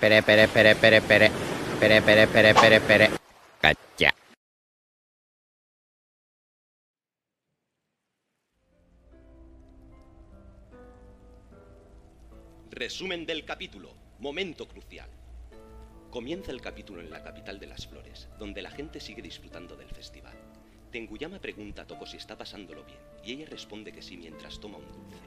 Pere, 0.00 0.22
pere, 0.22 0.48
pere, 0.48 0.74
pere, 0.76 1.02
pere. 1.02 1.30
Pere, 1.78 2.00
pere, 2.00 2.26
pere, 2.26 2.54
pere, 2.54 2.80
pere. 2.80 3.10
Cacha. 3.60 4.14
Resumen 12.70 13.26
del 13.26 13.44
capítulo. 13.44 13.92
Momento 14.20 14.66
crucial. 14.66 15.10
Comienza 16.10 16.50
el 16.50 16.62
capítulo 16.62 17.02
en 17.02 17.10
la 17.10 17.22
capital 17.22 17.60
de 17.60 17.66
las 17.66 17.86
flores, 17.86 18.30
donde 18.38 18.62
la 18.62 18.70
gente 18.70 19.00
sigue 19.00 19.20
disfrutando 19.20 19.76
del 19.76 19.90
festival. 19.90 20.34
Tenguyama 20.90 21.40
pregunta 21.40 21.82
a 21.82 21.86
Toko 21.86 22.06
si 22.06 22.16
está 22.16 22.38
pasándolo 22.38 22.84
bien, 22.84 22.98
y 23.22 23.32
ella 23.32 23.50
responde 23.50 23.92
que 23.92 24.00
sí 24.00 24.16
mientras 24.16 24.60
toma 24.60 24.78
un 24.78 24.86
dulce. 24.86 25.22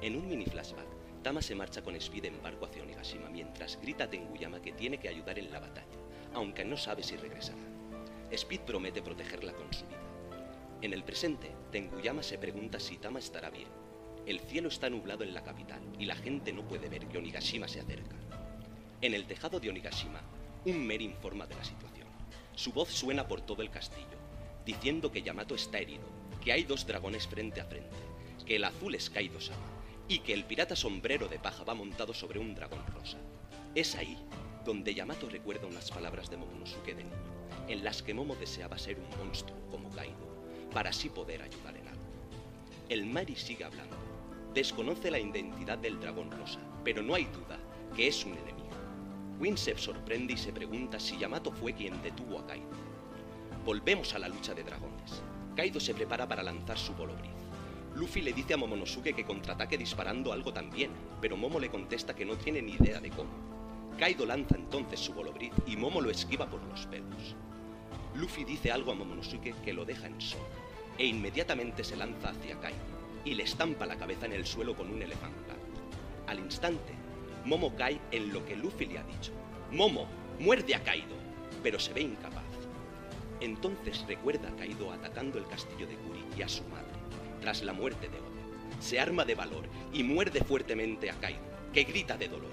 En 0.00 0.16
un 0.16 0.26
mini 0.26 0.46
flashback, 0.46 0.88
Tama 1.22 1.42
se 1.42 1.54
marcha 1.54 1.82
con 1.82 1.94
Speed 1.96 2.24
en 2.24 2.42
barco 2.42 2.64
hacia 2.64 2.82
Onigashima 2.82 3.28
mientras 3.28 3.78
grita 3.82 4.04
a 4.04 4.10
Tenguyama 4.10 4.62
que 4.62 4.72
tiene 4.72 4.98
que 4.98 5.08
ayudar 5.08 5.38
en 5.38 5.50
la 5.50 5.60
batalla, 5.60 5.86
aunque 6.32 6.64
no 6.64 6.78
sabe 6.78 7.02
si 7.02 7.16
regresará. 7.16 7.58
Speed 8.30 8.60
promete 8.60 9.02
protegerla 9.02 9.52
con 9.52 9.70
su 9.72 9.84
vida. 9.86 10.00
En 10.80 10.94
el 10.94 11.04
presente, 11.04 11.50
Tenguyama 11.70 12.22
se 12.22 12.38
pregunta 12.38 12.80
si 12.80 12.96
Tama 12.96 13.18
estará 13.18 13.50
bien. 13.50 13.68
El 14.24 14.40
cielo 14.40 14.68
está 14.68 14.88
nublado 14.88 15.22
en 15.22 15.34
la 15.34 15.42
capital 15.42 15.82
y 15.98 16.06
la 16.06 16.16
gente 16.16 16.54
no 16.54 16.66
puede 16.66 16.88
ver 16.88 17.06
que 17.06 17.18
Onigashima 17.18 17.68
se 17.68 17.80
acerca. 17.80 18.16
En 19.02 19.12
el 19.12 19.26
tejado 19.26 19.60
de 19.60 19.68
Onigashima, 19.68 20.22
un 20.64 20.86
Meri 20.86 21.04
informa 21.04 21.46
de 21.46 21.54
la 21.54 21.64
situación. 21.64 22.08
Su 22.54 22.72
voz 22.72 22.88
suena 22.88 23.28
por 23.28 23.42
todo 23.42 23.60
el 23.60 23.68
castillo, 23.68 24.06
diciendo 24.64 25.12
que 25.12 25.22
Yamato 25.22 25.54
está 25.54 25.78
herido, 25.80 26.04
que 26.42 26.52
hay 26.52 26.64
dos 26.64 26.86
dragones 26.86 27.26
frente 27.26 27.60
a 27.60 27.66
frente, 27.66 27.96
que 28.46 28.56
el 28.56 28.64
azul 28.64 28.94
es 28.94 29.10
Kaido-sama 29.10 29.79
y 30.10 30.18
que 30.18 30.34
el 30.34 30.44
pirata 30.44 30.74
sombrero 30.74 31.28
de 31.28 31.38
paja 31.38 31.62
va 31.62 31.72
montado 31.72 32.12
sobre 32.12 32.40
un 32.40 32.52
dragón 32.52 32.84
rosa. 32.88 33.16
Es 33.76 33.94
ahí 33.94 34.18
donde 34.64 34.92
Yamato 34.92 35.28
recuerda 35.28 35.68
unas 35.68 35.88
palabras 35.88 36.28
de 36.28 36.36
Momonosuke 36.36 36.96
de 36.96 37.04
niño, 37.04 37.16
en 37.68 37.84
las 37.84 38.02
que 38.02 38.12
Momo 38.12 38.34
deseaba 38.34 38.76
ser 38.76 38.98
un 38.98 39.08
monstruo 39.24 39.56
como 39.70 39.88
Kaido, 39.90 40.16
para 40.74 40.90
así 40.90 41.08
poder 41.10 41.42
ayudar 41.42 41.76
en 41.76 41.86
algo. 41.86 42.02
El 42.88 43.06
Mari 43.06 43.36
sigue 43.36 43.62
hablando. 43.62 43.96
Desconoce 44.52 45.12
la 45.12 45.20
identidad 45.20 45.78
del 45.78 46.00
dragón 46.00 46.32
rosa, 46.32 46.58
pero 46.82 47.02
no 47.02 47.14
hay 47.14 47.26
duda 47.26 47.60
que 47.94 48.08
es 48.08 48.24
un 48.24 48.32
enemigo. 48.32 48.68
Winsep 49.38 49.78
sorprende 49.78 50.32
y 50.32 50.38
se 50.38 50.52
pregunta 50.52 50.98
si 50.98 51.18
Yamato 51.18 51.52
fue 51.52 51.72
quien 51.72 52.02
detuvo 52.02 52.40
a 52.40 52.46
Kaido. 52.48 52.66
Volvemos 53.64 54.12
a 54.12 54.18
la 54.18 54.28
lucha 54.28 54.54
de 54.54 54.64
dragones. 54.64 55.22
Kaido 55.54 55.78
se 55.78 55.94
prepara 55.94 56.26
para 56.26 56.42
lanzar 56.42 56.76
su 56.76 56.94
bolobriz. 56.94 57.39
Luffy 57.94 58.22
le 58.22 58.32
dice 58.32 58.54
a 58.54 58.56
Momonosuke 58.56 59.14
que 59.14 59.24
contraataque 59.24 59.76
disparando 59.76 60.32
algo 60.32 60.52
también, 60.52 60.90
pero 61.20 61.36
Momo 61.36 61.58
le 61.58 61.70
contesta 61.70 62.14
que 62.14 62.24
no 62.24 62.36
tiene 62.36 62.62
ni 62.62 62.72
idea 62.72 63.00
de 63.00 63.10
cómo. 63.10 63.30
Kaido 63.98 64.24
lanza 64.24 64.56
entonces 64.56 65.00
su 65.00 65.12
bolobriz 65.12 65.52
y 65.66 65.76
Momo 65.76 66.00
lo 66.00 66.10
esquiva 66.10 66.48
por 66.48 66.62
los 66.62 66.86
pelos. 66.86 67.36
Luffy 68.14 68.44
dice 68.44 68.72
algo 68.72 68.92
a 68.92 68.94
Momonosuke 68.94 69.54
que 69.62 69.72
lo 69.72 69.84
deja 69.84 70.06
en 70.06 70.18
shock, 70.18 70.40
e 70.98 71.06
inmediatamente 71.06 71.84
se 71.84 71.96
lanza 71.96 72.30
hacia 72.30 72.58
Kaido 72.60 73.00
y 73.24 73.34
le 73.34 73.42
estampa 73.42 73.86
la 73.86 73.96
cabeza 73.96 74.26
en 74.26 74.32
el 74.32 74.46
suelo 74.46 74.76
con 74.76 74.90
un 74.90 75.02
elefante. 75.02 75.50
Al 76.26 76.38
instante, 76.38 76.94
Momo 77.44 77.74
cae 77.74 78.00
en 78.12 78.32
lo 78.32 78.44
que 78.46 78.54
Luffy 78.54 78.86
le 78.86 78.98
ha 78.98 79.02
dicho. 79.02 79.32
Momo, 79.72 80.06
muerde 80.38 80.76
a 80.76 80.82
Kaido, 80.84 81.16
pero 81.62 81.80
se 81.80 81.92
ve 81.92 82.02
incapaz. 82.02 82.44
Entonces 83.40 84.04
recuerda 84.06 84.48
a 84.48 84.56
Kaido 84.56 84.92
atacando 84.92 85.38
el 85.38 85.46
castillo 85.46 85.86
de 85.86 85.96
Kuri 85.96 86.24
y 86.38 86.42
a 86.42 86.48
su 86.48 86.62
madre, 86.64 86.86
tras 87.40 87.62
la 87.62 87.72
muerte 87.72 88.08
de 88.08 88.18
Oden. 88.18 88.80
Se 88.80 89.00
arma 89.00 89.24
de 89.24 89.34
valor 89.34 89.64
y 89.92 90.02
muerde 90.02 90.42
fuertemente 90.42 91.10
a 91.10 91.14
Kaido, 91.14 91.40
que 91.72 91.84
grita 91.84 92.16
de 92.16 92.28
dolor. 92.28 92.50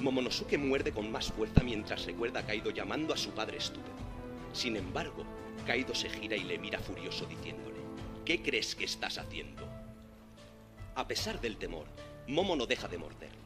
Momonosuke 0.00 0.58
muerde 0.58 0.92
con 0.92 1.10
más 1.10 1.32
fuerza 1.32 1.62
mientras 1.62 2.04
recuerda 2.04 2.40
a 2.40 2.46
Kaido 2.46 2.70
llamando 2.70 3.14
a 3.14 3.16
su 3.16 3.30
padre 3.30 3.58
estúpido. 3.58 3.96
Sin 4.52 4.76
embargo, 4.76 5.24
Kaido 5.66 5.94
se 5.94 6.10
gira 6.10 6.36
y 6.36 6.44
le 6.44 6.58
mira 6.58 6.78
furioso 6.78 7.24
diciéndole, 7.26 7.80
¿qué 8.24 8.42
crees 8.42 8.74
que 8.74 8.84
estás 8.84 9.18
haciendo? 9.18 9.66
A 10.94 11.06
pesar 11.06 11.40
del 11.40 11.56
temor, 11.56 11.86
Momo 12.28 12.56
no 12.56 12.66
deja 12.66 12.88
de 12.88 12.98
morderle. 12.98 13.36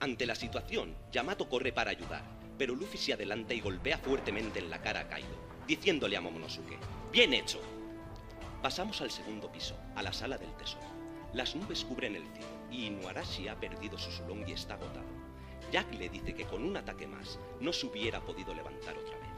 Ante 0.00 0.24
la 0.24 0.34
situación, 0.34 0.94
Yamato 1.12 1.48
corre 1.48 1.72
para 1.72 1.90
ayudar, 1.90 2.22
pero 2.56 2.74
Luffy 2.74 2.96
se 2.96 3.12
adelanta 3.12 3.54
y 3.54 3.60
golpea 3.60 3.98
fuertemente 3.98 4.58
en 4.58 4.70
la 4.70 4.80
cara 4.80 5.00
a 5.00 5.08
Kaido, 5.08 5.36
diciéndole 5.66 6.16
a 6.16 6.20
Momonosuke, 6.20 6.78
¡Bien 7.12 7.34
hecho! 7.34 7.60
Pasamos 8.62 9.00
al 9.00 9.10
segundo 9.10 9.50
piso, 9.50 9.74
a 9.94 10.02
la 10.02 10.12
sala 10.12 10.36
del 10.36 10.52
tesoro. 10.56 10.84
Las 11.32 11.56
nubes 11.56 11.82
cubren 11.82 12.14
el 12.14 12.26
cielo 12.34 12.48
y 12.70 12.86
Inuarashi 12.88 13.48
ha 13.48 13.58
perdido 13.58 13.96
su 13.96 14.10
sulón 14.10 14.46
y 14.46 14.52
está 14.52 14.74
agotado. 14.74 15.08
Jack 15.72 15.94
le 15.94 16.10
dice 16.10 16.34
que 16.34 16.44
con 16.44 16.64
un 16.64 16.76
ataque 16.76 17.06
más 17.06 17.38
no 17.58 17.72
se 17.72 17.86
hubiera 17.86 18.20
podido 18.20 18.52
levantar 18.52 18.98
otra 18.98 19.16
vez. 19.16 19.30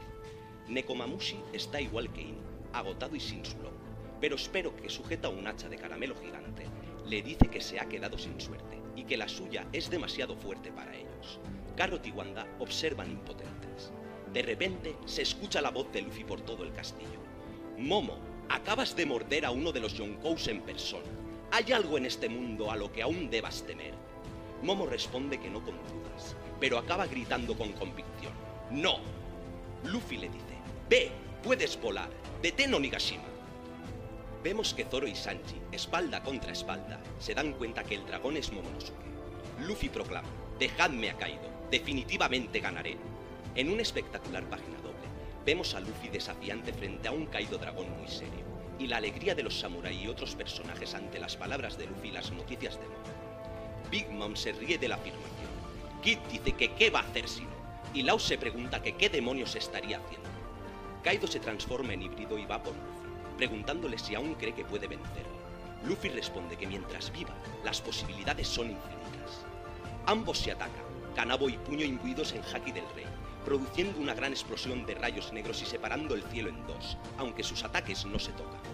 Nekomamushi 0.67 1.39
está 1.53 1.79
igual 1.79 2.11
que 2.11 2.21
Inu, 2.21 2.41
agotado 2.73 3.15
y 3.15 3.21
sin 3.21 3.45
sulón, 3.45 3.75
pero 4.19 4.35
espero 4.35 4.75
que 4.75 4.89
sujeta 4.89 5.29
un 5.29 5.47
hacha 5.47 5.69
de 5.69 5.77
caramelo 5.77 6.15
gigante, 6.15 6.65
le 7.05 7.21
dice 7.21 7.47
que 7.47 7.61
se 7.61 7.79
ha 7.79 7.87
quedado 7.87 8.17
sin 8.17 8.41
suerte 8.41 8.81
y 8.95 9.05
que 9.05 9.15
la 9.15 9.29
suya 9.29 9.65
es 9.71 9.89
demasiado 9.89 10.35
fuerte 10.35 10.69
para 10.71 10.95
ellos. 10.97 11.39
Carrot 11.77 12.05
y 12.05 12.11
Wanda 12.11 12.45
observan 12.59 13.11
impotentes. 13.11 13.93
De 14.33 14.41
repente 14.41 14.97
se 15.05 15.21
escucha 15.21 15.61
la 15.61 15.71
voz 15.71 15.89
de 15.93 16.01
Luffy 16.01 16.25
por 16.25 16.41
todo 16.41 16.63
el 16.63 16.73
castillo. 16.73 17.21
Momo, 17.77 18.32
acabas 18.53 18.95
de 18.95 19.07
morder 19.07 19.45
a 19.45 19.51
uno 19.51 19.71
de 19.71 19.79
los 19.79 19.95
Yonkous 19.95 20.47
en 20.47 20.61
persona. 20.61 21.07
¿Hay 21.51 21.73
algo 21.73 21.97
en 21.97 22.05
este 22.05 22.29
mundo 22.29 22.69
a 22.69 22.75
lo 22.75 22.91
que 22.91 23.01
aún 23.01 23.29
debas 23.31 23.63
temer? 23.65 23.93
Momo 24.61 24.85
responde 24.85 25.39
que 25.39 25.49
no 25.49 25.63
con 25.63 25.75
dudas, 25.75 26.35
pero 26.59 26.77
acaba 26.77 27.07
gritando 27.07 27.57
con 27.57 27.71
convicción. 27.73 28.31
¡No! 28.69 28.97
Luffy 29.83 30.17
le 30.17 30.29
dice, 30.29 30.55
ve, 30.87 31.11
puedes 31.41 31.81
volar, 31.81 32.09
detén 32.43 32.73
Onigashima. 32.73 33.23
Vemos 34.43 34.73
que 34.73 34.85
Zoro 34.85 35.07
y 35.07 35.15
Sanji, 35.15 35.59
espalda 35.71 36.21
contra 36.21 36.51
espalda, 36.51 37.01
se 37.19 37.33
dan 37.33 37.53
cuenta 37.53 37.83
que 37.83 37.95
el 37.95 38.05
dragón 38.05 38.37
es 38.37 38.51
Momonosuke. 38.53 38.93
Luffy 39.61 39.89
proclama, 39.89 40.29
dejadme 40.59 41.09
a 41.09 41.17
Kaido, 41.17 41.49
definitivamente 41.71 42.59
ganaré. 42.59 42.97
En 43.55 43.69
una 43.69 43.81
espectacular 43.81 44.43
página 44.43 44.77
doble, 44.77 44.93
vemos 45.45 45.75
a 45.75 45.79
Luffy 45.79 46.09
desafiante 46.09 46.71
frente 46.71 47.07
a 47.07 47.11
un 47.11 47.25
Kaido 47.25 47.57
dragón 47.57 47.89
muy 47.97 48.07
serio, 48.07 48.42
y 48.83 48.87
la 48.87 48.97
alegría 48.97 49.33
de 49.33 49.43
los 49.43 49.57
samurai 49.57 49.95
y 49.95 50.07
otros 50.07 50.35
personajes 50.35 50.93
ante 50.93 51.17
las 51.17 51.37
palabras 51.37 51.77
de 51.77 51.87
Luffy 51.87 52.09
y 52.09 52.11
las 52.11 52.31
noticias 52.31 52.79
de 52.79 52.87
Momo. 52.87 53.03
Big 53.89 54.09
Mom 54.09 54.35
se 54.35 54.51
ríe 54.51 54.77
de 54.77 54.89
la 54.89 54.95
afirmación. 54.95 55.51
Kid 56.01 56.17
dice 56.29 56.51
que 56.51 56.73
qué 56.73 56.89
va 56.89 56.99
a 56.99 57.03
hacer 57.03 57.29
si 57.29 57.41
no, 57.41 57.53
y 57.93 58.03
Lau 58.03 58.19
se 58.19 58.37
pregunta 58.37 58.81
que 58.81 58.97
qué 58.97 59.09
demonios 59.09 59.55
estaría 59.55 59.99
haciendo. 59.99 60.29
Kaido 61.01 61.27
se 61.27 61.39
transforma 61.39 61.93
en 61.93 62.01
híbrido 62.01 62.37
y 62.37 62.45
va 62.45 62.61
por 62.61 62.73
Luffy, 62.73 63.37
preguntándole 63.37 63.97
si 63.97 64.15
aún 64.15 64.35
cree 64.35 64.53
que 64.53 64.65
puede 64.65 64.87
vencerlo. 64.87 65.33
Luffy 65.85 66.09
responde 66.09 66.57
que 66.57 66.67
mientras 66.67 67.11
viva, 67.11 67.33
las 67.63 67.81
posibilidades 67.81 68.47
son 68.47 68.71
infinitas. 68.71 69.45
Ambos 70.05 70.39
se 70.39 70.51
atacan, 70.51 70.83
Kanabo 71.15 71.47
y 71.47 71.57
Puño 71.57 71.85
imbuidos 71.85 72.33
en 72.33 72.41
Haki 72.43 72.71
del 72.71 72.89
Rey, 72.95 73.05
produciendo 73.45 73.99
una 73.99 74.13
gran 74.13 74.31
explosión 74.31 74.85
de 74.85 74.95
rayos 74.95 75.31
negros 75.31 75.61
y 75.61 75.65
separando 75.65 76.15
el 76.15 76.23
cielo 76.23 76.49
en 76.49 76.65
dos, 76.67 76.97
aunque 77.17 77.43
sus 77.43 77.63
ataques 77.63 78.05
no 78.05 78.19
se 78.19 78.31
tocan. 78.31 78.72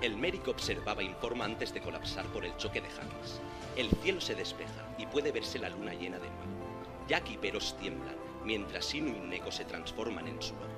El 0.00 0.16
médico 0.16 0.50
observaba 0.52 1.02
informa 1.02 1.44
antes 1.44 1.74
de 1.74 1.82
colapsar 1.82 2.24
por 2.28 2.46
el 2.46 2.56
choque 2.56 2.80
de 2.80 2.88
Hakis. 2.88 3.38
El 3.76 3.90
cielo 4.02 4.18
se 4.22 4.34
despeja 4.34 4.88
y 4.96 5.04
puede 5.04 5.30
verse 5.30 5.58
la 5.58 5.68
luna 5.68 5.92
llena 5.92 6.18
de 6.18 6.26
nuevo. 6.26 7.04
Jack 7.06 7.30
y 7.30 7.36
Peros 7.36 7.76
tiemblan, 7.78 8.16
mientras 8.42 8.94
Inu 8.94 9.14
y 9.14 9.20
Neko 9.20 9.52
se 9.52 9.66
transforman 9.66 10.26
en 10.26 10.40
sudor. 10.40 10.70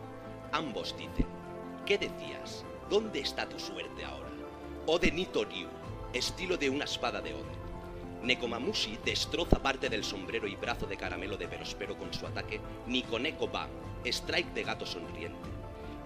Ambos 0.50 0.96
dicen, 0.98 1.26
¿qué 1.86 1.98
decías? 1.98 2.64
¿Dónde 2.90 3.20
está 3.20 3.48
tu 3.48 3.60
suerte 3.60 4.04
ahora? 4.04 4.28
Odenito 4.86 5.44
Ryu, 5.44 5.68
estilo 6.12 6.56
de 6.56 6.70
una 6.70 6.84
espada 6.84 7.20
de 7.20 7.32
Oden. 7.32 7.62
Nekomamushi 8.24 8.98
destroza 9.04 9.62
parte 9.62 9.88
del 9.88 10.02
sombrero 10.02 10.48
y 10.48 10.56
brazo 10.56 10.86
de 10.86 10.96
caramelo 10.96 11.36
de 11.36 11.46
Perospero 11.46 11.96
con 11.96 12.12
su 12.12 12.26
ataque 12.26 12.60
Nikoneko 12.88 13.46
Bam, 13.46 13.70
strike 14.04 14.52
de 14.52 14.64
gato 14.64 14.84
sonriente. 14.84 15.51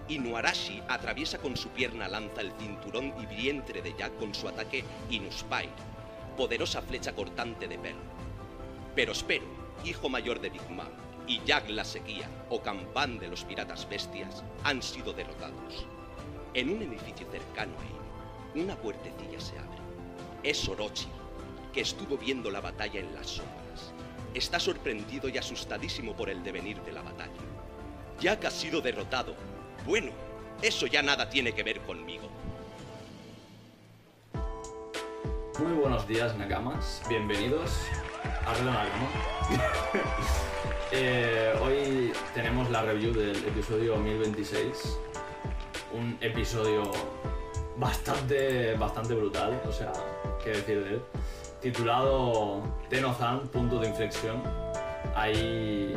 Inuarashi 0.09 0.81
atraviesa 0.87 1.37
con 1.37 1.57
su 1.57 1.69
pierna 1.69 2.07
lanza 2.07 2.41
el 2.41 2.53
cinturón 2.53 3.13
y 3.21 3.25
vientre 3.25 3.81
de 3.81 3.93
Jack 3.97 4.17
con 4.17 4.33
su 4.33 4.47
ataque 4.47 4.85
Inuspire, 5.09 5.69
poderosa 6.37 6.81
flecha 6.81 7.13
cortante 7.13 7.67
de 7.67 7.77
pelo. 7.77 7.99
Perospero, 8.95 9.45
hijo 9.83 10.07
mayor 10.07 10.39
de 10.39 10.49
Big 10.49 10.69
Mom, 10.69 10.87
y 11.27 11.41
Jack 11.45 11.69
la 11.69 11.83
sequía, 11.83 12.29
o 12.49 12.61
campán 12.61 13.19
de 13.19 13.27
los 13.27 13.43
piratas 13.43 13.87
bestias, 13.89 14.43
han 14.63 14.81
sido 14.81 15.11
derrotados. 15.11 15.85
En 16.53 16.69
un 16.69 16.81
edificio 16.81 17.27
cercano 17.29 17.73
a 17.77 17.85
Inu, 18.55 18.63
una 18.63 18.77
puertecilla 18.77 19.39
se 19.39 19.59
abre. 19.59 19.77
Es 20.41 20.67
Orochi, 20.69 21.07
que 21.73 21.81
estuvo 21.81 22.17
viendo 22.17 22.49
la 22.49 22.61
batalla 22.61 23.01
en 23.01 23.13
las 23.13 23.27
sombras. 23.27 23.93
Está 24.33 24.59
sorprendido 24.59 25.27
y 25.27 25.37
asustadísimo 25.37 26.15
por 26.15 26.29
el 26.29 26.43
devenir 26.43 26.81
de 26.83 26.93
la 26.93 27.01
batalla. 27.01 27.33
Jack 28.19 28.45
ha 28.45 28.51
sido 28.51 28.81
derrotado. 28.81 29.35
Bueno, 29.87 30.11
eso 30.61 30.85
ya 30.85 31.01
nada 31.01 31.29
tiene 31.29 31.53
que 31.53 31.63
ver 31.63 31.79
conmigo. 31.79 32.27
Muy 35.59 35.71
buenos 35.71 36.05
días, 36.05 36.37
Nakamas. 36.37 37.01
Bienvenidos 37.07 37.71
a 38.45 38.53
Red 38.53 38.65
Nakama. 38.65 39.07
Eh, 40.93 41.53
hoy 41.61 42.13
tenemos 42.33 42.69
la 42.69 42.81
review 42.81 43.13
del 43.13 43.35
episodio 43.45 43.97
1026. 43.97 44.97
Un 45.93 46.17
episodio 46.21 46.89
bastante, 47.75 48.73
bastante 48.75 49.13
brutal, 49.13 49.61
o 49.67 49.71
sea, 49.71 49.91
qué 50.41 50.51
decir 50.51 50.83
de 50.83 50.89
él. 50.95 51.01
Titulado 51.61 52.63
Tenozan, 52.89 53.49
punto 53.49 53.79
de 53.79 53.89
inflexión. 53.89 54.41
Ahí 55.13 55.93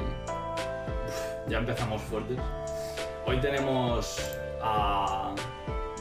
ya 1.48 1.58
empezamos 1.58 2.02
fuertes. 2.02 2.38
Hoy 3.30 3.40
tenemos 3.40 4.20
a, 4.60 5.32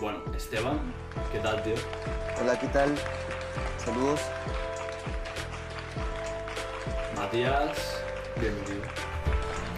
bueno, 0.01 0.17
Esteban. 0.35 0.79
¿Qué 1.31 1.37
tal, 1.37 1.61
tío? 1.61 1.75
Hola, 2.41 2.57
¿qué 2.57 2.65
tal? 2.69 2.95
Saludos. 3.77 4.19
Matías, 7.15 8.01
bienvenido. 8.35 8.81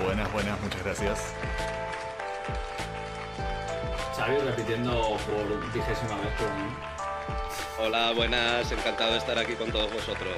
Buenas, 0.01 0.31
buenas, 0.31 0.61
muchas 0.61 0.81
gracias. 0.81 1.33
Xavi 4.15 4.37
repitiendo 4.37 5.01
por 5.01 5.73
vigésima 5.73 6.15
vez 6.21 6.33
por 6.37 6.47
mí. 6.53 6.73
Hola, 7.81 8.13
buenas, 8.13 8.71
encantado 8.71 9.11
de 9.11 9.17
estar 9.17 9.37
aquí 9.37 9.55
con 9.55 9.69
todos 9.73 9.91
vosotros. 9.91 10.37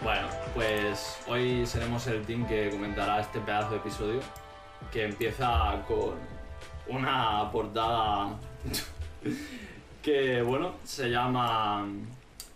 Bueno, 0.00 0.28
pues 0.54 1.18
hoy 1.26 1.66
seremos 1.66 2.06
el 2.06 2.24
team 2.24 2.46
que 2.46 2.70
comentará 2.70 3.18
este 3.18 3.40
pedazo 3.40 3.70
de 3.70 3.76
episodio 3.78 4.43
que 4.92 5.04
empieza 5.04 5.82
con 5.86 6.14
una 6.88 7.50
portada 7.50 8.38
que, 10.02 10.42
bueno, 10.42 10.74
se 10.84 11.08
llama, 11.08 11.86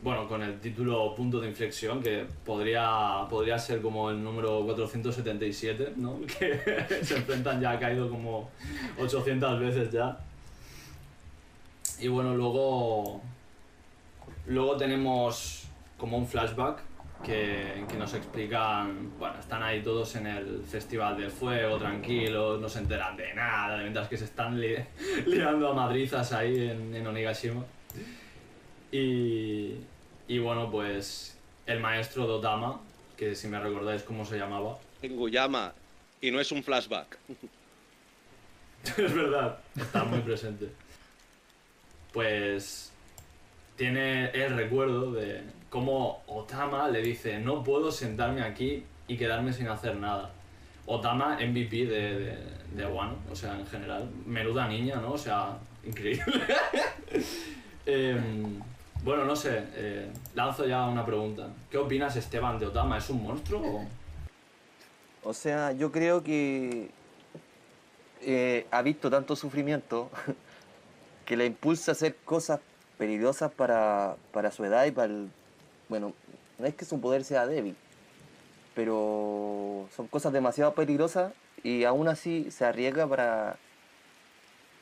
bueno, 0.03 0.29
con 0.29 0.43
el 0.43 0.61
título 0.61 1.15
Punto 1.15 1.41
de 1.41 1.49
Inflexión, 1.49 2.03
que 2.03 2.27
podría, 2.45 3.27
podría 3.29 3.59
ser 3.59 3.81
como 3.81 4.11
el 4.11 4.23
número 4.23 4.65
477, 4.65 5.95
¿no? 5.97 6.21
Que 6.27 6.61
se 7.03 7.17
enfrentan 7.17 7.61
ya, 7.61 7.73
ha 7.73 7.79
caído 7.79 8.11
como 8.11 8.51
800 8.99 9.61
veces 9.61 9.91
ya. 9.91 10.19
Y 12.01 12.09
bueno, 12.09 12.35
luego, 12.35 13.21
luego 14.47 14.77
tenemos 14.77 15.65
como 15.97 16.19
un 16.19 16.27
flashback 16.27 16.88
que, 17.25 17.85
que 17.91 17.97
nos 17.97 18.15
explican, 18.15 19.11
bueno, 19.19 19.39
están 19.39 19.63
ahí 19.63 19.83
todos 19.83 20.15
en 20.17 20.27
el 20.27 20.63
Festival 20.63 21.17
del 21.17 21.31
Fuego, 21.31 21.77
tranquilos, 21.79 22.61
no 22.61 22.69
se 22.69 22.79
enteran 22.79 23.17
de 23.17 23.35
nada, 23.35 23.79
mientras 23.79 24.09
que 24.09 24.17
se 24.17 24.25
están 24.25 24.61
li- 24.61 24.77
liando 25.27 25.71
a 25.71 25.75
madrizas 25.75 26.33
ahí 26.33 26.69
en, 26.69 26.95
en 26.95 27.07
Onigashima. 27.07 27.65
Y, 28.93 29.75
y 30.29 30.39
bueno, 30.39 30.71
pues 30.71 31.37
el 31.67 31.81
maestro 31.81 32.27
Dotama, 32.27 32.81
que 33.17 33.35
si 33.35 33.49
me 33.49 33.61
recordáis 33.61 34.03
cómo 34.03 34.25
se 34.25 34.39
llamaba, 34.39 34.79
En 35.03 35.17
Guyama, 35.17 35.73
y 36.21 36.31
no 36.31 36.41
es 36.41 36.51
un 36.53 36.63
flashback. 36.63 37.19
es 38.85 39.15
verdad, 39.15 39.59
está 39.77 40.05
muy 40.05 40.21
presente. 40.21 40.69
Pues 42.13 42.93
tiene 43.77 44.31
el 44.31 44.57
recuerdo 44.57 45.13
de 45.13 45.43
cómo 45.71 46.23
Otama 46.27 46.89
le 46.89 47.03
dice, 47.03 47.39
no 47.39 47.63
puedo 47.63 47.93
sentarme 47.93 48.43
aquí 48.43 48.85
y 49.07 49.17
quedarme 49.17 49.53
sin 49.53 49.69
hacer 49.69 49.97
nada. 49.97 50.31
Otama, 50.87 51.37
MVP 51.37 51.87
de, 51.87 52.19
de, 52.19 52.39
de 52.75 52.85
o 52.85 53.37
sea, 53.37 53.59
en 53.59 53.67
general. 53.67 54.09
Menuda 54.27 54.67
niña, 54.69 54.97
¿no? 54.97 55.13
O 55.13 55.19
sea, 55.19 55.59
increíble. 55.85 56.25
Em, 57.91 58.61
bueno, 59.03 59.25
no 59.25 59.35
sé, 59.35 59.65
eh, 59.73 60.11
lanzo 60.35 60.67
ya 60.67 60.87
una 60.87 61.07
pregunta. 61.07 61.49
¿Qué 61.71 61.79
opinas, 61.79 62.17
Esteban, 62.17 62.59
de 62.59 62.67
Otama? 62.67 62.99
¿Es 62.99 63.09
un 63.09 63.23
monstruo 63.23 63.63
o...? 63.63 63.87
O 65.25 65.33
sea, 65.33 65.73
yo 65.73 65.91
creo 65.91 66.23
que 66.23 66.91
eh, 68.21 68.67
ha 68.71 68.83
visto 68.83 69.11
tanto 69.11 69.37
sufrimiento 69.37 70.11
que 71.25 71.37
le 71.37 71.47
impulsa 71.47 71.93
a 71.93 71.95
hacer 71.95 72.17
cosas 72.25 72.61
peligrosas 72.99 73.51
para, 73.53 74.17
para 74.33 74.51
su 74.51 74.65
edad 74.65 74.85
y 74.85 74.91
para 74.91 75.13
el... 75.13 75.31
Bueno, 75.89 76.13
no 76.59 76.67
es 76.67 76.75
que 76.75 76.85
su 76.85 77.01
poder 77.01 77.25
sea 77.25 77.47
débil, 77.47 77.77
pero 78.75 79.89
son 79.95 80.07
cosas 80.09 80.33
demasiado 80.33 80.75
peligrosas 80.75 81.33
y 81.63 81.85
aún 81.85 82.09
así 82.09 82.51
se 82.51 82.65
arriesga 82.65 83.07
para, 83.07 83.57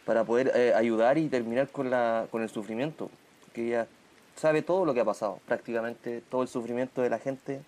para 0.04 0.24
poder 0.24 0.52
eh, 0.54 0.74
ayudar 0.74 1.18
y 1.18 1.28
terminar 1.28 1.68
con, 1.68 1.90
la, 1.90 2.26
con 2.30 2.42
el 2.42 2.48
sufrimiento. 2.48 3.10
Que 3.52 3.68
ella 3.68 3.86
sabe 4.34 4.62
todo 4.62 4.84
lo 4.84 4.94
que 4.94 5.00
ha 5.00 5.04
pasado, 5.04 5.40
prácticamente 5.46 6.22
todo 6.28 6.42
el 6.42 6.48
sufrimiento 6.48 7.02
de 7.02 7.10
la 7.10 7.18
gente 7.18 7.60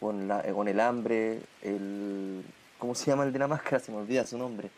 con, 0.00 0.28
la, 0.28 0.40
eh, 0.40 0.52
con 0.52 0.68
el 0.68 0.80
hambre, 0.80 1.40
el... 1.62 2.44
¿Cómo 2.78 2.94
se 2.94 3.06
llama 3.06 3.24
el 3.24 3.32
de 3.32 3.38
la 3.38 3.48
máscara? 3.48 3.78
Se 3.80 3.90
me 3.90 3.98
olvida 3.98 4.26
su 4.26 4.36
nombre. 4.36 4.70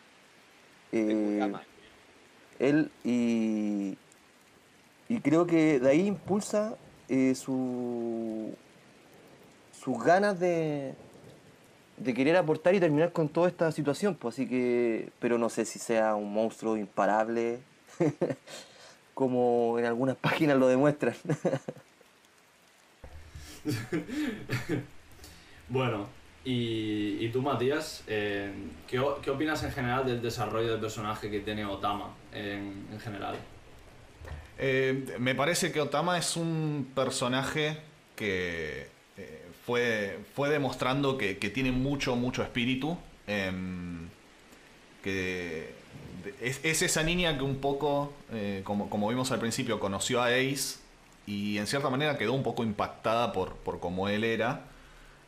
Eh, 0.91 1.51
él 2.59 2.91
y, 3.03 3.97
y 5.07 5.19
creo 5.21 5.45
que 5.45 5.79
de 5.79 5.89
ahí 5.89 6.07
impulsa 6.07 6.75
eh, 7.09 7.33
su, 7.35 8.53
sus 9.71 10.03
ganas 10.03 10.39
de, 10.39 10.93
de 11.97 12.13
querer 12.13 12.37
aportar 12.37 12.75
y 12.75 12.79
terminar 12.79 13.11
con 13.11 13.29
toda 13.29 13.47
esta 13.47 13.71
situación. 13.71 14.15
Pues 14.15 14.35
así 14.35 14.47
que, 14.47 15.09
pero 15.19 15.37
no 15.37 15.49
sé 15.49 15.65
si 15.65 15.79
sea 15.79 16.15
un 16.15 16.31
monstruo 16.31 16.77
imparable, 16.77 17.59
como 19.13 19.77
en 19.79 19.85
algunas 19.85 20.15
páginas 20.21 20.57
lo 20.57 20.67
demuestran. 20.67 21.15
Bueno, 25.71 26.07
y, 26.43 27.29
tú, 27.29 27.43
Matías, 27.43 28.03
eh, 28.07 28.51
¿qué, 28.87 28.97
opinas 28.97 29.61
en 29.63 29.71
general 29.71 30.03
del 30.03 30.19
desarrollo 30.19 30.71
del 30.71 30.79
personaje 30.79 31.29
que 31.29 31.41
tiene 31.41 31.63
Otama 31.63 32.15
en 32.33 32.99
general? 32.99 33.35
Eh, 34.59 35.15
me 35.19 35.35
parece 35.35 35.71
que 35.71 35.79
Otama 35.79 36.17
es 36.17 36.35
un 36.35 36.91
personaje 36.93 37.77
que 38.15 38.87
eh, 39.17 39.47
fue, 39.65 40.19
fue 40.35 40.49
demostrando 40.49 41.17
que, 41.17 41.33
tiene 41.35 41.71
mucho, 41.71 42.15
mucho 42.15 42.43
espíritu. 42.43 42.97
em, 43.27 44.09
que 45.03 45.73
es, 46.41 46.59
es 46.63 46.81
esa 46.81 47.03
niña 47.03 47.37
que 47.37 47.43
un 47.43 47.57
poco, 47.57 48.13
eh, 48.33 48.61
como, 48.65 48.89
como 48.89 49.07
vimos 49.09 49.31
al 49.31 49.39
principio, 49.39 49.79
conoció 49.79 50.21
a 50.21 50.27
Ace 50.27 50.79
y 51.25 51.57
en 51.57 51.67
cierta 51.67 51.89
manera 51.89 52.17
quedó 52.17 52.33
un 52.33 52.43
poco 52.43 52.63
impactada 52.63 53.31
por, 53.31 53.55
por 53.57 53.79
cómo 53.79 54.09
él 54.09 54.23
era. 54.23 54.65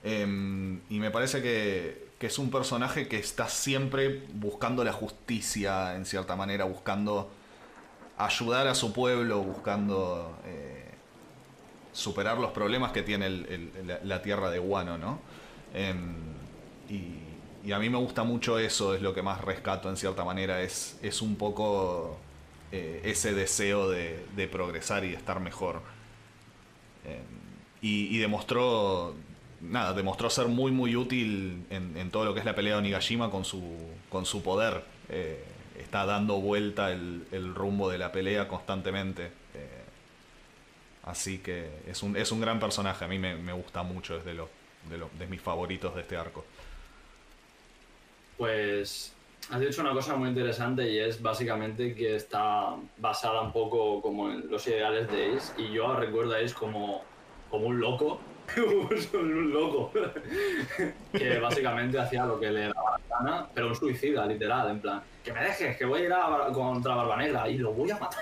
Em, 0.03 0.81
y 0.89 0.99
me 0.99 1.11
parece 1.11 1.41
que, 1.41 2.09
que 2.19 2.27
es 2.27 2.39
un 2.39 2.51
personaje 2.51 3.07
que 3.07 3.17
está 3.17 3.47
siempre 3.47 4.23
buscando 4.33 4.83
la 4.83 4.93
justicia, 4.93 5.95
en 5.95 6.05
cierta 6.05 6.35
manera, 6.35 6.65
buscando 6.65 7.31
ayudar 8.25 8.67
a 8.67 8.75
su 8.75 8.93
pueblo, 8.93 9.39
buscando 9.41 10.37
eh, 10.45 10.91
superar 11.91 12.37
los 12.37 12.51
problemas 12.51 12.91
que 12.91 13.03
tiene 13.03 13.29
la, 14.03 14.21
tierra 14.21 14.49
de 14.49 14.59
Guano, 14.59 14.97
¿no? 14.97 15.19
Em, 15.73 16.15
y, 16.89 17.71
a 17.71 17.77
mí 17.77 17.89
me 17.89 17.97
gusta 17.97 18.23
mucho 18.23 18.57
eso, 18.57 18.95
es 18.95 19.01
lo 19.01 19.13
que 19.13 19.21
más 19.21 19.41
rescato 19.41 19.87
en 19.89 19.95
cierta 19.95 20.23
manera, 20.25 20.61
es, 20.61 20.97
es 21.03 21.21
un 21.21 21.35
poco 21.35 22.17
eh, 22.71 23.01
ese 23.03 23.33
deseo 23.33 23.89
de, 23.89 24.49
progresar 24.51 25.03
y 25.03 25.09
de 25.09 25.15
estar 25.15 25.39
mejor. 25.39 25.81
Em, 27.05 27.23
y, 27.81 28.17
demostró, 28.17 29.13
nada, 29.61 29.93
demostró 29.93 30.29
ser 30.29 30.47
muy 30.47 30.71
muy 30.71 30.95
útil 30.95 31.65
en, 31.69 31.97
en 31.97 32.11
todo 32.11 32.25
lo 32.25 32.33
que 32.33 32.39
es 32.39 32.45
la 32.45 32.55
pelea 32.55 32.73
de 32.73 32.79
Onigashima 32.79 33.29
con 33.29 33.45
su, 33.45 33.61
con 34.09 34.25
su 34.25 34.41
poder. 34.43 34.83
Eh, 35.09 35.43
está 35.81 36.05
dando 36.05 36.39
vuelta 36.39 36.91
el, 36.91 37.25
el 37.31 37.53
rumbo 37.53 37.89
de 37.89 37.97
la 37.97 38.11
pelea 38.11 38.47
constantemente. 38.47 39.25
Eh, 39.53 39.83
así 41.03 41.39
que 41.39 41.69
es 41.87 42.03
un, 42.03 42.15
es 42.15 42.31
un 42.31 42.41
gran 42.41 42.59
personaje, 42.59 43.05
a 43.05 43.07
mí 43.07 43.19
me, 43.19 43.35
me 43.35 43.53
gusta 43.53 43.83
mucho, 43.83 44.17
es 44.17 44.25
de, 44.25 44.33
los 44.33 44.49
de, 44.89 45.03
de 45.17 45.27
mis 45.27 45.41
favoritos 45.41 45.93
de 45.95 46.01
este 46.01 46.17
arco. 46.17 46.45
Pues 48.37 49.13
has 49.49 49.59
dicho 49.59 49.81
una 49.81 49.91
cosa 49.93 50.15
muy 50.15 50.29
interesante 50.29 50.89
y 50.89 50.99
es 50.99 51.21
básicamente 51.21 51.93
que 51.95 52.15
está 52.15 52.75
basada 52.97 53.41
un 53.41 53.51
poco 53.51 54.01
como 54.01 54.31
en 54.31 54.49
los 54.49 54.65
ideales 54.67 55.11
de 55.11 55.35
Ace 55.35 55.53
y 55.61 55.71
yo 55.71 55.93
recuerdo 55.95 56.33
a 56.33 56.37
Ace 56.37 56.53
como, 56.53 57.03
como 57.49 57.67
un 57.67 57.79
loco, 57.79 58.19
un 59.13 59.51
loco, 59.53 59.91
que 61.11 61.39
básicamente 61.39 61.99
hacía 61.99 62.25
lo 62.25 62.39
que 62.39 62.49
le 62.51 62.61
daba 62.67 62.97
la 63.09 63.17
gana, 63.17 63.47
pero 63.53 63.67
un 63.69 63.75
suicida, 63.75 64.25
literal, 64.25 64.69
en 64.71 64.79
plan, 64.79 65.01
que 65.23 65.31
me 65.33 65.43
dejes, 65.43 65.77
que 65.77 65.85
voy 65.85 66.01
a 66.01 66.05
ir 66.05 66.13
a 66.13 66.27
Bar- 66.27 66.51
contra 66.51 66.95
Barba 66.95 67.17
Negra 67.17 67.47
y 67.49 67.57
lo 67.59 67.71
voy 67.73 67.91
a 67.91 67.97
matar. 67.99 68.19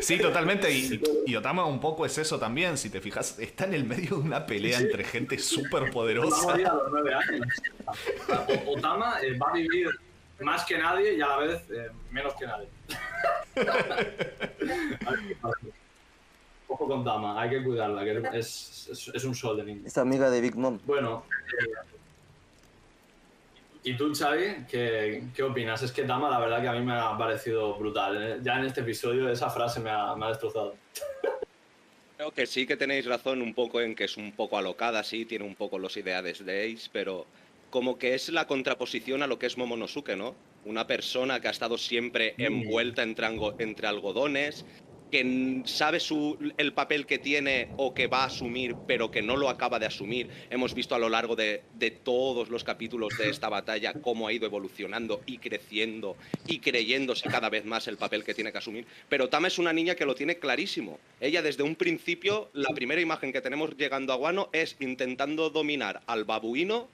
Sí, 0.00 0.18
totalmente. 0.18 0.70
Y, 0.72 1.00
y 1.26 1.36
Otama 1.36 1.64
un 1.66 1.80
poco 1.80 2.06
es 2.06 2.16
eso 2.18 2.38
también, 2.38 2.78
si 2.78 2.88
te 2.90 3.00
fijas, 3.00 3.38
está 3.38 3.64
en 3.64 3.74
el 3.74 3.84
medio 3.84 4.16
de 4.16 4.22
una 4.22 4.46
pelea 4.46 4.78
Sí. 4.78 4.84
entre 4.84 5.04
gente 5.04 5.38
súper 5.38 5.90
poderosa. 5.90 6.54
a 6.54 6.56
los 6.56 6.82
nueve 6.90 7.12
años. 7.14 7.46
Otama 8.66 9.20
eh, 9.22 9.36
va 9.38 9.50
a 9.50 9.54
vivir 9.54 9.88
más 10.40 10.64
que 10.64 10.78
nadie 10.78 11.14
y 11.14 11.20
a 11.20 11.26
la 11.26 11.36
vez 11.38 11.60
eh, 11.70 11.90
menos 12.10 12.34
que 12.34 12.46
nadie. 12.46 12.68
ojo 16.70 16.86
con 16.86 17.04
Tama, 17.04 17.40
hay 17.40 17.50
que 17.50 17.62
cuidarla, 17.62 18.04
que 18.04 18.38
es, 18.38 18.88
es, 18.90 19.10
es 19.12 19.24
un 19.24 19.34
sol 19.34 19.56
de 19.56 19.64
niño. 19.64 19.82
Es 19.84 19.98
amiga 19.98 20.30
de 20.30 20.40
Big 20.40 20.56
Mom. 20.56 20.78
Bueno, 20.84 21.24
eh, 21.60 21.72
¿y 23.82 23.96
tú, 23.96 24.14
Xavi, 24.14 24.66
qué, 24.68 25.24
qué 25.34 25.42
opinas? 25.42 25.82
Es 25.82 25.90
que 25.90 26.04
Tama, 26.04 26.30
la 26.30 26.38
verdad 26.38 26.62
que 26.62 26.68
a 26.68 26.72
mí 26.72 26.80
me 26.80 26.94
ha 26.94 27.18
parecido 27.18 27.74
brutal. 27.74 28.22
¿eh? 28.22 28.38
Ya 28.42 28.58
en 28.58 28.66
este 28.66 28.82
episodio 28.82 29.28
esa 29.28 29.50
frase 29.50 29.80
me 29.80 29.90
ha, 29.90 30.14
me 30.14 30.26
ha 30.26 30.28
destrozado. 30.28 30.74
Creo 32.16 32.32
que 32.32 32.46
sí 32.46 32.66
que 32.66 32.76
tenéis 32.76 33.06
razón 33.06 33.40
un 33.40 33.54
poco 33.54 33.80
en 33.80 33.94
que 33.94 34.04
es 34.04 34.16
un 34.18 34.32
poco 34.32 34.58
alocada, 34.58 35.02
sí, 35.02 35.24
tiene 35.24 35.46
un 35.46 35.54
poco 35.54 35.78
los 35.78 35.96
ideales 35.96 36.44
de 36.44 36.70
Ace, 36.70 36.90
pero 36.92 37.26
como 37.70 37.98
que 37.98 38.14
es 38.14 38.28
la 38.28 38.46
contraposición 38.46 39.22
a 39.22 39.26
lo 39.26 39.38
que 39.38 39.46
es 39.46 39.56
Momonosuke, 39.56 40.16
¿no? 40.16 40.34
Una 40.66 40.86
persona 40.86 41.40
que 41.40 41.48
ha 41.48 41.50
estado 41.50 41.78
siempre 41.78 42.34
envuelta 42.36 43.02
entre, 43.02 43.26
entre 43.58 43.86
algodones, 43.86 44.66
que 45.10 45.62
sabe 45.66 45.98
el 46.56 46.72
papel 46.72 47.06
que 47.06 47.18
tiene 47.18 47.68
o 47.76 47.94
que 47.94 48.06
va 48.06 48.22
a 48.22 48.26
asumir, 48.26 48.76
pero 48.86 49.10
que 49.10 49.22
no 49.22 49.36
lo 49.36 49.48
acaba 49.48 49.78
de 49.78 49.86
asumir. 49.86 50.28
Hemos 50.50 50.74
visto 50.74 50.94
a 50.94 50.98
lo 50.98 51.08
largo 51.08 51.36
de, 51.36 51.62
de 51.74 51.90
todos 51.90 52.48
los 52.48 52.64
capítulos 52.64 53.16
de 53.18 53.28
esta 53.28 53.48
batalla 53.48 53.94
cómo 53.94 54.26
ha 54.26 54.32
ido 54.32 54.46
evolucionando 54.46 55.20
y 55.26 55.38
creciendo 55.38 56.16
y 56.46 56.58
creyéndose 56.60 57.28
cada 57.28 57.50
vez 57.50 57.64
más 57.64 57.88
el 57.88 57.96
papel 57.96 58.24
que 58.24 58.34
tiene 58.34 58.52
que 58.52 58.58
asumir. 58.58 58.86
Pero 59.08 59.28
Tama 59.28 59.48
es 59.48 59.58
una 59.58 59.72
niña 59.72 59.94
que 59.94 60.06
lo 60.06 60.14
tiene 60.14 60.38
clarísimo. 60.38 60.98
Ella 61.20 61.42
desde 61.42 61.62
un 61.62 61.76
principio, 61.76 62.50
la 62.52 62.70
primera 62.70 63.00
imagen 63.00 63.32
que 63.32 63.40
tenemos 63.40 63.76
llegando 63.76 64.12
a 64.12 64.16
Guano 64.16 64.48
es 64.52 64.76
intentando 64.80 65.50
dominar 65.50 66.02
al 66.06 66.24
babuino 66.24 66.88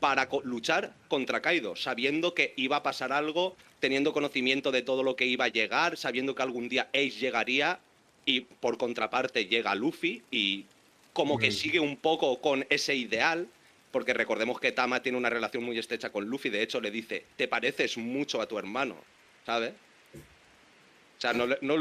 para 0.00 0.28
co- 0.28 0.40
luchar 0.42 0.94
contra 1.08 1.40
Kaido, 1.42 1.76
sabiendo 1.76 2.34
que 2.34 2.54
iba 2.56 2.76
a 2.76 2.82
pasar 2.82 3.12
algo, 3.12 3.56
teniendo 3.78 4.12
conocimiento 4.12 4.72
de 4.72 4.82
todo 4.82 5.02
lo 5.02 5.14
que 5.14 5.26
iba 5.26 5.44
a 5.44 5.48
llegar, 5.48 5.96
sabiendo 5.96 6.34
que 6.34 6.42
algún 6.42 6.68
día 6.68 6.88
Ace 6.92 7.10
llegaría 7.20 7.78
y 8.24 8.40
por 8.40 8.78
contraparte 8.78 9.46
llega 9.46 9.74
Luffy 9.74 10.22
y 10.30 10.64
como 11.12 11.38
que 11.38 11.50
sigue 11.50 11.80
un 11.80 11.96
poco 11.96 12.40
con 12.40 12.66
ese 12.70 12.94
ideal, 12.94 13.46
porque 13.92 14.14
recordemos 14.14 14.60
que 14.60 14.72
Tama 14.72 15.02
tiene 15.02 15.18
una 15.18 15.30
relación 15.30 15.64
muy 15.64 15.78
estrecha 15.78 16.10
con 16.10 16.24
Luffy, 16.26 16.48
de 16.48 16.62
hecho 16.62 16.80
le 16.80 16.90
dice, 16.90 17.24
te 17.36 17.48
pareces 17.48 17.98
mucho 17.98 18.40
a 18.40 18.46
tu 18.46 18.58
hermano, 18.58 18.96
¿sabes? 19.44 19.72
O 20.14 21.20
sea, 21.20 21.34
no, 21.34 21.46
lo, 21.46 21.56
no 21.60 21.76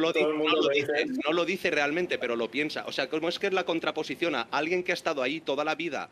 dice, 0.74 1.06
no 1.26 1.32
lo 1.32 1.46
dice 1.46 1.72
realmente, 1.72 2.18
pero 2.18 2.36
lo 2.36 2.52
piensa. 2.52 2.84
O 2.88 2.92
sea, 2.92 3.08
como 3.10 3.30
es 3.30 3.40
que 3.40 3.48
es 3.48 3.54
la 3.54 3.64
contraposición 3.64 4.36
a 4.36 4.48
alguien 4.52 4.84
que 4.84 4.92
ha 4.92 4.96
estado 4.96 5.24
ahí 5.24 5.40
toda 5.40 5.64
la 5.64 5.76
vida 5.76 6.10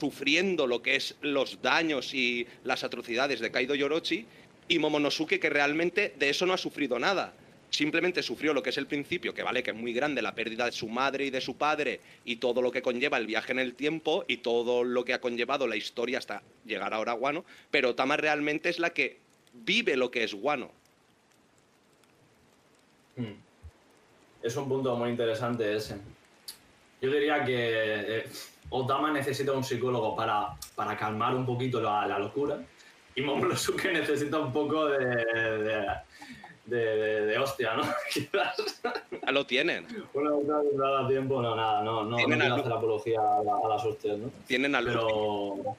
sufriendo 0.00 0.66
lo 0.66 0.80
que 0.82 0.96
es 0.96 1.14
los 1.20 1.60
daños 1.60 2.14
y 2.14 2.46
las 2.64 2.82
atrocidades 2.84 3.40
de 3.40 3.50
Kaido 3.50 3.74
Yorochi 3.74 4.24
y 4.66 4.78
Momonosuke 4.78 5.38
que 5.38 5.50
realmente 5.50 6.14
de 6.18 6.30
eso 6.30 6.46
no 6.46 6.54
ha 6.54 6.58
sufrido 6.58 6.98
nada. 6.98 7.34
Simplemente 7.68 8.22
sufrió 8.22 8.52
lo 8.52 8.62
que 8.62 8.70
es 8.70 8.78
el 8.78 8.86
principio, 8.86 9.32
que 9.32 9.44
vale 9.44 9.62
que 9.62 9.70
es 9.70 9.76
muy 9.76 9.92
grande, 9.92 10.22
la 10.22 10.34
pérdida 10.34 10.64
de 10.64 10.72
su 10.72 10.88
madre 10.88 11.26
y 11.26 11.30
de 11.30 11.40
su 11.40 11.56
padre 11.56 12.00
y 12.24 12.36
todo 12.36 12.62
lo 12.62 12.72
que 12.72 12.82
conlleva 12.82 13.18
el 13.18 13.26
viaje 13.26 13.52
en 13.52 13.60
el 13.60 13.74
tiempo 13.74 14.24
y 14.26 14.38
todo 14.38 14.82
lo 14.82 15.04
que 15.04 15.14
ha 15.14 15.20
conllevado 15.20 15.66
la 15.68 15.76
historia 15.76 16.18
hasta 16.18 16.42
llegar 16.64 16.92
ahora 16.94 17.12
a 17.12 17.14
Guano, 17.14 17.44
pero 17.70 17.94
Tama 17.94 18.16
realmente 18.16 18.70
es 18.70 18.78
la 18.80 18.90
que 18.90 19.18
vive 19.52 19.96
lo 19.96 20.10
que 20.10 20.24
es 20.24 20.34
Guano. 20.34 20.72
Mm. 23.16 23.50
Es 24.42 24.56
un 24.56 24.68
punto 24.68 24.96
muy 24.96 25.10
interesante 25.10 25.76
ese. 25.76 25.96
Yo 27.00 27.10
diría 27.10 27.44
que 27.44 27.54
eh, 27.56 28.24
Otama 28.70 29.10
necesita 29.12 29.52
un 29.52 29.64
psicólogo 29.64 30.14
para, 30.16 30.54
para 30.74 30.96
calmar 30.96 31.34
un 31.34 31.44
poquito 31.44 31.80
la, 31.80 32.06
la 32.06 32.18
locura 32.18 32.58
y 33.14 33.20
Momonosuke 33.22 33.92
necesita 33.92 34.38
un 34.38 34.52
poco 34.52 34.86
de, 34.86 35.04
de, 35.06 35.86
de- 36.66 36.76
de- 36.96 37.26
de 37.26 37.38
hostia, 37.38 37.74
¿no? 37.74 37.82
Quizás 38.12 38.80
Ya 39.24 39.32
lo 39.32 39.44
tienen. 39.44 39.86
una 40.14 40.34
otra 40.36 40.58
vez 40.62 40.76
dada 40.76 41.08
tiempo, 41.08 41.42
no, 41.42 41.56
nada, 41.56 41.82
no, 41.82 42.04
no, 42.04 42.16
no 42.16 42.44
a 42.44 42.54
hacer 42.54 42.72
apología 42.72 43.18
a, 43.20 43.42
la- 43.42 43.56
a 43.64 43.68
las 43.68 43.84
hostias, 43.84 44.18
¿no? 44.18 44.30
Tienen 44.46 44.74
a. 44.76 44.80
Pero 44.80 45.76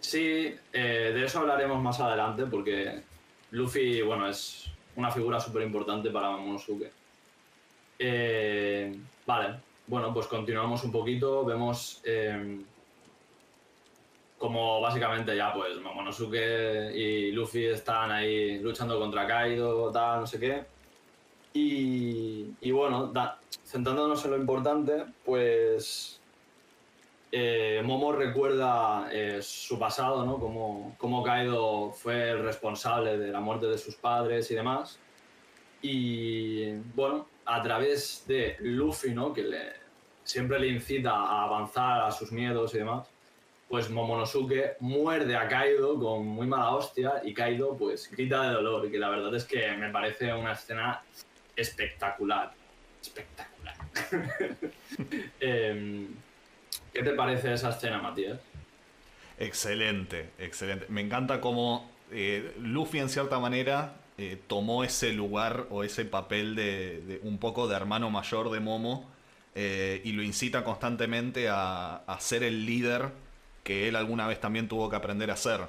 sí, 0.00 0.54
eh, 0.72 1.12
de 1.14 1.24
eso 1.24 1.40
hablaremos 1.40 1.82
más 1.82 2.00
adelante 2.00 2.46
porque 2.46 3.02
Luffy, 3.50 4.00
bueno, 4.00 4.28
es 4.28 4.64
una 4.96 5.10
figura 5.10 5.38
súper 5.40 5.62
importante 5.62 6.08
para 6.10 6.30
Momonosuke. 6.30 6.90
Eh, 7.98 8.96
vale, 9.26 9.56
bueno, 9.86 10.12
pues 10.14 10.26
continuamos 10.26 10.82
un 10.84 10.92
poquito, 10.92 11.44
vemos 11.44 12.00
eh, 12.04 12.60
como 14.38 14.80
básicamente 14.80 15.36
ya 15.36 15.52
pues 15.52 15.80
Momonosuke 15.80 16.92
y 16.94 17.32
Luffy 17.32 17.66
están 17.66 18.10
ahí 18.10 18.58
luchando 18.58 18.98
contra 18.98 19.26
Kaido, 19.26 19.90
tal, 19.90 20.20
no 20.20 20.26
sé 20.26 20.38
qué. 20.40 20.64
Y, 21.54 22.50
y 22.60 22.70
bueno, 22.72 23.06
da- 23.06 23.38
centrándonos 23.64 24.24
en 24.24 24.30
lo 24.32 24.36
importante, 24.36 25.04
pues 25.24 26.20
eh, 27.30 27.80
Momo 27.84 28.12
recuerda 28.12 29.08
eh, 29.12 29.40
su 29.40 29.78
pasado, 29.78 30.24
¿no? 30.24 30.38
Como, 30.38 30.94
como 30.98 31.22
Kaido 31.22 31.90
fue 31.92 32.30
el 32.30 32.42
responsable 32.42 33.18
de 33.18 33.30
la 33.30 33.40
muerte 33.40 33.66
de 33.66 33.78
sus 33.78 33.94
padres 33.94 34.50
y 34.50 34.54
demás. 34.54 34.98
Y 35.80 36.72
bueno, 36.94 37.26
a 37.46 37.62
través 37.62 38.24
de 38.26 38.56
Luffy, 38.60 39.10
¿no? 39.10 39.32
Que 39.32 39.42
le, 39.42 39.72
siempre 40.22 40.58
le 40.58 40.68
incita 40.68 41.12
a 41.12 41.44
avanzar 41.44 42.02
a 42.02 42.10
sus 42.10 42.32
miedos 42.32 42.74
y 42.74 42.78
demás, 42.78 43.08
pues 43.68 43.90
Momonosuke 43.90 44.76
muerde 44.80 45.36
a 45.36 45.48
Kaido 45.48 45.98
con 45.98 46.26
muy 46.26 46.46
mala 46.46 46.70
hostia 46.70 47.20
y 47.24 47.34
Kaido 47.34 47.76
pues 47.76 48.10
grita 48.10 48.42
de 48.42 48.54
dolor, 48.54 48.90
que 48.90 48.98
la 48.98 49.08
verdad 49.08 49.34
es 49.34 49.44
que 49.44 49.72
me 49.76 49.90
parece 49.90 50.32
una 50.32 50.52
escena 50.52 51.02
espectacular. 51.56 52.52
Espectacular. 53.00 53.74
Em, 55.40 56.06
¿Qué 56.92 57.02
te 57.02 57.10
parece 57.12 57.52
esa 57.52 57.70
escena, 57.70 57.98
Matías? 57.98 58.38
Excelente, 59.38 60.30
excelente. 60.38 60.86
Me 60.88 61.00
encanta 61.00 61.40
cómo 61.40 61.90
eh, 62.12 62.54
Luffy 62.60 63.00
en 63.00 63.08
cierta 63.08 63.40
manera 63.40 63.96
eh, 64.16 64.40
tomó 64.46 64.84
ese 64.84 65.12
lugar 65.12 65.66
o 65.70 65.82
ese 65.82 66.04
papel 66.04 66.54
de, 66.54 67.20
un 67.24 67.38
poco 67.38 67.66
de 67.66 67.74
hermano 67.74 68.10
mayor 68.10 68.50
de 68.50 68.60
Momo 68.60 69.10
eh, 69.56 70.00
y 70.04 70.12
lo 70.12 70.22
incita 70.22 70.62
constantemente 70.62 71.48
a, 71.50 72.02
ser 72.20 72.44
el 72.44 72.64
líder 72.64 73.10
que 73.64 73.88
él 73.88 73.96
alguna 73.96 74.26
vez 74.28 74.40
también 74.40 74.68
tuvo 74.68 74.88
que 74.88 74.96
aprender 74.96 75.30
a 75.30 75.36
ser. 75.36 75.62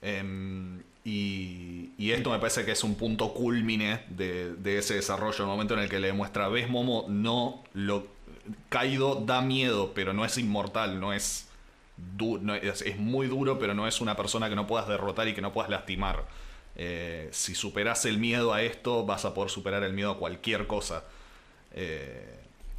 Em, 0.00 0.80
y, 1.04 1.90
esto 2.12 2.30
me 2.30 2.38
parece 2.38 2.64
que 2.64 2.72
es 2.72 2.84
un 2.84 2.94
punto 2.94 3.32
culmine 3.32 4.02
de, 4.10 4.54
de 4.54 4.78
ese 4.78 4.94
desarrollo, 4.94 5.38
el 5.40 5.46
momento 5.46 5.74
en 5.74 5.80
el 5.80 5.88
que 5.88 5.98
le 5.98 6.08
demuestra, 6.08 6.48
ves 6.48 6.68
Momo, 6.68 7.06
no 7.08 7.64
lo... 7.74 8.06
Kaido 8.68 9.16
da 9.16 9.40
miedo, 9.40 9.92
pero 9.94 10.12
no 10.12 10.24
es 10.24 10.36
inmortal, 10.38 11.00
no 11.00 11.12
es, 11.12 11.48
du- 12.16 12.38
no 12.38 12.54
es, 12.54 12.82
es 12.82 12.98
muy 12.98 13.28
duro, 13.28 13.58
pero 13.58 13.72
no 13.74 13.86
es 13.86 14.00
una 14.00 14.16
persona 14.16 14.48
que 14.48 14.56
no 14.56 14.66
puedas 14.66 14.88
derrotar 14.88 15.28
y 15.28 15.34
que 15.34 15.40
no 15.40 15.52
puedas 15.52 15.70
lastimar. 15.70 16.24
Eh, 16.76 17.28
si 17.32 17.54
superas 17.54 18.04
el 18.06 18.18
miedo 18.18 18.52
a 18.52 18.62
esto, 18.62 19.04
vas 19.04 19.24
a 19.24 19.34
poder 19.34 19.50
superar 19.50 19.82
el 19.82 19.92
miedo 19.92 20.10
a 20.10 20.18
cualquier 20.18 20.66
cosa. 20.66 21.04
Eh, 21.72 22.38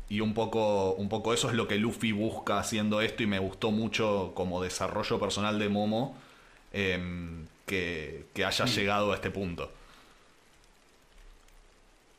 y 0.10 0.20
un 0.20 0.34
poco, 0.34 0.94
un 0.94 1.10
poco 1.10 1.34
eso 1.34 1.50
es 1.50 1.56
lo 1.56 1.68
que 1.68 1.78
Luffy 1.78 2.12
busca 2.12 2.60
haciendo 2.60 3.02
esto 3.02 3.24
y 3.24 3.28
me 3.28 3.40
gustó 3.40 3.72
mucho 3.72 4.32
como 4.36 4.62
desarrollo 4.62 5.20
personal 5.20 5.58
de 5.60 5.70
Momo 5.70 6.16
em, 6.72 7.48
que, 7.66 8.26
que 8.34 8.46
haya 8.46 8.66
llegado 8.66 9.12
a 9.12 9.16
este 9.16 9.32
punto. 9.32 9.72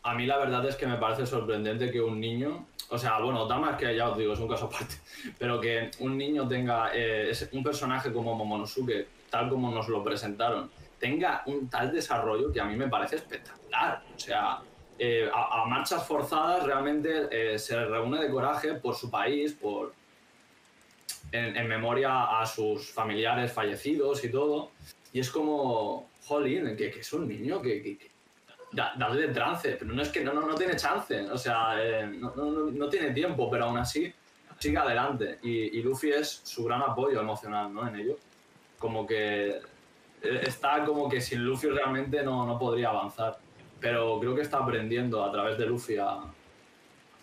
A 0.03 0.15
mí 0.15 0.27
la 0.27 0.37
verdad 0.37 0.67
es 0.67 0.77
que 0.77 0.87
me 0.87 0.97
parece 0.97 1.25
sorprendente 1.25 1.91
que 1.91 2.01
un 2.01 2.21
niño, 2.21 2.67
o 2.91 2.99
sea, 2.99 3.19
bueno, 3.21 3.47
Tama 3.47 3.71
es 3.73 3.77
que 3.79 3.97
ya 3.97 4.11
os 4.11 4.19
digo, 4.19 4.35
es 4.35 4.39
un 4.39 4.49
caso 4.49 4.67
aparte, 4.67 4.97
pero 5.39 5.61
que 5.61 5.91
un 6.01 6.19
niño 6.19 6.47
tenga 6.47 6.91
eh, 6.95 7.33
un 7.53 7.63
personaje 7.63 8.13
como 8.13 8.35
Momonosuke, 8.35 9.07
tal 9.31 9.49
como 9.49 9.71
nos 9.71 9.89
lo 9.89 10.05
presentaron, 10.05 10.71
tenga 11.05 11.43
un 11.47 11.69
tal 11.69 11.93
desarrollo 11.93 12.51
que 12.51 12.61
a 12.61 12.65
mí 12.65 12.77
me 12.77 12.89
parece 12.89 13.17
espectacular. 13.17 14.03
O 14.17 14.19
sea, 14.19 14.61
eh, 14.99 15.29
a, 15.33 15.61
a 15.61 15.65
marchas 15.67 16.07
forzadas 16.07 16.65
realmente 16.65 17.29
eh, 17.31 17.59
se 17.59 17.77
reúne 17.85 18.23
de 18.23 18.31
coraje 18.31 18.73
por 18.85 18.95
su 18.95 19.11
país, 19.11 19.53
por 19.53 19.93
en, 21.31 21.55
en 21.57 21.69
memoria 21.69 22.41
a 22.41 22.47
sus 22.47 22.91
familiares 22.91 23.53
fallecidos 23.53 24.25
y 24.25 24.31
todo. 24.31 24.71
Y 25.13 25.21
es 25.21 25.31
como, 25.31 26.09
jolín, 26.27 26.75
que, 26.75 26.91
que 26.91 27.01
es 27.01 27.13
un 27.13 27.29
niño 27.29 27.61
que- 27.61 27.83
que- 27.83 27.99
que 27.99 28.11
da- 28.73 28.95
trance, 29.35 29.77
pero 29.79 29.93
no 29.93 30.01
es 30.03 30.09
que 30.09 30.23
no, 30.25 30.33
no, 30.33 30.41
no 30.47 30.55
tiene 30.55 30.75
chance, 30.77 31.21
o 31.31 31.37
sea, 31.37 31.75
eh, 31.85 32.07
no, 32.07 32.33
no- 32.35 32.71
no- 32.81 32.89
tiene 32.89 33.11
tiempo, 33.11 33.51
pero 33.51 33.67
aún 33.67 33.77
así 33.77 34.11
sigue 34.59 34.79
adelante. 34.79 35.39
Y, 35.43 35.79
y 35.79 35.83
Luffy 35.83 36.11
es 36.13 36.41
su 36.45 36.65
gran 36.65 36.81
apoyo 36.83 37.21
emocional 37.21 37.73
¿no? 37.75 37.87
en 37.89 37.95
ello. 38.01 38.17
Como 38.79 39.07
que 39.07 39.61
está 40.43 40.85
como 40.85 41.09
que 41.09 41.21
sin 41.21 41.45
Luffy 41.45 41.69
realmente 41.69 42.23
no, 42.23 42.45
no 42.47 42.59
podría 42.59 42.91
avanzar. 42.91 43.39
Pero 43.81 44.19
creo 44.21 44.35
que 44.35 44.43
está 44.43 44.59
aprendiendo 44.59 45.23
a 45.25 45.31
través 45.31 45.59
de 45.59 45.67
Luffy 45.67 45.97
a, 45.99 46.21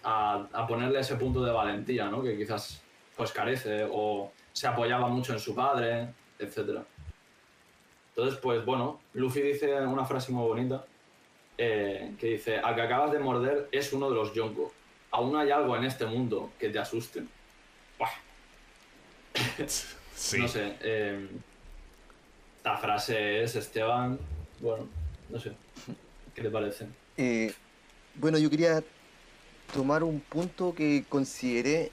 a, 0.04 0.48
a 0.54 0.68
ponerle 0.68 1.00
ese 1.00 1.16
punto 1.16 1.44
de 1.44 1.52
valentía, 1.52 2.06
¿no? 2.10 2.22
Que 2.22 2.38
quizás 2.38 2.82
pues 3.16 3.32
carece 3.32 3.88
o 3.92 4.32
se 4.54 4.68
apoyaba 4.68 5.08
mucho 5.08 5.34
en 5.34 5.40
su 5.40 5.54
padre, 5.56 6.10
etcétera. 6.40 6.84
Entonces, 8.10 8.40
pues 8.40 8.64
bueno, 8.66 9.00
Luffy 9.14 9.42
dice 9.42 9.80
una 9.82 10.06
frase 10.06 10.32
muy 10.32 10.46
bonita 10.48 10.86
eh, 11.58 12.14
que 12.20 12.28
dice, 12.28 12.58
al 12.60 12.76
que 12.76 12.82
acabas 12.82 13.12
de 13.12 13.20
morder 13.20 13.70
es 13.72 13.94
uno 13.94 14.10
de 14.10 14.16
los 14.16 14.34
Yonko. 14.34 14.72
aún 15.12 15.36
hay 15.38 15.50
algo 15.52 15.76
en 15.78 15.84
este 15.86 16.06
mundo 16.06 16.52
que 16.60 16.70
te 16.70 16.80
asuste. 16.80 17.24
Buah, 17.98 18.10
Sí. 20.16 20.38
No 20.40 20.48
sé. 20.48 20.76
eh, 20.82 21.28
la 22.64 22.78
frase 22.78 23.44
es 23.44 23.56
Esteban. 23.56 24.20
Bueno, 24.60 24.88
no 25.30 25.40
sé. 25.40 25.54
¿Qué 26.36 26.42
te 26.42 26.50
parece? 26.50 26.88
Eh, 27.18 27.54
bueno, 28.16 28.38
yo 28.38 28.50
quería 28.50 28.84
tomar 29.74 30.04
un 30.04 30.20
punto 30.20 30.74
que 30.74 31.06
consideré 31.10 31.92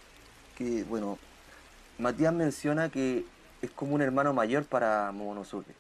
que, 0.57 0.85
bueno, 0.85 1.19
Matías 1.99 2.33
menciona 2.33 2.89
que 2.89 3.25
es 3.63 3.71
como 3.71 3.95
un 3.95 4.03
hermano 4.03 4.33
mayor 4.33 4.65
para 4.65 5.11
Momonosuke. 5.13 5.75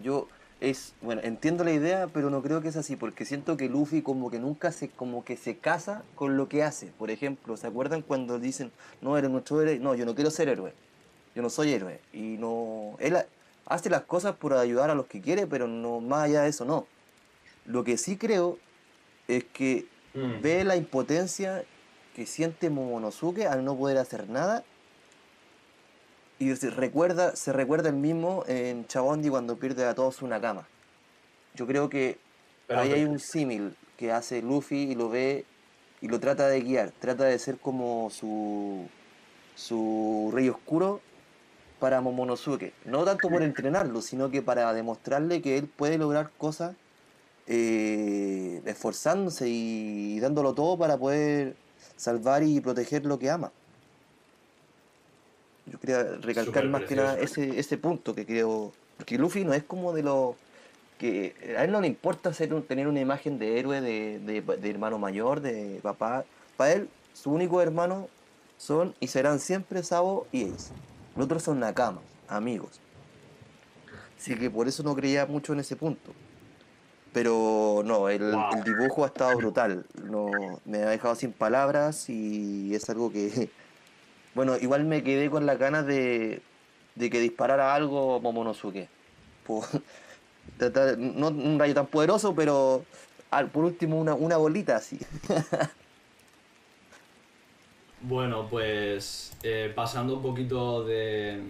Yo 0.00 0.28
es, 0.60 0.94
bueno, 1.00 1.20
entiendo 1.24 1.64
la 1.64 1.72
idea, 1.72 2.08
pero 2.12 2.30
no 2.30 2.42
creo 2.42 2.60
que 2.60 2.68
es 2.68 2.76
así, 2.76 2.96
porque 2.96 3.24
siento 3.24 3.56
que 3.56 3.68
Luffy 3.68 4.02
como 4.02 4.30
que 4.30 4.38
nunca 4.38 4.72
se, 4.72 4.88
como 4.88 5.24
que 5.24 5.36
se 5.36 5.56
casa 5.58 6.02
con 6.14 6.36
lo 6.36 6.48
que 6.48 6.62
hace. 6.62 6.88
Por 6.98 7.10
ejemplo, 7.10 7.56
¿se 7.56 7.66
acuerdan 7.66 8.02
cuando 8.02 8.38
dicen, 8.38 8.72
no, 9.00 9.16
eres 9.16 9.30
nuestro 9.30 9.60
héroe? 9.60 9.78
No, 9.78 9.94
yo 9.94 10.04
no 10.04 10.14
quiero 10.14 10.30
ser 10.30 10.48
héroe. 10.48 10.72
Yo 11.34 11.42
no 11.42 11.50
soy 11.50 11.72
héroe. 11.72 12.00
Y 12.12 12.36
no, 12.38 12.96
hace 13.68 13.90
las 13.90 14.02
cosas 14.02 14.36
por 14.36 14.54
ayudar 14.54 14.90
a 14.90 14.94
los 14.94 15.06
que 15.06 15.20
quiere, 15.20 15.46
pero 15.46 15.66
no, 15.68 16.00
más 16.00 16.24
allá 16.24 16.42
de 16.42 16.48
eso, 16.48 16.64
no. 16.64 16.86
Lo 17.66 17.84
que 17.84 17.98
sí 17.98 18.16
creo 18.16 18.58
es 19.28 19.44
que 19.44 19.86
Mm. 20.14 20.40
ve 20.42 20.64
la 20.64 20.76
impotencia 20.76 21.64
que 22.16 22.26
siente 22.26 22.70
Momonosuke 22.70 23.46
al 23.46 23.64
no 23.64 23.76
poder 23.76 23.98
hacer 23.98 24.28
nada 24.28 24.64
y 26.38 26.54
se 26.56 26.70
recuerda, 26.70 27.36
se 27.36 27.52
recuerda 27.52 27.88
el 27.88 27.96
mismo 27.96 28.44
en 28.46 28.86
Chabondi 28.86 29.28
cuando 29.28 29.56
pierde 29.56 29.84
a 29.84 29.94
todos 29.94 30.22
una 30.22 30.40
cama. 30.40 30.66
Yo 31.54 31.66
creo 31.66 31.88
que 31.88 32.18
Pero 32.66 32.80
ahí 32.80 32.92
hay 32.92 33.04
un 33.04 33.18
símil 33.18 33.76
que 33.96 34.12
hace 34.12 34.40
Luffy 34.42 34.92
y 34.92 34.94
lo 34.94 35.08
ve 35.08 35.44
y 36.00 36.08
lo 36.08 36.20
trata 36.20 36.48
de 36.48 36.60
guiar, 36.60 36.92
trata 37.00 37.24
de 37.24 37.38
ser 37.38 37.58
como 37.58 38.08
su 38.10 38.86
su 39.56 40.30
rey 40.32 40.48
oscuro 40.48 41.00
para 41.78 42.00
Momonosuke, 42.00 42.72
no 42.84 43.04
tanto 43.04 43.28
por 43.28 43.42
entrenarlo, 43.42 44.00
sino 44.02 44.30
que 44.30 44.42
para 44.42 44.72
demostrarle 44.74 45.40
que 45.42 45.58
él 45.58 45.66
puede 45.68 45.98
lograr 45.98 46.30
cosas 46.36 46.74
eh, 47.46 48.60
esforzándose 48.66 49.48
y 49.48 50.20
dándolo 50.20 50.52
todo 50.54 50.76
para 50.76 50.96
poder 50.98 51.54
salvar 51.96 52.42
y 52.42 52.60
proteger 52.60 53.06
lo 53.06 53.18
que 53.18 53.30
ama. 53.30 53.50
Yo 55.66 55.78
quería 55.80 56.02
recalcar 56.20 56.64
más 56.68 56.82
que 56.82 56.96
nada 56.96 57.18
ese, 57.18 57.58
ese 57.58 57.78
punto 57.78 58.14
que 58.14 58.24
creo. 58.26 58.72
Porque 58.96 59.18
Luffy 59.18 59.44
no 59.44 59.52
es 59.52 59.62
como 59.62 59.92
de 59.92 60.02
los. 60.02 60.34
que 60.98 61.34
A 61.58 61.64
él 61.64 61.70
no 61.72 61.80
le 61.80 61.86
importa 61.86 62.32
ser 62.32 62.52
un- 62.54 62.62
tener 62.62 62.88
una 62.88 63.00
imagen 63.00 63.38
de 63.38 63.58
héroe, 63.60 63.80
de, 63.80 64.18
de- 64.20 64.40
de 64.56 64.70
hermano 64.70 64.98
mayor, 64.98 65.40
de 65.40 65.78
papá. 65.82 66.24
Para 66.56 66.72
él, 66.72 66.88
su 67.12 67.30
único 67.30 67.60
hermano 67.62 68.08
son 68.56 68.94
y 68.98 69.08
serán 69.08 69.40
siempre 69.40 69.82
Sabo 69.82 70.26
y 70.32 70.44
Ace. 70.50 70.72
Los 71.18 71.24
otros 71.24 71.42
son 71.42 71.58
Nakamas, 71.58 72.04
amigos. 72.28 72.80
Así 74.16 74.36
que 74.36 74.48
por 74.48 74.68
eso 74.68 74.84
no 74.84 74.94
creía 74.94 75.26
mucho 75.26 75.52
en 75.52 75.58
ese 75.58 75.74
punto. 75.74 76.12
Pero 77.12 77.82
no, 77.84 78.08
el, 78.08 78.22
Wow. 78.36 78.52
el 78.52 78.62
dibujo 78.62 79.02
ha 79.02 79.08
estado 79.08 79.34
brutal. 79.36 79.84
No, 80.08 80.60
me 80.64 80.78
ha 80.78 80.90
dejado 80.90 81.16
sin 81.16 81.32
palabras 81.32 82.08
y 82.08 82.72
es 82.74 82.88
algo 82.88 83.10
que. 83.12 83.50
Bueno, 84.34 84.56
igual 84.56 84.84
me 84.84 85.02
quedé 85.02 85.28
con 85.30 85.46
las 85.46 85.58
ganas 85.58 85.84
de, 85.86 86.40
de 86.94 87.10
que 87.10 87.18
disparara 87.18 87.74
algo 87.74 88.20
Momonosuke. 88.20 88.88
Por, 89.44 89.64
no 90.98 91.28
un 91.28 91.58
rayo 91.58 91.74
tan 91.74 91.86
poderoso, 91.88 92.36
pero 92.36 92.84
al- 93.32 93.48
por 93.50 93.64
último 93.64 93.98
una, 93.98 94.14
una 94.14 94.36
bolita 94.36 94.76
así. 94.76 95.00
Bueno, 98.00 98.46
pues 98.48 99.32
eh, 99.42 99.72
pasando 99.74 100.14
un 100.16 100.22
poquito 100.22 100.84
de, 100.84 101.42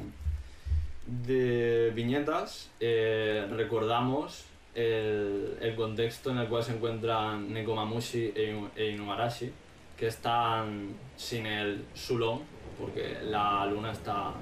de 1.06 1.92
viñetas, 1.94 2.70
eh, 2.80 3.46
recordamos 3.50 4.44
el, 4.74 5.58
el 5.60 5.76
contexto 5.76 6.30
en 6.30 6.38
el 6.38 6.48
cual 6.48 6.64
se 6.64 6.72
encuentran 6.74 7.52
Nekomamushi 7.52 8.32
e, 8.34 8.68
e 8.76 8.90
Inumarashi, 8.92 9.52
que 9.94 10.06
están 10.06 10.94
sin 11.18 11.44
el 11.44 11.84
Sulon, 11.92 12.40
porque 12.80 13.18
la 13.24 13.66
luna 13.66 13.92
está, 13.92 14.32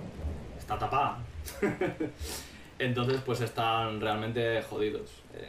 está 0.56 0.78
tapada. 0.78 1.18
Entonces, 2.78 3.20
pues 3.24 3.40
están 3.40 4.00
realmente 4.00 4.62
jodidos. 4.62 5.10
Eh, 5.34 5.48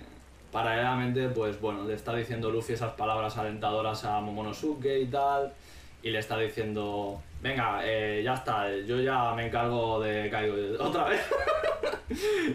paralelamente, 0.52 1.28
pues 1.30 1.60
bueno, 1.62 1.84
le 1.84 1.94
está 1.94 2.16
diciendo 2.16 2.50
Luffy 2.50 2.74
esas 2.74 2.94
palabras 2.94 3.38
alentadoras 3.38 4.06
a 4.06 4.20
Momonosuke 4.22 5.02
y 5.02 5.06
tal, 5.06 5.54
y 6.04 6.10
le 6.10 6.20
está 6.20 6.38
diciendo, 6.38 7.22
venga, 7.42 7.82
eh, 7.84 8.22
ya 8.24 8.34
está, 8.36 8.70
yo 8.78 9.00
ya 9.02 9.34
me 9.34 9.48
encargo 9.48 10.00
de 10.00 10.30
Kaido 10.30 10.56
otra 10.84 11.06
vez. 11.06 11.22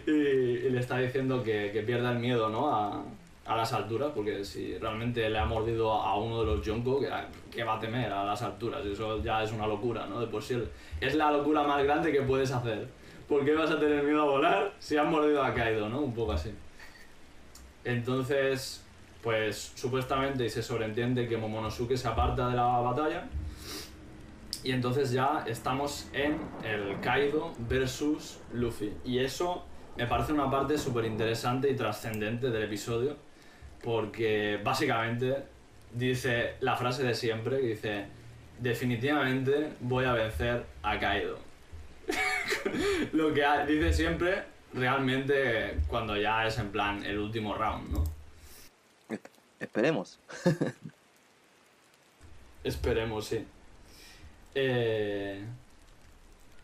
y, 0.06 0.10
y 0.10 0.70
le 0.70 0.80
está 0.80 0.98
diciendo 0.98 1.42
que, 1.42 1.70
que 1.72 1.82
pierda 1.82 2.12
el 2.12 2.18
miedo, 2.18 2.48
¿no? 2.48 2.74
A, 2.74 3.02
a 3.44 3.56
las 3.56 3.72
alturas, 3.72 4.10
porque 4.14 4.44
si 4.44 4.78
realmente 4.78 5.28
le 5.28 5.38
ha 5.38 5.44
mordido 5.44 5.92
a 5.92 6.16
uno 6.16 6.40
de 6.40 6.46
los 6.46 6.64
Yonko, 6.64 7.00
que, 7.00 7.10
que 7.50 7.64
va 7.64 7.76
a 7.76 7.80
temer 7.80 8.12
a 8.12 8.24
las 8.24 8.40
alturas, 8.42 8.84
eso 8.86 9.22
ya 9.22 9.42
es 9.42 9.52
una 9.52 9.66
locura, 9.66 10.06
¿no? 10.06 10.20
De 10.20 10.26
por 10.28 10.42
sí 10.42 10.56
es 11.00 11.14
la 11.16 11.30
locura 11.32 11.62
más 11.64 11.82
grande 11.82 12.12
que 12.12 12.22
puedes 12.22 12.52
hacer. 12.52 12.86
¿Por 13.28 13.44
qué 13.44 13.54
vas 13.54 13.70
a 13.70 13.80
tener 13.80 14.02
miedo 14.04 14.22
a 14.22 14.26
volar 14.26 14.72
si 14.78 14.96
has 14.96 15.06
mordido 15.06 15.42
a 15.42 15.52
Kaido, 15.54 15.88
¿no? 15.88 16.00
Un 16.00 16.14
poco 16.14 16.32
así. 16.32 16.52
Entonces, 17.84 18.81
pues 19.22 19.72
supuestamente 19.74 20.44
y 20.44 20.50
se 20.50 20.62
sobreentiende 20.62 21.28
que 21.28 21.36
Momonosuke 21.36 21.96
se 21.96 22.08
aparta 22.08 22.48
de 22.48 22.56
la 22.56 22.64
batalla. 22.64 23.28
Y 24.64 24.72
entonces 24.72 25.12
ya 25.12 25.44
estamos 25.46 26.08
en 26.12 26.38
el 26.64 27.00
Kaido 27.00 27.52
versus 27.68 28.40
Luffy. 28.52 28.92
Y 29.04 29.18
eso 29.18 29.64
me 29.96 30.06
parece 30.06 30.32
una 30.32 30.50
parte 30.50 30.76
súper 30.78 31.04
interesante 31.04 31.70
y 31.70 31.76
trascendente 31.76 32.50
del 32.50 32.64
episodio. 32.64 33.16
Porque 33.82 34.60
básicamente 34.62 35.44
dice 35.92 36.54
la 36.60 36.76
frase 36.76 37.02
de 37.02 37.14
siempre 37.14 37.60
que 37.60 37.66
dice, 37.66 38.06
definitivamente 38.60 39.72
voy 39.80 40.04
a 40.04 40.12
vencer 40.12 40.64
a 40.82 40.98
Kaido. 40.98 41.38
Lo 43.12 43.32
que 43.32 43.44
dice 43.66 43.92
siempre 43.92 44.44
realmente 44.74 45.78
cuando 45.88 46.16
ya 46.16 46.46
es 46.46 46.58
en 46.58 46.70
plan 46.70 47.04
el 47.04 47.18
último 47.18 47.54
round, 47.54 47.90
¿no? 47.90 48.21
Esp- 49.62 49.64
Esperemos. 49.64 50.18
Esperemos, 52.64 53.26
sí. 53.26 53.44
Eh, 54.54 55.44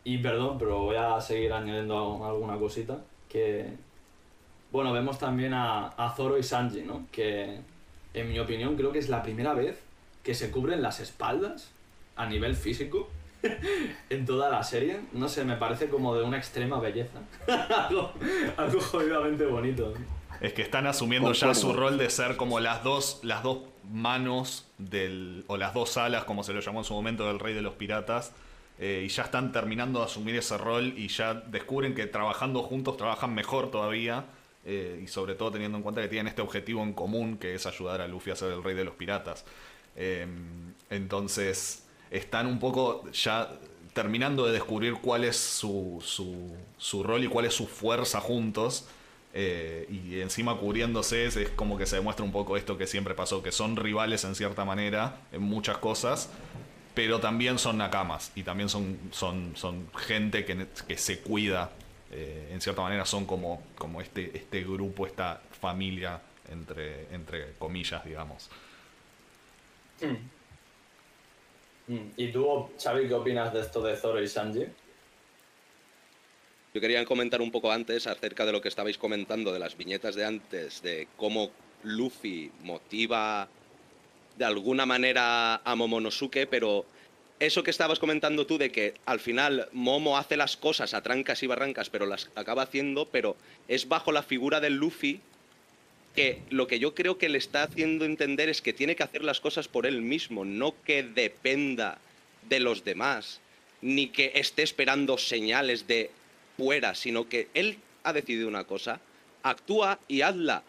y 0.03 0.17
perdón, 0.19 0.57
pero 0.57 0.79
voy 0.79 0.95
a 0.95 1.19
seguir 1.19 1.51
añadiendo 1.53 2.25
alguna 2.25 2.57
cosita. 2.57 2.99
Que. 3.27 3.73
Bueno, 4.71 4.93
vemos 4.93 5.17
también 5.17 5.53
a, 5.53 6.13
Zoro 6.15 6.37
y 6.37 6.43
Sanji, 6.43 6.81
¿no? 6.81 7.07
Que 7.11 7.59
en 8.13 8.29
mi 8.29 8.39
opinión 8.39 8.75
creo 8.75 8.91
que 8.91 8.99
es 8.99 9.09
la 9.09 9.23
primera 9.23 9.53
vez 9.53 9.81
que 10.23 10.35
se 10.35 10.51
cubren 10.51 10.81
las 10.81 10.99
espaldas 10.99 11.71
a 12.15 12.27
nivel 12.27 12.55
físico 12.55 13.09
en 14.09 14.25
toda 14.25 14.49
la 14.49 14.63
serie. 14.63 15.01
No 15.13 15.27
sé, 15.27 15.43
me 15.43 15.57
parece 15.57 15.89
como 15.89 16.15
de 16.15 16.23
una 16.23 16.37
extrema 16.37 16.79
belleza. 16.79 17.19
algo 18.57 18.79
jodidamente 18.79 19.45
bonito. 19.47 19.93
Es 20.39 20.53
que 20.53 20.61
están 20.61 20.87
asumiendo 20.87 21.33
ya 21.33 21.53
su 21.53 21.73
rol 21.73 21.97
de 21.97 22.09
ser 22.09 22.37
como 22.37 22.59
las 22.59 22.83
dos, 22.83 23.19
las 23.23 23.43
dos 23.43 23.59
manos 23.91 24.65
del, 24.77 25.43
o 25.47 25.57
las 25.57 25.73
dos 25.73 25.97
alas, 25.97 26.23
como 26.23 26.43
se 26.43 26.53
lo 26.53 26.61
llamó 26.61 26.79
en 26.79 26.85
su 26.85 26.93
momento, 26.93 27.27
del 27.27 27.39
rey 27.39 27.53
de 27.53 27.61
los 27.61 27.73
piratas. 27.75 28.33
eh, 28.77 29.03
y 29.05 29.09
ya 29.09 29.23
están 29.23 29.51
terminando 29.51 29.99
de 29.99 30.05
asumir 30.05 30.35
ese 30.37 30.57
rol 30.57 30.93
y 30.97 31.09
ya 31.09 31.33
descubren 31.33 31.93
que 31.95 32.07
trabajando 32.07 32.63
juntos 32.63 32.95
trabajan 32.97 33.33
mejor 33.33 33.71
todavía. 33.71 34.25
eh, 34.65 35.01
y 35.03 35.07
sobre 35.07 35.35
todo 35.35 35.51
teniendo 35.51 35.77
en 35.77 35.83
cuenta 35.83 36.01
que 36.01 36.07
tienen 36.09 36.27
este 36.27 36.41
objetivo 36.41 36.83
en 36.83 36.93
común, 36.93 37.37
que 37.37 37.55
es 37.55 37.65
ayudar 37.65 38.01
a 38.01 38.07
Luffy 38.07 38.31
a 38.31 38.35
ser 38.35 38.51
el 38.51 38.63
rey 38.63 38.75
de 38.75 38.83
los 38.83 38.93
piratas. 38.95 39.45
Eh, 39.95 40.27
entonces, 40.89 41.87
están 42.11 42.45
un 42.47 42.59
poco 42.59 43.09
ya 43.11 43.49
terminando 43.93 44.45
de 44.45 44.53
descubrir 44.53 44.95
cuál 45.01 45.23
es 45.23 45.37
su, 45.37 45.99
su, 46.05 46.55
su 46.77 47.03
rol 47.03 47.23
y 47.23 47.27
cuál 47.27 47.45
es 47.45 47.53
su 47.53 47.67
fuerza 47.67 48.19
juntos. 48.21 48.87
Eh, 49.33 49.85
y 49.89 50.19
encima 50.21 50.57
cubriéndose 50.57 51.25
es, 51.25 51.37
como 51.55 51.77
que 51.77 51.85
se 51.85 51.97
demuestra 51.97 52.25
un 52.25 52.31
poco 52.31 52.57
esto 52.57 52.77
que 52.77 52.87
siempre 52.87 53.13
pasó, 53.13 53.43
que 53.43 53.51
son 53.51 53.75
rivales 53.75 54.23
en 54.23 54.35
cierta 54.35 54.65
manera 54.65 55.21
en 55.31 55.41
muchas 55.41 55.77
cosas, 55.77 56.29
pero 56.95 57.19
también 57.19 57.59
son 57.59 57.77
nakamas 57.77 58.31
y 58.35 58.43
también 58.43 58.69
son, 58.69 58.97
son, 59.11 59.51
son 59.55 59.89
gente 59.95 60.45
que, 60.45 60.67
que 60.87 60.97
se 60.97 61.19
cuida, 61.19 61.71
eh, 62.11 62.49
en 62.51 62.59
cierta 62.59 62.81
manera 62.81 63.05
son 63.05 63.25
como, 63.25 63.61
como 63.77 64.01
este, 64.01 64.35
este 64.35 64.63
grupo, 64.63 65.05
esta 65.05 65.41
familia, 65.61 66.19
entre, 66.51 67.13
entre 67.13 67.53
comillas, 67.53 68.03
digamos. 68.03 68.49
Mm. 71.87 72.09
¿Y 72.17 72.31
tú, 72.31 72.69
Xavi, 72.81 73.07
qué 73.07 73.13
opinas 73.13 73.53
de 73.53 73.61
esto 73.61 73.81
de 73.81 73.95
Zoro 73.95 74.21
y 74.21 74.27
Sanji? 74.27 74.65
Yo 76.73 76.81
quería 76.81 77.03
comentar 77.05 77.41
un 77.41 77.51
poco 77.51 77.71
antes 77.71 78.05
acerca 78.05 78.45
de 78.45 78.51
lo 78.51 78.61
que 78.61 78.67
estabais 78.67 78.97
comentando 78.97 79.51
de 79.51 79.59
las 79.59 79.75
viñetas 79.75 80.13
de 80.13 80.25
antes, 80.25 80.83
de 80.83 81.07
cómo 81.17 81.51
Luffy 81.83 82.51
motiva 82.61 83.47
de 84.37 84.45
alguna 84.45 84.85
manera 84.85 85.55
a 85.55 85.75
Momonosuke, 85.75 86.47
pero 86.47 86.85
eso 87.39 87.63
que 87.63 87.71
estabas 87.71 87.97
comentando 87.97 88.45
tú 88.45 88.59
de 88.59 88.71
que 88.71 88.93
al 89.05 89.19
final 89.19 89.67
Momo 89.71 90.17
hace 90.17 90.37
las 90.37 90.57
cosas 90.57 90.93
a 90.93 91.01
trancas 91.01 91.41
y 91.41 91.47
barrancas, 91.47 91.89
pero 91.89 92.05
las 92.05 92.29
acaba 92.35 92.63
haciendo, 92.63 93.07
pero 93.07 93.35
es 93.67 93.87
bajo 93.87 94.11
la 94.11 94.23
figura 94.23 94.59
del 94.59 94.75
Luffy 94.75 95.21
que 96.15 96.41
lo 96.49 96.67
que 96.67 96.79
yo 96.79 96.93
creo 96.93 97.17
que 97.17 97.29
le 97.29 97.37
está 97.37 97.63
haciendo 97.63 98.05
entender 98.05 98.47
es 98.47 98.61
que 98.61 98.73
tiene 98.73 98.95
que 98.95 99.03
hacer 99.03 99.23
las 99.23 99.39
cosas 99.39 99.67
por 99.67 99.87
él 99.87 100.01
mismo, 100.01 100.45
no 100.45 100.75
que 100.83 101.01
dependa 101.01 101.97
de 102.47 102.59
los 102.59 102.83
demás, 102.83 103.41
ni 103.81 104.07
que 104.07 104.33
esté 104.35 104.63
esperando 104.63 105.17
señales 105.17 105.87
de 105.87 106.11
fuera, 106.59 106.93
sino 106.93 107.29
que 107.29 107.47
él 107.53 107.77
ha 108.03 108.11
decidido 108.11 108.49
una 108.49 108.65
cosa, 108.65 108.99
actúa 109.43 109.99
y 110.09 110.21
hazla. 110.21 110.63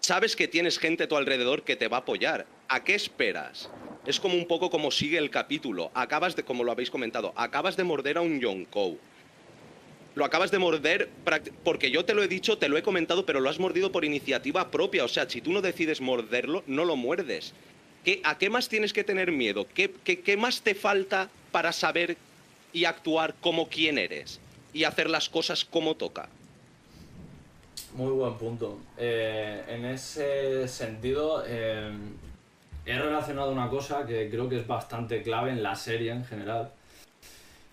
Sabes 0.00 0.34
que 0.34 0.48
tienes 0.48 0.78
gente 0.78 1.04
a 1.04 1.08
tu 1.08 1.16
alrededor 1.16 1.62
que 1.62 1.76
te 1.76 1.88
va 1.88 1.98
a 1.98 2.00
apoyar. 2.00 2.46
¿A 2.68 2.82
qué 2.82 2.94
esperas? 2.94 3.68
Es 4.06 4.18
como 4.18 4.34
un 4.34 4.46
poco 4.46 4.70
como 4.70 4.90
sigue 4.90 5.18
el 5.18 5.30
capítulo. 5.30 5.90
Acabas 5.92 6.36
de, 6.36 6.42
como 6.42 6.64
lo 6.64 6.72
habéis 6.72 6.90
comentado, 6.90 7.34
acabas 7.36 7.76
de 7.76 7.84
morder 7.84 8.16
a 8.16 8.22
un 8.22 8.40
Yonkou. 8.40 8.98
Lo 10.14 10.24
acabas 10.24 10.50
de 10.50 10.58
morder 10.58 11.10
porque 11.62 11.90
yo 11.90 12.06
te 12.06 12.14
lo 12.14 12.22
he 12.22 12.28
dicho, 12.28 12.56
te 12.56 12.70
lo 12.70 12.78
he 12.78 12.82
comentado, 12.82 13.26
pero 13.26 13.40
lo 13.40 13.50
has 13.50 13.58
mordido 13.58 13.92
por 13.92 14.06
iniciativa 14.06 14.70
propia. 14.70 15.04
O 15.04 15.08
sea, 15.08 15.28
si 15.28 15.42
tú 15.42 15.52
no 15.52 15.60
decides 15.60 16.00
morderlo, 16.00 16.64
no 16.66 16.86
lo 16.86 16.96
muerdes. 16.96 17.52
¿Qué, 18.04 18.22
¿A 18.24 18.38
qué 18.38 18.48
más 18.48 18.70
tienes 18.70 18.94
que 18.94 19.04
tener 19.04 19.30
miedo? 19.32 19.66
¿Qué, 19.74 19.92
qué, 20.02 20.20
qué 20.20 20.38
más 20.38 20.62
te 20.62 20.74
falta 20.74 21.28
para 21.52 21.72
saber 21.72 22.16
y 22.72 22.86
actuar 22.86 23.34
como 23.42 23.68
quien 23.68 23.98
eres? 23.98 24.40
Y 24.76 24.84
hacer 24.84 25.08
las 25.08 25.30
cosas 25.30 25.64
como 25.64 25.94
toca. 25.94 26.28
Muy 27.94 28.10
buen 28.10 28.34
punto. 28.34 28.78
Eh, 28.98 29.64
en 29.68 29.86
ese 29.86 30.68
sentido, 30.68 31.42
eh, 31.46 31.90
he 32.84 32.98
relacionado 32.98 33.52
una 33.52 33.70
cosa 33.70 34.04
que 34.04 34.28
creo 34.28 34.50
que 34.50 34.58
es 34.58 34.66
bastante 34.66 35.22
clave 35.22 35.52
en 35.52 35.62
la 35.62 35.74
serie 35.74 36.12
en 36.12 36.26
general, 36.26 36.72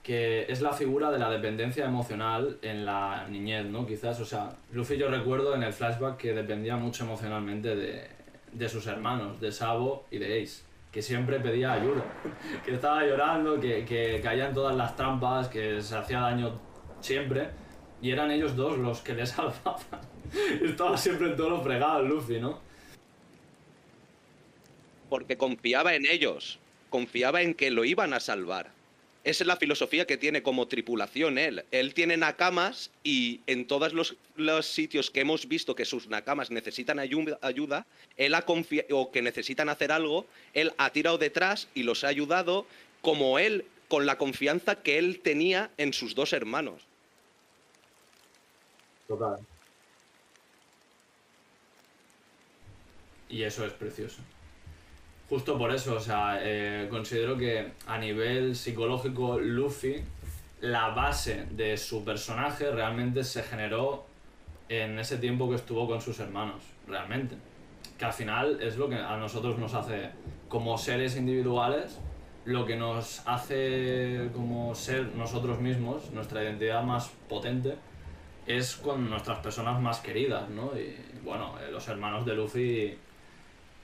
que 0.01 0.45
es 0.49 0.61
la 0.61 0.71
figura 0.71 1.11
de 1.11 1.19
la 1.19 1.29
dependencia 1.29 1.83
emocional 1.83 2.57
en 2.61 2.85
la 2.85 3.27
niñez, 3.27 3.65
¿no? 3.65 3.85
Quizás, 3.85 4.21
o 4.21 4.25
sea, 4.25 4.51
Luffy 4.71 4.95
yo 4.95 5.09
recuerdo 5.09 5.55
en 5.55 5.63
el 5.63 5.73
flashback 5.73 6.15
que 6.15 6.33
dependía 6.33 6.77
mucho 6.77 7.03
emocionalmente 7.03 7.75
de, 7.75 8.07
de 8.53 8.69
sus 8.69 8.87
hermanos, 8.87 9.41
de 9.41 9.51
Sabo 9.51 10.05
y 10.09 10.19
de 10.19 10.41
Ace, 10.41 10.63
que 10.89 11.01
siempre 11.01 11.41
pedía 11.41 11.73
ayuda, 11.73 12.05
que 12.65 12.75
estaba 12.75 13.05
llorando, 13.05 13.59
que, 13.59 13.83
que 13.83 14.21
caía 14.23 14.47
en 14.47 14.53
todas 14.53 14.77
las 14.77 14.95
trampas, 14.95 15.49
que 15.49 15.81
se 15.81 15.97
hacía 15.97 16.21
daño 16.21 16.71
siempre, 17.03 17.49
y 18.01 18.11
eran 18.11 18.31
ellos 18.31 18.55
dos 18.55 18.77
los 18.77 19.01
que 19.01 19.13
le 19.13 19.25
salvaban. 19.27 19.81
Estaba 20.63 20.97
siempre 20.97 21.27
en 21.27 21.37
todo 21.37 21.49
lo 21.51 21.61
fregado 21.63 21.99
el 22.01 22.07
Luffy, 22.07 22.39
¿no? 22.39 22.59
Porque 25.09 25.37
confiaba 25.37 25.93
en 25.95 26.05
ellos, 26.07 26.59
confiaba 26.89 27.41
en 27.41 27.53
que 27.53 27.69
lo 27.69 27.85
iban 27.85 28.13
a 28.13 28.19
salvar. 28.19 28.71
Esa 29.23 29.43
es 29.43 29.47
la 29.47 29.55
filosofía 29.55 30.05
que 30.05 30.17
tiene 30.17 30.43
como 30.43 30.67
tripulación 30.67 31.37
él. 31.37 31.63
Él 31.71 31.93
tiene 31.93 32.17
nakamas 32.17 32.91
y 33.05 33.39
en 33.47 33.67
todos 33.67 33.93
los, 33.93 34.15
los 34.35 34.65
sitios 34.65 35.11
que 35.11 35.21
hemos 35.21 35.47
visto 35.47 35.75
que 35.75 35.85
sus 35.85 36.07
nakamas 36.09 36.51
necesitan 36.51 36.97
ayu- 36.97 37.37
ayuda, 37.41 37.85
él 38.17 38.35
ha 38.35 38.43
o 38.91 39.11
que 39.11 39.21
necesitan 39.21 39.69
hacer 39.69 39.93
algo, 39.93 40.25
él 40.53 40.73
ha 40.77 40.89
tirado 40.89 41.17
detrás 41.17 41.69
y 41.73 41.83
los 41.83 42.03
ha 42.03 42.07
ayudado 42.09 42.65
como 43.01 43.39
él, 43.39 43.65
con 43.87 44.05
la 44.05 44.17
confianza 44.17 44.81
que 44.81 44.97
él 44.97 45.19
tenía 45.23 45.69
en 45.77 45.93
sus 45.93 46.15
dos 46.15 46.33
hermanos. 46.33 46.81
Y 53.29 53.43
eso 53.43 53.65
es 53.65 53.73
precioso. 53.73 54.21
Justo 55.29 55.57
por 55.57 55.73
eso, 55.73 55.95
o 55.95 55.99
sea, 55.99 56.37
eh, 56.41 56.87
considero 56.89 57.37
que 57.37 57.71
a 57.87 57.97
nivel 57.97 58.55
psicológico, 58.55 59.39
Luffy, 59.39 60.03
la 60.61 60.89
base 60.89 61.47
de 61.51 61.75
su 61.77 62.05
personaje 62.05 62.69
realmente 62.71 63.23
se 63.23 63.41
generó 63.41 64.05
en 64.69 64.99
ese 64.99 65.17
tiempo 65.17 65.49
que 65.49 65.55
estuvo 65.55 65.87
con 65.87 66.01
sus 66.01 66.19
hermanos, 66.19 66.61
realmente. 66.87 67.35
Que 67.97 68.05
al 68.05 68.13
final 68.13 68.61
es 68.61 68.77
lo 68.77 68.87
que 68.89 68.95
a 68.95 69.17
nosotros 69.17 69.57
nos 69.57 69.73
hace, 69.73 70.09
como 70.49 70.77
seres 70.77 71.15
individuales, 71.17 71.99
lo 72.45 72.65
que 72.65 72.75
nos 72.75 73.23
hace 73.25 74.29
como 74.33 74.75
ser 74.75 75.07
nosotros 75.15 75.59
mismos, 75.59 76.11
nuestra 76.11 76.43
identidad 76.43 76.83
más 76.83 77.09
potente, 77.29 77.75
es 78.47 78.75
con 78.75 79.09
nuestras 79.09 79.39
personas 79.39 79.81
más 79.81 79.99
queridas, 79.99 80.49
¿no? 80.49 80.71
Y 80.77 80.95
bueno, 81.23 81.55
eh, 81.59 81.71
los 81.71 81.87
hermanos 81.87 82.25
de 82.25 82.35
Luffy 82.35 82.97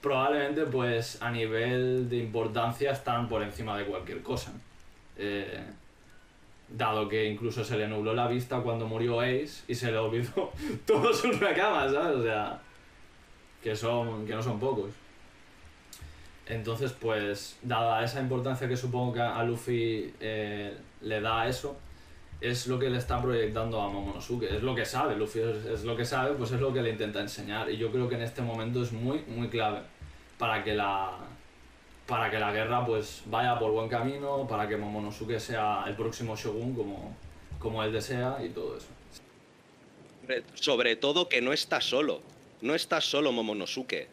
probablemente 0.00 0.64
pues 0.64 1.20
a 1.20 1.30
nivel 1.30 2.08
de 2.08 2.16
importancia 2.16 2.92
están 2.92 3.28
por 3.28 3.42
encima 3.42 3.76
de 3.76 3.84
cualquier 3.84 4.22
cosa. 4.22 4.52
Eh, 5.16 5.62
dado 6.68 7.08
que 7.08 7.26
incluso 7.26 7.64
se 7.64 7.76
le 7.76 7.88
nubló 7.88 8.14
la 8.14 8.28
vista 8.28 8.60
cuando 8.60 8.86
murió 8.86 9.20
Ace 9.20 9.62
y 9.66 9.74
se 9.74 9.90
le 9.90 9.98
olvidó 9.98 10.52
todos 10.86 11.20
sus 11.20 11.40
nakamas, 11.40 11.92
¿sabes? 11.92 12.16
O 12.16 12.22
sea, 12.22 12.60
que, 13.62 13.74
son, 13.74 14.26
que 14.26 14.34
no 14.34 14.42
son 14.42 14.58
pocos. 14.58 14.90
Entonces, 16.46 16.92
pues, 16.92 17.58
dada 17.62 18.02
esa 18.04 18.20
importancia 18.20 18.68
que 18.68 18.76
supongo 18.76 19.14
que 19.14 19.20
a 19.20 19.42
Luffy 19.44 20.12
eh, 20.20 20.76
le 21.02 21.20
da 21.20 21.42
a 21.42 21.48
eso, 21.48 21.76
es 22.40 22.66
lo 22.66 22.78
que 22.78 22.88
le 22.88 22.98
está 22.98 23.20
proyectando 23.20 23.80
a 23.80 23.88
Momonosuke, 23.88 24.44
es 24.44 24.62
lo 24.62 24.74
que 24.74 24.84
sabe, 24.86 25.14
Luffy 25.16 25.40
es, 25.40 25.66
es 25.66 25.84
lo 25.84 25.96
que 25.96 26.04
sabe, 26.04 26.34
pues 26.34 26.50
es 26.52 26.60
lo 26.60 26.72
que 26.72 26.80
le 26.82 26.90
intenta 26.90 27.20
enseñar. 27.20 27.70
Y 27.70 27.76
yo 27.76 27.90
creo 27.92 28.08
que 28.08 28.14
en 28.14 28.22
este 28.22 28.40
momento 28.42 28.82
es 28.82 28.92
muy, 28.92 29.20
muy 29.26 29.48
clave 29.48 29.80
para 30.38 30.64
que 30.64 30.74
la, 30.74 31.18
para 32.06 32.30
que 32.30 32.38
la 32.38 32.50
guerra 32.52 32.84
pues 32.86 33.22
vaya 33.26 33.58
por 33.58 33.72
buen 33.72 33.88
camino, 33.88 34.46
para 34.48 34.66
que 34.66 34.76
Momonosuke 34.76 35.38
sea 35.38 35.84
el 35.86 35.94
próximo 35.96 36.34
Shogun 36.36 36.74
como, 36.74 37.14
como 37.58 37.82
él 37.84 37.92
desea 37.92 38.38
y 38.42 38.48
todo 38.50 38.76
eso. 38.78 38.86
Sobre- 40.54 40.96
todo 40.96 41.28
que 41.28 41.40
no 41.42 41.52
está 41.52 41.80
solo. 41.80 42.22
No 42.62 42.74
está 42.74 43.00
solo 43.00 43.32
Momonosuke. 43.32 44.08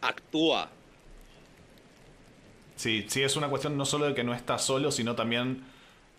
Actúa. 0.00 0.68
Sí, 2.76 3.06
sí, 3.08 3.22
es 3.22 3.36
una 3.36 3.48
cuestión 3.48 3.76
no 3.76 3.86
solo 3.86 4.06
de 4.06 4.14
que 4.14 4.22
no 4.24 4.34
estás 4.34 4.62
solo, 4.62 4.90
sino 4.92 5.14
también 5.14 5.64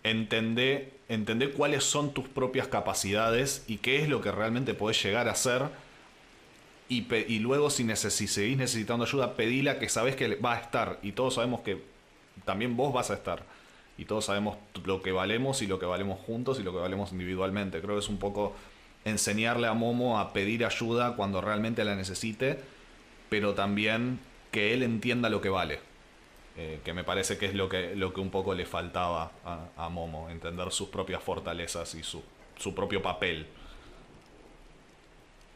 entender, 0.02 0.92
entender 1.08 1.52
cuáles 1.52 1.84
son 1.84 2.12
tus 2.12 2.28
propias 2.28 2.68
capacidades 2.68 3.64
y 3.66 3.78
qué 3.78 4.02
es 4.02 4.08
lo 4.08 4.20
que 4.20 4.30
realmente 4.32 4.74
podés 4.74 5.02
llegar 5.02 5.28
a 5.28 5.32
hacer. 5.32 5.62
Y, 6.90 7.38
luego, 7.40 7.68
si 7.68 7.84
seguís 7.96 8.56
necesitando 8.56 9.04
ayuda, 9.04 9.34
pedila 9.34 9.78
que 9.78 9.90
sabés 9.90 10.16
que 10.16 10.36
va 10.36 10.54
a 10.54 10.60
estar. 10.60 10.98
Y 11.02 11.12
todos 11.12 11.34
sabemos 11.34 11.60
que 11.60 11.82
también 12.46 12.76
vos 12.76 12.94
vas 12.94 13.10
a 13.10 13.14
estar. 13.14 13.44
Y 13.98 14.06
todos 14.06 14.24
sabemos 14.24 14.56
lo 14.84 15.02
que 15.02 15.12
valemos 15.12 15.60
y 15.60 15.66
lo 15.66 15.78
que 15.78 15.84
valemos 15.84 16.18
juntos 16.20 16.58
y 16.58 16.62
lo 16.62 16.72
que 16.72 16.78
valemos 16.78 17.12
individualmente. 17.12 17.80
Creo 17.82 17.96
que 17.96 18.00
es 18.00 18.08
un 18.08 18.18
poco 18.18 18.54
enseñarle 19.04 19.66
a 19.66 19.74
Momo 19.74 20.18
a 20.18 20.32
pedir 20.32 20.64
ayuda 20.64 21.14
cuando 21.16 21.40
realmente 21.40 21.84
la 21.84 21.94
necesite, 21.94 22.60
pero 23.28 23.54
también 23.54 24.20
que 24.50 24.72
él 24.72 24.82
entienda 24.82 25.28
lo 25.28 25.40
que 25.40 25.48
vale. 25.48 25.87
Eh, 26.60 26.80
que 26.84 26.92
me 26.92 27.04
parece 27.04 27.38
que 27.38 27.46
es 27.46 27.54
lo 27.54 27.68
que, 27.68 27.94
lo 27.94 28.12
que 28.12 28.20
un 28.20 28.32
poco 28.32 28.52
le 28.52 28.66
faltaba 28.66 29.30
a, 29.76 29.88
Momo, 29.90 30.28
entender 30.28 30.72
sus 30.72 30.88
propias 30.88 31.22
fortalezas 31.22 31.94
y 31.94 32.02
su, 32.02 32.20
su 32.58 32.74
propio 32.74 33.00
papel. 33.00 33.46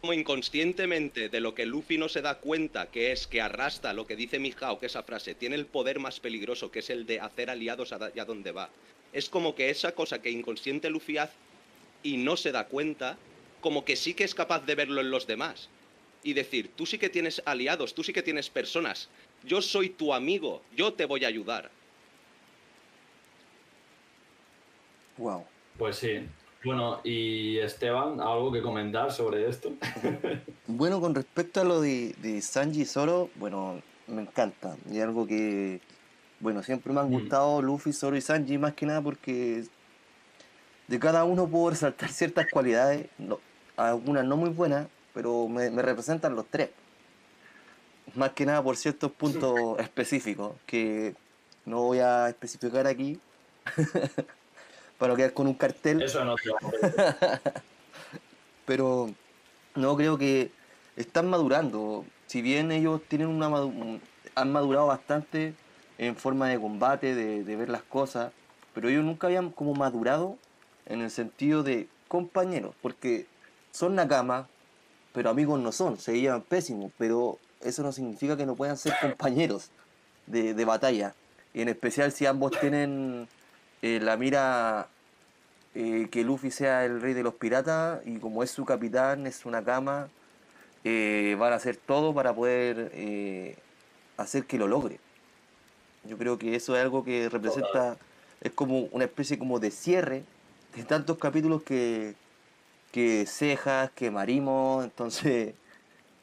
como 0.00 0.12
inconscientemente 0.12 1.28
de 1.28 1.40
lo 1.40 1.56
que 1.56 1.66
Luffy 1.66 1.98
no 1.98 2.08
se 2.08 2.22
da 2.22 2.38
cuenta, 2.38 2.86
que 2.86 3.10
es 3.10 3.26
que 3.26 3.40
arrastra 3.40 3.92
lo 3.92 4.06
que 4.06 4.14
dice 4.14 4.38
Mijao, 4.38 4.78
que 4.78 4.86
esa 4.86 5.02
frase 5.02 5.34
tiene 5.34 5.56
el 5.56 5.66
poder 5.66 5.98
más 5.98 6.20
peligroso, 6.20 6.70
que 6.70 6.78
es 6.78 6.90
el 6.90 7.04
de 7.04 7.18
hacer 7.18 7.50
aliados 7.50 7.92
allá 7.92 8.24
donde 8.24 8.52
va. 8.52 8.70
Es 9.12 9.28
como 9.28 9.56
que 9.56 9.70
esa 9.70 9.96
cosa 9.96 10.22
que 10.22 10.30
inconsciente 10.30 10.88
Luffy 10.88 11.18
hace 11.18 11.34
y 12.04 12.16
no 12.16 12.36
se 12.36 12.52
da 12.52 12.68
cuenta, 12.68 13.18
como 13.60 13.84
que 13.84 13.96
sí 13.96 14.14
que 14.14 14.22
es 14.22 14.36
capaz 14.36 14.64
de 14.66 14.76
verlo 14.76 15.00
en 15.00 15.10
los 15.10 15.26
demás. 15.26 15.68
Y 16.22 16.34
decir, 16.34 16.70
tú 16.76 16.86
sí 16.86 16.98
que 16.98 17.08
tienes 17.08 17.42
aliados, 17.44 17.92
tú 17.92 18.04
sí 18.04 18.12
que 18.12 18.22
tienes 18.22 18.50
personas, 18.50 19.08
yo 19.44 19.60
soy 19.62 19.90
tu 19.90 20.12
amigo, 20.14 20.62
yo 20.76 20.92
te 20.92 21.04
voy 21.04 21.24
a 21.24 21.28
ayudar. 21.28 21.70
Wow. 25.18 25.44
Pues 25.78 25.96
sí. 25.96 26.26
Bueno, 26.64 27.00
y 27.02 27.58
Esteban, 27.58 28.20
¿algo 28.20 28.52
que 28.52 28.62
comentar 28.62 29.12
sobre 29.12 29.48
esto? 29.48 29.72
Bueno, 30.68 31.00
con 31.00 31.12
respecto 31.14 31.60
a 31.60 31.64
lo 31.64 31.80
de, 31.80 32.14
de 32.22 32.40
Sanji 32.40 32.84
Zoro, 32.84 33.28
bueno, 33.34 33.82
me 34.06 34.22
encanta. 34.22 34.76
Y 34.90 35.00
algo 35.00 35.26
que, 35.26 35.80
bueno, 36.38 36.62
siempre 36.62 36.92
me 36.92 37.00
han 37.00 37.08
Mm. 37.08 37.12
gustado 37.14 37.60
Luffy, 37.60 37.92
Zoro 37.92 38.16
y 38.16 38.20
Sanji, 38.20 38.58
más 38.58 38.72
que 38.74 38.86
nada 38.86 39.02
porque 39.02 39.64
de 40.86 40.98
cada 41.00 41.24
uno 41.24 41.48
puedo 41.48 41.70
resaltar 41.70 42.08
ciertas 42.10 42.46
cualidades, 42.50 43.06
no- 43.18 43.40
algunas 43.76 44.24
no 44.24 44.36
muy 44.36 44.50
buenas, 44.50 44.86
pero 45.12 45.48
me, 45.48 45.68
me 45.68 45.82
representan 45.82 46.36
los 46.36 46.46
tres. 46.46 46.70
Más 48.14 48.32
que 48.32 48.44
nada 48.46 48.62
por 48.62 48.76
ciertos 48.76 49.10
puntos 49.12 49.78
específicos 49.80 50.52
que 50.66 51.14
no 51.64 51.82
voy 51.82 51.98
a 52.00 52.28
especificar 52.28 52.86
aquí 52.86 53.18
para 54.98 55.16
quedar 55.16 55.32
con 55.32 55.46
un 55.46 55.54
cartel. 55.54 56.02
Eso 56.02 56.24
no 56.24 56.34
te 56.36 56.50
pero 58.66 59.10
no 59.74 59.96
creo 59.96 60.18
que 60.18 60.50
están 60.96 61.28
madurando. 61.28 62.04
Si 62.26 62.42
bien 62.42 62.72
ellos 62.72 63.00
tienen 63.08 63.28
una 63.28 63.48
madu- 63.48 64.00
han 64.34 64.52
madurado 64.52 64.86
bastante 64.86 65.54
en 65.98 66.16
forma 66.16 66.48
de 66.48 66.58
combate, 66.60 67.14
de, 67.14 67.44
de 67.44 67.56
ver 67.56 67.68
las 67.68 67.82
cosas, 67.82 68.32
pero 68.74 68.88
ellos 68.88 69.04
nunca 69.04 69.26
habían 69.26 69.50
como 69.50 69.74
madurado 69.74 70.36
en 70.86 71.02
el 71.02 71.10
sentido 71.10 71.62
de 71.62 71.88
compañeros, 72.08 72.74
porque 72.80 73.26
son 73.72 73.94
Nakama, 73.94 74.48
pero 75.12 75.30
amigos 75.30 75.60
no 75.60 75.72
son, 75.72 75.98
se 75.98 76.18
llevan 76.18 76.42
pésimos, 76.42 76.90
pero 76.98 77.38
eso 77.64 77.82
no 77.82 77.92
significa 77.92 78.36
que 78.36 78.46
no 78.46 78.54
puedan 78.54 78.76
ser 78.76 78.94
compañeros 79.00 79.70
de, 80.26 80.54
de 80.54 80.64
batalla. 80.64 81.14
En 81.54 81.68
especial 81.68 82.12
si 82.12 82.26
ambos 82.26 82.58
tienen 82.60 83.28
eh, 83.82 83.98
la 84.00 84.16
mira 84.16 84.88
eh, 85.74 86.08
que 86.10 86.24
Luffy 86.24 86.50
sea 86.50 86.84
el 86.84 87.00
rey 87.00 87.14
de 87.14 87.22
los 87.22 87.34
piratas 87.34 88.00
y 88.06 88.18
como 88.18 88.42
es 88.42 88.50
su 88.50 88.64
capitán, 88.64 89.26
es 89.26 89.44
una 89.44 89.64
cama, 89.64 90.08
eh, 90.84 91.36
van 91.38 91.52
a 91.52 91.56
hacer 91.56 91.76
todo 91.76 92.14
para 92.14 92.34
poder 92.34 93.56
hacer 94.16 94.44
que 94.46 94.58
lo 94.58 94.68
logre. 94.68 95.00
Yo 96.04 96.16
creo 96.16 96.38
que 96.38 96.56
eso 96.56 96.76
es 96.76 96.82
algo 96.82 97.04
que 97.04 97.28
representa, 97.28 97.96
es 98.40 98.52
como 98.52 98.80
una 98.92 99.04
especie 99.04 99.38
como 99.38 99.58
de 99.58 99.70
cierre 99.70 100.24
de 100.74 100.84
tantos 100.84 101.18
capítulos 101.18 101.62
que, 101.62 102.14
que 102.92 103.26
cejas, 103.26 103.90
que 103.90 104.10
marimos, 104.10 104.84
entonces 104.84 105.54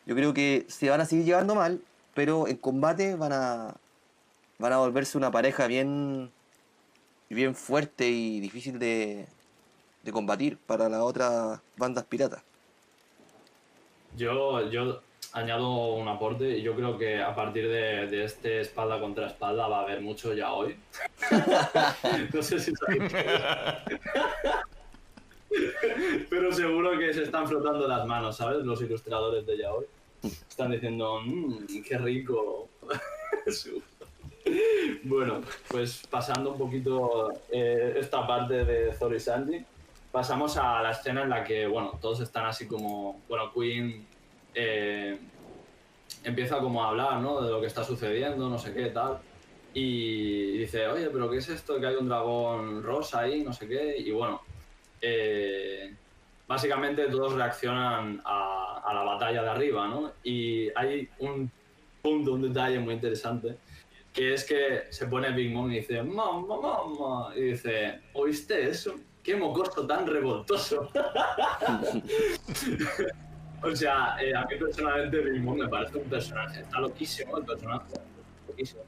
yo 0.09 0.15
creo 0.15 0.33
que 0.33 0.65
se 0.67 0.89
van 0.89 0.99
a 1.01 1.05
seguir 1.05 1.23
llevando 1.23 1.53
mal, 1.53 1.79
pero 2.15 2.47
en 2.47 2.57
combate 2.57 3.13
van 3.13 3.31
a, 3.31 3.75
van 4.57 4.73
a 4.73 4.79
volverse 4.79 5.19
una 5.19 5.29
pareja 5.29 5.67
bien, 5.67 6.31
bien 7.29 7.53
fuerte 7.53 8.09
y 8.09 8.39
difícil 8.39 8.79
de, 8.79 9.27
de 10.01 10.11
combatir 10.11 10.57
para 10.57 10.89
las 10.89 11.01
otras 11.01 11.61
bandas 11.77 12.05
piratas. 12.05 12.41
Yo, 14.17 14.67
yo 14.71 14.99
añado 15.33 15.93
un 15.93 16.07
aporte 16.07 16.57
y 16.57 16.63
yo 16.63 16.75
creo 16.75 16.97
que 16.97 17.21
a 17.21 17.35
partir 17.35 17.67
de, 17.67 18.07
de 18.07 18.23
este 18.23 18.61
espalda 18.61 18.99
contra 18.99 19.27
espalda 19.27 19.67
va 19.67 19.81
a 19.81 19.83
haber 19.83 20.01
mucho 20.01 20.33
ya 20.33 20.53
hoy. 20.53 20.75
no 22.33 22.41
sé 22.41 22.59
si 22.59 22.73
sabéis. 22.75 23.13
Pero 26.31 26.51
seguro 26.51 26.97
que 26.97 27.13
se 27.13 27.21
están 27.21 27.47
frotando 27.47 27.87
las 27.87 28.07
manos, 28.07 28.37
¿sabes? 28.37 28.65
Los 28.65 28.81
ilustradores 28.81 29.45
de 29.45 29.55
Yaoi. 29.55 29.85
Están 30.23 30.71
diciendo, 30.71 31.21
mmm, 31.25 31.65
qué 31.87 31.97
rico. 31.97 32.69
bueno, 35.03 35.41
pues 35.69 36.03
pasando 36.09 36.51
un 36.51 36.57
poquito 36.57 37.31
eh, 37.51 37.95
esta 37.97 38.25
parte 38.25 38.65
de 38.65 38.93
Zoro 38.93 39.15
y 39.15 39.65
pasamos 40.11 40.57
a 40.57 40.81
la 40.81 40.91
escena 40.91 41.23
en 41.23 41.29
la 41.29 41.43
que, 41.43 41.67
bueno, 41.67 41.97
todos 42.01 42.19
están 42.21 42.45
así 42.45 42.67
como, 42.67 43.21
bueno, 43.27 43.51
Queen 43.53 44.05
eh, 44.55 45.17
empieza 46.23 46.59
como 46.59 46.83
a 46.83 46.89
hablar, 46.89 47.19
¿no? 47.19 47.41
De 47.41 47.51
lo 47.51 47.61
que 47.61 47.67
está 47.67 47.83
sucediendo, 47.83 48.49
no 48.49 48.57
sé 48.57 48.73
qué, 48.73 48.87
tal. 48.87 49.19
Y 49.73 50.57
dice, 50.57 50.87
oye, 50.87 51.09
pero 51.09 51.29
¿qué 51.29 51.37
es 51.37 51.49
esto? 51.49 51.79
Que 51.79 51.87
hay 51.87 51.95
un 51.95 52.09
dragón 52.09 52.83
rosa 52.83 53.21
ahí, 53.21 53.43
no 53.43 53.53
sé 53.53 53.67
qué. 53.67 53.97
Y 53.97 54.11
bueno, 54.11 54.41
eh, 55.01 55.95
básicamente 56.49 57.07
todos 57.09 57.33
reaccionan 57.33 58.21
a, 58.25 58.91
la 58.91 59.03
batalla 59.03 59.43
de 59.43 59.49
arriba, 59.49 59.87
¿no? 59.87 60.13
Y 60.23 60.71
hay 60.75 61.07
un 61.19 61.51
punto, 62.01 62.33
un 62.33 62.41
detalle 62.41 62.79
muy 62.79 62.95
interesante, 62.95 63.55
que 64.11 64.33
es 64.33 64.43
que 64.45 64.85
se 64.89 65.05
pone 65.05 65.31
Big 65.31 65.53
Mom 65.53 65.71
y 65.71 65.75
dice, 65.75 66.01
mamá, 66.01 66.41
mamá, 66.41 67.35
y 67.35 67.51
dice, 67.51 67.99
¿oíste 68.13 68.67
eso? 68.67 68.95
¡Qué 69.21 69.35
mocoso 69.35 69.85
tan 69.85 70.07
revoltoso! 70.07 70.89
o 73.61 73.75
sea, 73.75 74.15
eh, 74.19 74.35
a 74.35 74.43
mí 74.45 74.55
personalmente 74.57 75.19
Big 75.19 75.43
Mom 75.43 75.55
me 75.55 75.69
parece 75.69 75.99
un 75.99 76.09
personaje, 76.09 76.61
está 76.61 76.79
loquísimo 76.79 77.37
el 77.37 77.45
personaje, 77.45 77.93
loquísimo. 78.47 78.81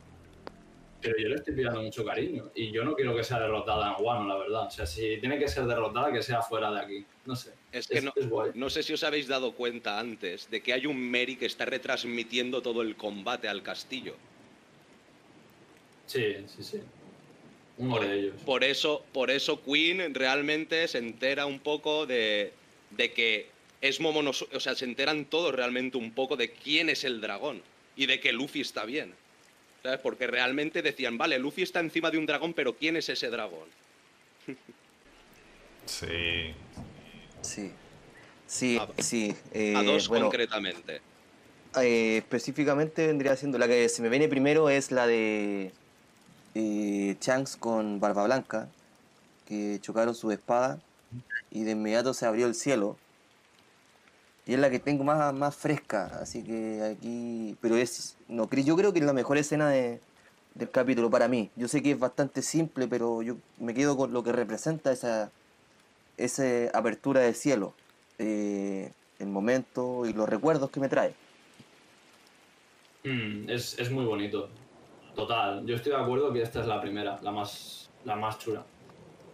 Pero 1.01 1.17
yo 1.17 1.29
le 1.29 1.35
estoy 1.35 1.55
pillando 1.55 1.81
mucho 1.81 2.05
cariño 2.05 2.51
y 2.55 2.71
yo 2.71 2.83
no 2.83 2.95
quiero 2.95 3.15
que 3.15 3.23
sea 3.23 3.39
derrotada 3.39 3.95
en 3.97 4.05
Wano, 4.05 4.27
la 4.27 4.37
verdad. 4.37 4.67
O 4.67 4.71
sea, 4.71 4.85
si 4.85 5.17
tiene 5.17 5.39
que 5.39 5.47
ser 5.47 5.65
derrotada, 5.65 6.11
que 6.11 6.21
sea 6.21 6.41
fuera 6.41 6.71
de 6.71 6.79
aquí. 6.79 7.05
No 7.25 7.35
sé. 7.35 7.53
Es 7.71 7.87
que 7.87 8.01
no, 8.01 8.13
es 8.15 8.29
guay. 8.29 8.51
no 8.55 8.69
sé 8.69 8.83
si 8.83 8.93
os 8.93 9.03
habéis 9.03 9.27
dado 9.27 9.53
cuenta 9.53 9.99
antes 9.99 10.49
de 10.49 10.61
que 10.61 10.73
hay 10.73 10.85
un 10.85 11.11
Mary 11.11 11.35
que 11.37 11.45
está 11.45 11.65
retransmitiendo 11.65 12.61
todo 12.61 12.81
el 12.81 12.95
combate 12.95 13.47
al 13.47 13.63
castillo. 13.63 14.15
Sí, 16.05 16.35
sí, 16.47 16.63
sí. 16.63 16.81
Uno 17.77 17.95
Por, 17.95 18.07
de 18.07 18.19
ellos. 18.19 18.35
por 18.45 18.63
eso, 18.63 19.03
por 19.13 19.31
eso 19.31 19.61
Queen 19.63 20.13
realmente 20.13 20.87
se 20.87 20.97
entera 20.97 21.45
un 21.45 21.59
poco 21.59 22.05
de, 22.05 22.51
de 22.91 23.11
que 23.13 23.47
es 23.79 23.99
Momonosuke, 23.99 24.53
o 24.53 24.59
sea, 24.59 24.75
se 24.75 24.85
enteran 24.85 25.25
todos 25.25 25.55
realmente 25.55 25.97
un 25.97 26.11
poco 26.11 26.35
de 26.37 26.51
quién 26.51 26.89
es 26.89 27.03
el 27.03 27.21
dragón 27.21 27.61
y 27.95 28.05
de 28.05 28.19
que 28.19 28.33
Luffy 28.33 28.61
está 28.61 28.85
bien. 28.85 29.13
¿Sabes? 29.83 29.99
Porque 30.01 30.27
realmente 30.27 30.81
decían, 30.81 31.17
vale, 31.17 31.39
Luffy 31.39 31.63
está 31.63 31.79
encima 31.79 32.11
de 32.11 32.17
un 32.17 32.25
dragón, 32.25 32.53
pero 32.53 32.75
¿quién 32.75 32.95
es 32.97 33.09
ese 33.09 33.29
dragón? 33.29 33.67
Sí. 35.85 36.53
Sí, 37.41 37.71
sí, 38.45 38.77
A- 38.79 39.01
sí. 39.01 39.35
eh, 39.51 39.73
A 39.75 39.83
dos 39.83 40.07
bueno, 40.07 40.25
concretamente. 40.27 41.01
eh, 41.81 42.17
específicamente 42.17 43.07
vendría 43.07 43.35
siendo 43.35 43.57
la 43.57 43.67
que 43.67 43.89
se 43.89 44.03
me 44.03 44.09
viene 44.09 44.27
primero 44.29 44.69
es 44.69 44.91
la 44.91 45.07
de 45.07 45.71
eh, 46.53 47.17
Shanks 47.19 47.57
con 47.57 47.99
Barba 47.99 48.25
Blanca, 48.25 48.69
que 49.47 49.79
chocaron 49.81 50.13
su 50.13 50.31
espada 50.31 50.79
y 51.49 51.63
de 51.63 51.71
inmediato 51.71 52.13
se 52.13 52.27
abrió 52.27 52.45
el 52.45 52.53
cielo. 52.53 52.97
Y 54.45 54.53
es 54.53 54.59
la 54.59 54.69
que 54.69 54.79
tengo 54.79 55.03
más, 55.03 55.33
más 55.33 55.55
fresca, 55.55 56.05
así 56.21 56.43
que 56.43 56.95
aquí... 56.97 57.55
Pero 57.61 57.77
es... 57.77 58.17
No, 58.27 58.49
yo 58.49 58.75
creo 58.75 58.91
que 58.91 58.99
es 58.99 59.05
la 59.05 59.13
mejor 59.13 59.37
escena 59.37 59.69
de, 59.69 60.01
del 60.55 60.69
capítulo 60.69 61.09
para 61.09 61.27
mí. 61.27 61.49
Yo 61.55 61.67
sé 61.67 61.81
que 61.81 61.91
es 61.91 61.99
bastante 61.99 62.41
simple, 62.41 62.87
pero 62.87 63.21
yo 63.21 63.37
me 63.59 63.73
quedo 63.73 63.95
con 63.95 64.13
lo 64.13 64.23
que 64.23 64.31
representa 64.31 64.91
esa, 64.91 65.31
esa 66.17 66.43
apertura 66.73 67.21
de 67.21 67.33
cielo. 67.33 67.73
eh, 68.17 68.91
el 69.21 69.27
momento 69.27 70.05
y 70.05 70.13
los 70.13 70.27
recuerdos 70.27 70.69
que 70.71 70.79
me 70.79 70.89
trae. 70.89 71.13
Mm, 73.03 73.49
es, 73.49 73.77
es 73.79 73.91
muy 73.91 74.05
bonito. 74.05 74.49
Total. 75.15 75.65
Yo 75.65 75.75
estoy 75.75 75.91
de 75.91 75.97
acuerdo 75.97 76.33
que 76.33 76.41
esta 76.41 76.61
es 76.61 76.67
la 76.67 76.81
primera, 76.81 77.19
la 77.21 77.31
más, 77.31 77.89
la 78.03 78.15
más 78.15 78.39
chula. 78.39 78.63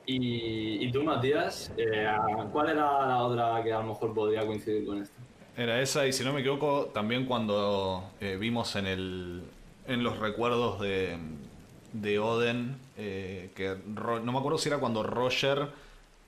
Y, 0.09 0.89
tú, 0.93 1.03
Matías, 1.03 1.69
eh, 1.75 2.07
¿cuál 2.53 2.69
era 2.69 3.05
la 3.05 3.23
otra 3.23 3.61
que 3.61 3.73
a 3.73 3.79
lo 3.79 3.87
mejor 3.87 4.13
podría 4.13 4.45
coincidir 4.45 4.85
con 4.85 5.01
esta? 5.03 5.17
Era 5.57 5.81
esa, 5.81 6.07
y 6.07 6.13
si 6.13 6.23
no 6.23 6.31
me 6.31 6.39
equivoco, 6.39 6.85
también 6.93 7.25
cuando 7.25 8.09
eh, 8.21 8.37
vimos 8.39 8.75
en 8.77 8.87
el 8.87 9.43
en 9.85 10.03
los 10.03 10.17
recuerdos 10.19 10.79
de, 10.79 11.17
de 11.91 12.19
Oden, 12.19 12.77
eh, 12.97 13.51
que 13.53 13.75
no 13.85 14.31
me 14.31 14.37
acuerdo 14.37 14.57
si 14.57 14.69
era 14.69 14.77
cuando 14.77 15.03
Roger 15.03 15.69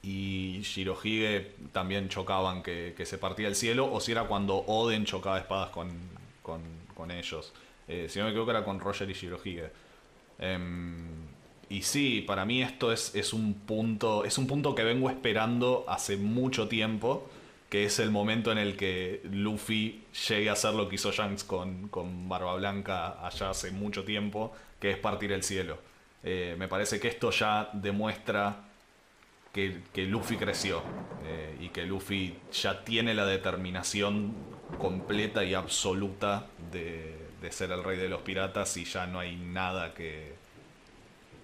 y 0.01 0.59
Shirohige 0.61 1.51
también 1.71 2.09
chocaban, 2.09 2.63
que, 2.63 2.93
se 3.05 3.17
partía 3.17 3.47
el 3.47 3.55
cielo, 3.55 3.91
o 3.91 4.01
si 4.01 4.11
era 4.11 4.25
cuando 4.25 4.57
Oden 4.57 5.05
chocaba 5.05 5.39
espadas 5.39 5.69
con, 5.69 5.89
con, 6.41 6.61
con 6.95 7.11
ellos. 7.11 7.53
Si 7.87 8.19
no 8.19 8.25
me 8.25 8.31
equivoco, 8.31 8.51
era 8.51 8.63
con 8.63 8.79
Roger 8.79 9.09
y 9.09 9.13
Shirohige. 9.13 9.71
Em, 10.37 11.29
y 11.69 11.84
sí, 11.84 12.21
para 12.25 12.45
mí 12.45 12.63
esto 12.63 12.91
es, 12.91 13.13
es 13.13 13.32
un 13.32 13.53
punto. 13.53 14.25
Es 14.25 14.38
un 14.39 14.47
punto 14.47 14.73
que 14.73 14.84
vengo 14.84 15.10
esperando 15.10 15.86
hace 15.88 16.17
mucho 16.17 16.67
tiempo. 16.67 17.29
Que 17.69 17.86
es 17.86 17.99
el 17.99 18.10
momento 18.10 18.51
en 18.51 18.58
el 18.58 18.75
que 18.75 19.21
Luffy 19.32 20.03
llegue 20.27 20.49
a 20.49 20.53
hacer 20.53 20.73
lo 20.73 20.89
que 20.89 20.95
hizo 20.95 21.12
Shanks 21.12 21.43
con, 21.43 21.88
con 21.89 22.27
Barba 22.27 22.55
Blanca 22.55 23.23
allá 23.23 23.51
hace 23.51 23.69
mucho 23.69 24.03
tiempo, 24.03 24.51
que 24.79 24.89
es 24.89 24.97
partir 24.97 25.32
el 25.32 25.43
cielo. 25.43 25.77
Eh, 26.23 26.55
me 26.58 26.67
parece 26.67 26.99
que 26.99 27.08
esto 27.10 27.29
ya 27.29 27.69
demuestra 27.71 28.65
que, 29.53 29.82
que 29.93 30.05
Luffy 30.08 30.38
creció 30.38 30.82
eh, 31.23 31.58
y 31.62 31.69
que 31.69 31.86
Luffy 31.86 32.39
ya 32.51 32.84
tiene 32.84 33.13
la 33.13 33.27
determinación 33.27 34.34
completa 34.79 35.43
y 35.43 35.53
absoluta 35.53 36.47
de, 36.71 37.15
de 37.39 37.51
ser 37.51 37.71
el 37.71 37.84
rey 37.84 37.99
de 37.99 38.10
los 38.10 38.21
piratas 38.21 38.75
y 38.77 38.86
ya 38.86 39.05
no 39.05 39.19
hay 39.19 39.36
nada 39.36 39.93
que, 39.93 40.38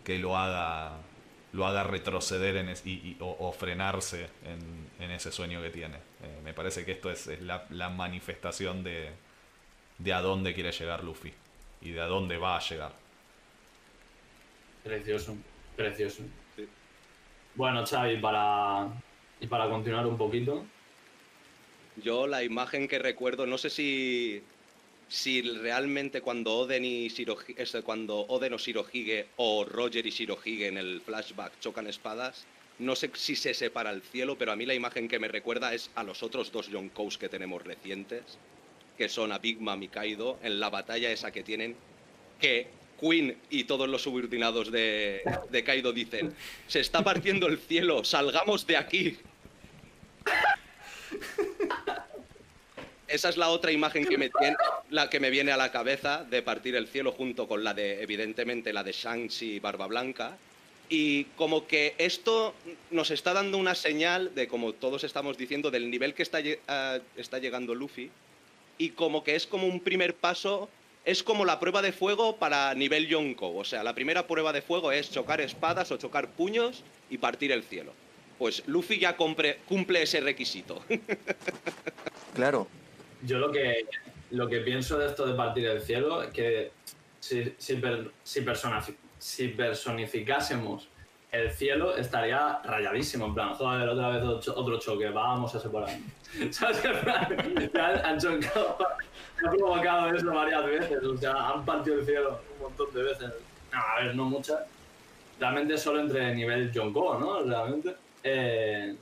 que 0.05 0.19
lo 0.19 0.37
haga 0.37 1.07
lo 1.53 1.65
haga 1.67 1.83
retroceder 1.85 2.57
en 2.57 2.69
es- 2.69 2.85
y, 2.85 2.91
y- 2.93 3.17
o, 3.21 3.27
o 3.39 3.53
frenarse 3.53 4.29
en, 4.45 4.91
en 4.99 5.11
ese 5.11 5.31
sueño 5.33 5.61
que 5.63 5.71
tiene. 5.71 5.97
Eh, 6.21 6.41
me 6.43 6.53
parece 6.53 6.85
que 6.85 6.93
esto 6.93 7.11
es, 7.11 7.27
es 7.27 7.41
la, 7.41 7.65
la 7.71 7.89
manifestación 7.89 8.83
de, 8.83 9.17
de 9.99 10.13
a 10.13 10.21
dónde 10.21 10.53
quiere 10.53 10.71
llegar 10.73 11.03
Luffy 11.03 11.33
y 11.81 11.91
de 11.91 12.01
a 12.01 12.05
dónde 12.07 12.37
va 12.37 12.57
a 12.57 12.61
llegar. 12.61 12.93
Precioso, 14.83 15.43
precioso. 15.75 16.31
Sí. 16.55 16.69
Bueno, 17.55 17.85
Xavi, 17.85 18.17
para, 18.21 19.03
y 19.39 19.47
para 19.47 19.69
continuar 19.69 20.07
un 20.07 20.17
poquito, 20.17 20.71
Yo 21.95 22.27
la 22.27 22.43
imagen 22.43 22.87
que 22.87 22.99
recuerdo, 22.99 23.45
no 23.47 23.57
sé 23.57 23.69
si, 23.69 24.49
si 25.07 25.41
realmente 25.41 26.21
cuando 26.21 26.53
Oden 26.57 26.83
y 26.83 27.09
Shirohige, 27.09 27.83
cuando 27.83 28.25
o 28.27 28.57
Shirohige 28.57 29.27
o 29.37 29.65
Roger 29.65 30.05
y 30.05 30.09
Shirohige 30.09 30.67
en 30.67 30.77
el 30.77 31.01
flashback 31.01 31.59
chocan 31.59 31.87
espadas, 31.87 32.45
no 32.79 32.95
sé 32.95 33.11
si 33.13 33.35
se 33.35 33.53
separa 33.53 33.91
el 33.91 34.01
cielo, 34.01 34.37
pero 34.37 34.51
a 34.51 34.55
mí 34.55 34.65
la 34.65 34.73
imagen 34.73 35.07
que 35.07 35.19
me 35.19 35.27
recuerda 35.27 35.73
es 35.73 35.91
a 35.95 36.03
los 36.03 36.23
otros 36.23 36.51
dos 36.51 36.69
Yonkous 36.69 37.17
que 37.17 37.29
tenemos 37.29 37.63
recientes, 37.63 38.23
que 38.97 39.07
son 39.07 39.31
a 39.31 39.39
Big 39.39 39.61
Mom 39.61 39.81
y 39.81 39.87
Kaido, 39.87 40.39
en 40.43 40.59
la 40.59 40.69
batalla 40.69 41.11
esa 41.11 41.31
que 41.31 41.43
tienen, 41.43 41.75
que 42.39 42.67
Queen 42.99 43.37
y 43.49 43.65
todos 43.65 43.87
los 43.87 44.01
subordinados 44.01 44.71
de, 44.71 45.21
de 45.49 45.63
Kaido 45.63 45.93
dicen, 45.93 46.33
se 46.67 46.79
está 46.79 47.03
partiendo 47.03 47.47
el 47.47 47.59
cielo, 47.59 48.03
salgamos 48.03 48.65
de 48.67 48.77
aquí. 48.77 49.17
Esa 53.07 53.29
es 53.29 53.37
la 53.37 53.49
otra 53.49 53.71
imagen 53.71 54.05
que 54.05 54.17
me, 54.17 54.31
la 54.89 55.09
que 55.09 55.19
me 55.19 55.29
viene 55.29 55.51
a 55.51 55.57
la 55.57 55.71
cabeza 55.71 56.23
de 56.23 56.41
partir 56.41 56.75
el 56.75 56.87
cielo 56.87 57.11
junto 57.11 57.47
con 57.47 57.63
la 57.63 57.73
de, 57.73 58.01
evidentemente, 58.01 58.73
la 58.73 58.83
de 58.83 58.91
Shanks 58.91 59.43
y 59.43 59.59
Barba 59.59 59.87
Blanca. 59.87 60.37
Y 60.89 61.25
como 61.35 61.67
que 61.67 61.95
esto 61.97 62.53
nos 62.91 63.11
está 63.11 63.33
dando 63.33 63.57
una 63.57 63.75
señal 63.75 64.33
de, 64.33 64.47
como 64.47 64.73
todos 64.73 65.03
estamos 65.03 65.37
diciendo, 65.37 65.71
del 65.71 65.89
nivel 65.89 66.13
que 66.13 66.23
está, 66.23 66.39
ah, 66.67 66.99
está 67.15 67.39
llegando 67.39 67.75
Luffy. 67.75 68.09
Y 68.77 68.89
como 68.89 69.23
que 69.23 69.35
es 69.35 69.45
como 69.45 69.67
un 69.67 69.79
primer 69.79 70.15
paso, 70.15 70.67
es 71.05 71.21
como 71.21 71.45
la 71.45 71.59
prueba 71.59 71.81
de 71.81 71.91
fuego 71.91 72.37
para 72.37 72.73
nivel 72.73 73.07
Yonko. 73.07 73.55
O 73.55 73.63
sea, 73.63 73.83
la 73.83 73.93
primera 73.93 74.25
prueba 74.25 74.51
de 74.51 74.61
fuego 74.61 74.91
es 74.91 75.11
chocar 75.11 75.41
espadas 75.41 75.91
o 75.91 75.97
chocar 75.97 76.29
puños 76.29 76.83
y 77.09 77.19
partir 77.19 77.51
el 77.51 77.63
cielo. 77.63 77.93
Pues 78.39 78.63
Luffy 78.65 78.99
ya 78.99 79.15
cumple 79.15 80.01
ese 80.01 80.21
requisito. 80.21 80.83
Claro. 82.35 82.67
Yo 83.25 83.39
lo 83.39 83.51
que, 83.51 83.85
lo 84.31 84.47
que 84.47 84.59
pienso 84.61 84.97
de 84.97 85.07
esto 85.07 85.25
de 85.25 85.33
partir 85.33 85.65
el 85.67 85.81
cielo 85.81 86.21
es 86.23 86.29
que 86.29 86.71
si, 87.19 87.53
si, 87.57 87.75
per- 87.75 88.11
si, 88.23 88.41
persona- 88.41 88.83
si 89.17 89.47
personificásemos 89.49 90.87
el 91.31 91.51
cielo 91.51 91.97
estaría 91.97 92.59
rayadísimo, 92.63 93.25
en 93.25 93.33
plan, 93.33 93.53
joder, 93.55 93.89
otra 93.89 94.09
vez 94.09 94.23
otro, 94.23 94.79
choque, 94.79 95.09
vamos 95.09 95.53
a 95.53 95.59
separar. 95.59 95.89
¿Sabes? 96.51 96.77
Plan, 96.77 97.69
ya 97.73 97.87
han 98.07 98.19
chocado, 98.19 98.77
han 99.43 99.51
provocado 99.57 100.13
eso 100.15 100.31
varias 100.33 100.65
veces, 100.65 101.03
o 101.03 101.17
sea, 101.17 101.49
han 101.49 101.65
partido 101.65 101.99
el 101.99 102.05
cielo 102.05 102.39
un 102.55 102.63
montón 102.63 102.93
de 102.93 103.03
veces. 103.03 103.31
No, 103.73 103.79
a 103.79 104.01
ver, 104.03 104.15
no 104.15 104.25
muchas. 104.25 104.59
Realmente 105.37 105.77
solo 105.77 105.99
entre 105.99 106.33
nivel 106.33 106.71
Jonko, 106.73 107.19
¿no? 107.19 107.41
Realmente. 107.43 107.95
Eh, 108.23 108.95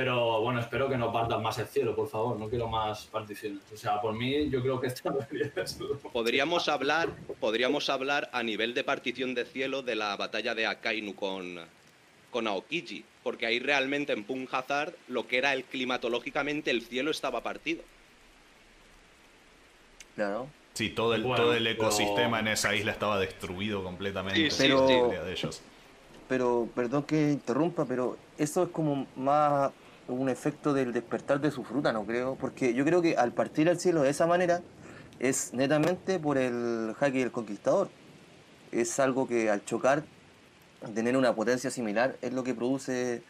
pero 0.00 0.40
bueno, 0.40 0.60
espero 0.60 0.88
que 0.88 0.96
no 0.96 1.12
partan 1.12 1.42
más 1.42 1.58
el 1.58 1.66
cielo, 1.66 1.94
por 1.94 2.08
favor. 2.08 2.38
No 2.38 2.48
quiero 2.48 2.66
más 2.68 3.04
particiones. 3.04 3.60
O 3.70 3.76
sea, 3.76 4.00
por 4.00 4.14
mí, 4.14 4.48
yo 4.48 4.62
creo 4.62 4.80
que 4.80 4.86
esta. 4.86 5.12
Podríamos 6.14 6.70
hablar, 6.70 7.10
podríamos 7.38 7.90
hablar 7.90 8.30
a 8.32 8.42
nivel 8.42 8.72
de 8.72 8.82
partición 8.82 9.34
de 9.34 9.44
cielo 9.44 9.82
de 9.82 9.96
la 9.96 10.16
batalla 10.16 10.54
de 10.54 10.66
Akainu 10.66 11.14
con, 11.14 11.58
con 12.30 12.46
Aokiji, 12.46 13.04
porque 13.22 13.44
ahí 13.44 13.58
realmente 13.58 14.14
en 14.14 14.24
Punk 14.24 14.48
Hazard 14.54 14.94
lo 15.08 15.26
que 15.28 15.36
era 15.36 15.52
el 15.52 15.64
climatológicamente 15.64 16.70
el 16.70 16.80
cielo 16.80 17.10
estaba 17.10 17.42
partido. 17.42 17.82
Claro. 20.16 20.46
Sí, 20.72 20.88
todo 20.88 21.14
el, 21.14 21.24
Bueno, 21.24 21.36
todo 21.36 21.52
el 21.54 21.64
pero- 21.64 21.74
ecosistema 21.74 22.40
en 22.40 22.48
esa 22.48 22.74
isla 22.74 22.92
estaba 22.92 23.18
destruido 23.18 23.84
completamente. 23.84 24.50
Sí, 24.50 24.62
sí, 24.62 24.68
La 24.68 24.78
sí. 24.78 24.94
historia 24.94 25.22
de 25.24 25.32
ellos. 25.32 25.60
Pero, 26.26 26.68
perdón 26.74 27.02
que 27.02 27.32
interrumpa, 27.32 27.84
pero 27.84 28.16
eso 28.38 28.62
es 28.62 28.68
como 28.70 29.06
más 29.16 29.72
un 30.14 30.28
efecto 30.28 30.72
del 30.72 30.92
despertar 30.92 31.40
de 31.40 31.50
su 31.50 31.64
fruta, 31.64 31.92
¿no 31.92 32.04
creo? 32.04 32.36
Porque 32.36 32.74
yo 32.74 32.84
creo 32.84 33.02
que 33.02 33.16
al 33.16 33.32
partir 33.32 33.68
al 33.68 33.78
cielo 33.80 34.02
de 34.02 34.10
esa 34.10 34.26
manera 34.26 34.62
es 35.18 35.52
netamente 35.54 36.18
por 36.18 36.38
el 36.38 36.94
jaque 36.98 37.18
del 37.18 37.30
conquistador. 37.32 37.88
Es 38.72 38.98
algo 39.00 39.26
que 39.26 39.50
al 39.50 39.64
chocar, 39.64 40.04
tener 40.94 41.16
una 41.16 41.34
potencia 41.34 41.70
similar, 41.70 42.16
es 42.22 42.32
lo 42.32 42.42
que 42.44 42.54
produce 42.54 43.22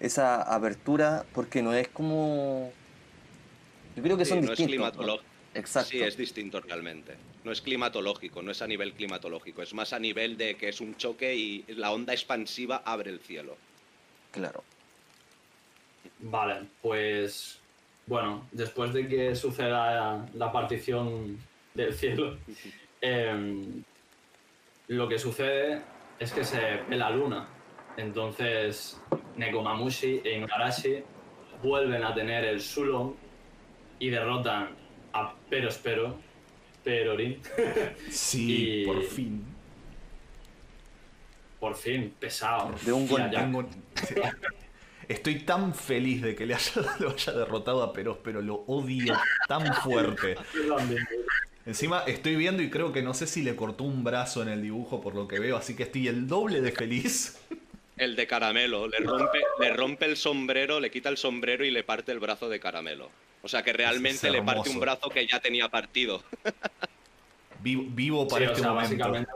esa 0.00 0.42
apertura, 0.42 1.24
porque 1.34 1.62
no 1.62 1.72
es 1.74 1.88
como... 1.88 2.72
Yo 3.96 4.02
creo 4.02 4.16
que 4.16 4.24
Sí, 4.24 4.30
son 4.30 4.38
no 4.40 4.44
es 4.44 4.50
distintos. 4.58 4.74
climatológico. 4.76 5.24
Exacto. 5.54 5.90
Sí, 5.90 6.02
es 6.02 6.16
distinto 6.16 6.60
realmente. 6.60 7.14
No 7.42 7.50
es 7.50 7.60
climatológico, 7.62 8.42
no 8.42 8.50
es 8.50 8.60
a 8.62 8.66
nivel 8.66 8.92
climatológico, 8.92 9.62
es 9.62 9.72
más 9.74 9.92
a 9.92 9.98
nivel 9.98 10.36
de 10.36 10.56
que 10.56 10.68
es 10.68 10.80
un 10.80 10.96
choque 10.96 11.34
y 11.34 11.64
la 11.68 11.90
onda 11.90 12.12
expansiva 12.12 12.82
abre 12.84 13.10
el 13.10 13.20
cielo. 13.20 13.56
Claro. 14.30 14.62
Vale, 16.20 16.66
pues. 16.82 17.60
Bueno, 18.06 18.46
después 18.52 18.92
de 18.94 19.06
que 19.06 19.34
suceda 19.34 20.26
la 20.34 20.50
partición 20.50 21.38
del 21.74 21.92
cielo, 21.92 22.38
em, 23.02 23.82
lo 24.88 25.08
que 25.08 25.18
sucede 25.18 25.82
es 26.18 26.32
que 26.32 26.42
se 26.44 26.58
ve 26.88 26.96
la 26.96 27.10
luna. 27.10 27.46
Entonces, 27.98 28.98
Nekomamushi 29.36 30.22
e 30.24 30.36
Inugarashi 30.36 31.02
vuelven 31.62 32.02
a 32.04 32.14
tener 32.14 32.44
el 32.44 32.60
Sulong 32.60 33.12
y 33.98 34.08
derrotan 34.08 34.70
a 35.12 35.34
Pero 35.50 35.68
Espero, 35.68 36.16
Perorin. 36.84 37.40
Sí, 38.10 38.82
Y- 38.82 38.86
por 38.86 39.02
fin. 39.02 39.44
Por 41.60 41.74
fin, 41.74 42.14
pesado. 42.20 42.72
De 42.84 42.92
un 42.92 43.06
golpe. 43.08 43.36
Estoy 45.08 45.40
tan 45.40 45.74
feliz 45.74 46.22
de 46.22 46.34
que 46.34 46.44
le 46.46 46.54
haya, 46.54 46.72
lo 47.00 47.10
haya 47.10 47.32
derrotado 47.32 47.82
a 47.82 47.92
Peros, 47.92 48.18
pero 48.22 48.42
lo 48.42 48.56
odio 48.66 49.16
tan 49.48 49.74
fuerte. 49.74 50.36
Encima 51.66 52.02
estoy 52.06 52.36
viendo 52.36 52.62
y 52.62 52.70
creo 52.70 52.92
que 52.92 53.02
no 53.02 53.12
sé 53.14 53.26
si 53.26 53.42
le 53.42 53.54
cortó 53.56 53.84
un 53.84 54.02
brazo 54.04 54.42
en 54.42 54.48
el 54.48 54.62
dibujo 54.62 55.00
por 55.02 55.14
lo 55.14 55.28
que 55.28 55.38
veo, 55.38 55.56
así 55.56 55.76
que 55.76 55.82
estoy 55.82 56.08
el 56.08 56.26
doble 56.26 56.60
de 56.62 56.72
feliz. 56.72 57.38
El 57.96 58.16
de 58.16 58.26
caramelo, 58.26 58.86
le 58.88 58.98
rompe, 58.98 59.40
le 59.60 59.72
rompe 59.74 60.06
el 60.06 60.16
sombrero, 60.16 60.80
le 60.80 60.90
quita 60.90 61.08
el 61.08 61.16
sombrero 61.18 61.64
y 61.64 61.70
le 61.70 61.82
parte 61.82 62.12
el 62.12 62.20
brazo 62.20 62.48
de 62.48 62.60
caramelo. 62.60 63.10
O 63.42 63.48
sea 63.48 63.62
que 63.62 63.72
realmente 63.72 64.28
Es 64.28 64.32
le 64.32 64.42
parte 64.42 64.70
un 64.70 64.80
brazo 64.80 65.10
que 65.10 65.26
ya 65.26 65.40
tenía 65.40 65.68
partido. 65.68 66.22
Vivo, 67.60 67.84
vivo 67.88 68.28
para 68.28 68.44
Sí, 68.44 68.46
o 68.46 68.52
este 68.52 68.62
sea, 68.62 68.70
momento. 68.72 68.96
básicamente. 68.96 69.30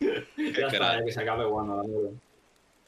ya 0.36 0.66
está, 0.66 1.04
que 1.04 1.12
se 1.12 1.22
acabe 1.22 1.44
bueno. 1.46 1.82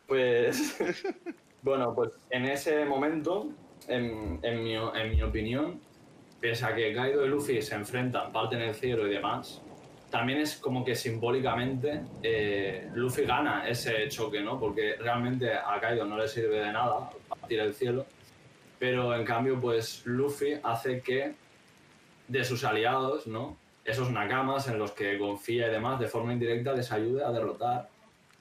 Pues. 0.07 0.79
bueno, 1.62 1.94
pues 1.94 2.11
en 2.31 2.46
ese 2.46 2.85
momento, 2.85 3.49
en, 3.88 4.40
en 4.42 4.62
mi, 4.62 4.75
en 4.75 5.11
mi 5.11 5.23
opinión, 5.23 5.81
pese 6.40 6.64
a 6.64 6.75
que 6.75 6.92
Kaido 6.94 7.25
y 7.25 7.29
Luffy 7.29 7.62
se 7.62 7.75
enfrentan, 7.75 8.33
parten 8.33 8.61
el 8.62 8.75
cielo 8.75 9.07
y 9.07 9.11
demás, 9.11 9.62
también 10.11 10.40
es 10.40 10.57
como 10.57 10.85
que 10.85 10.94
simbólicamente 10.94 12.03
eh, 12.23 12.90
Luffy 12.94 13.23
gana 13.23 13.68
ese 13.68 14.09
choque, 14.09 14.40
¿no? 14.40 14.59
Porque 14.59 14.96
realmente 14.96 15.53
a 15.55 15.79
Kaido 15.81 16.05
no 16.05 16.18
le 16.18 16.27
sirve 16.27 16.61
de 16.61 16.73
nada 16.73 17.11
partir 17.29 17.61
el 17.61 17.75
cielo, 17.75 18.07
pero 18.79 19.14
en 19.14 19.25
cambio, 19.25 19.61
pues 19.61 20.03
Luffy 20.07 20.55
hace 20.62 21.01
que 21.01 21.35
de 22.27 22.44
sus 22.44 22.64
aliados, 22.64 23.27
¿no? 23.27 23.57
Esos 23.85 24.11
nakamas 24.11 24.69
en 24.69 24.79
los 24.79 24.93
que 24.93 25.19
confía 25.19 25.69
y 25.69 25.71
demás, 25.71 25.99
de 25.99 26.09
forma 26.09 26.33
indirecta 26.33 26.73
les 26.73 26.93
ayude 26.93 27.25
a 27.25 27.31
derrotar 27.31 27.88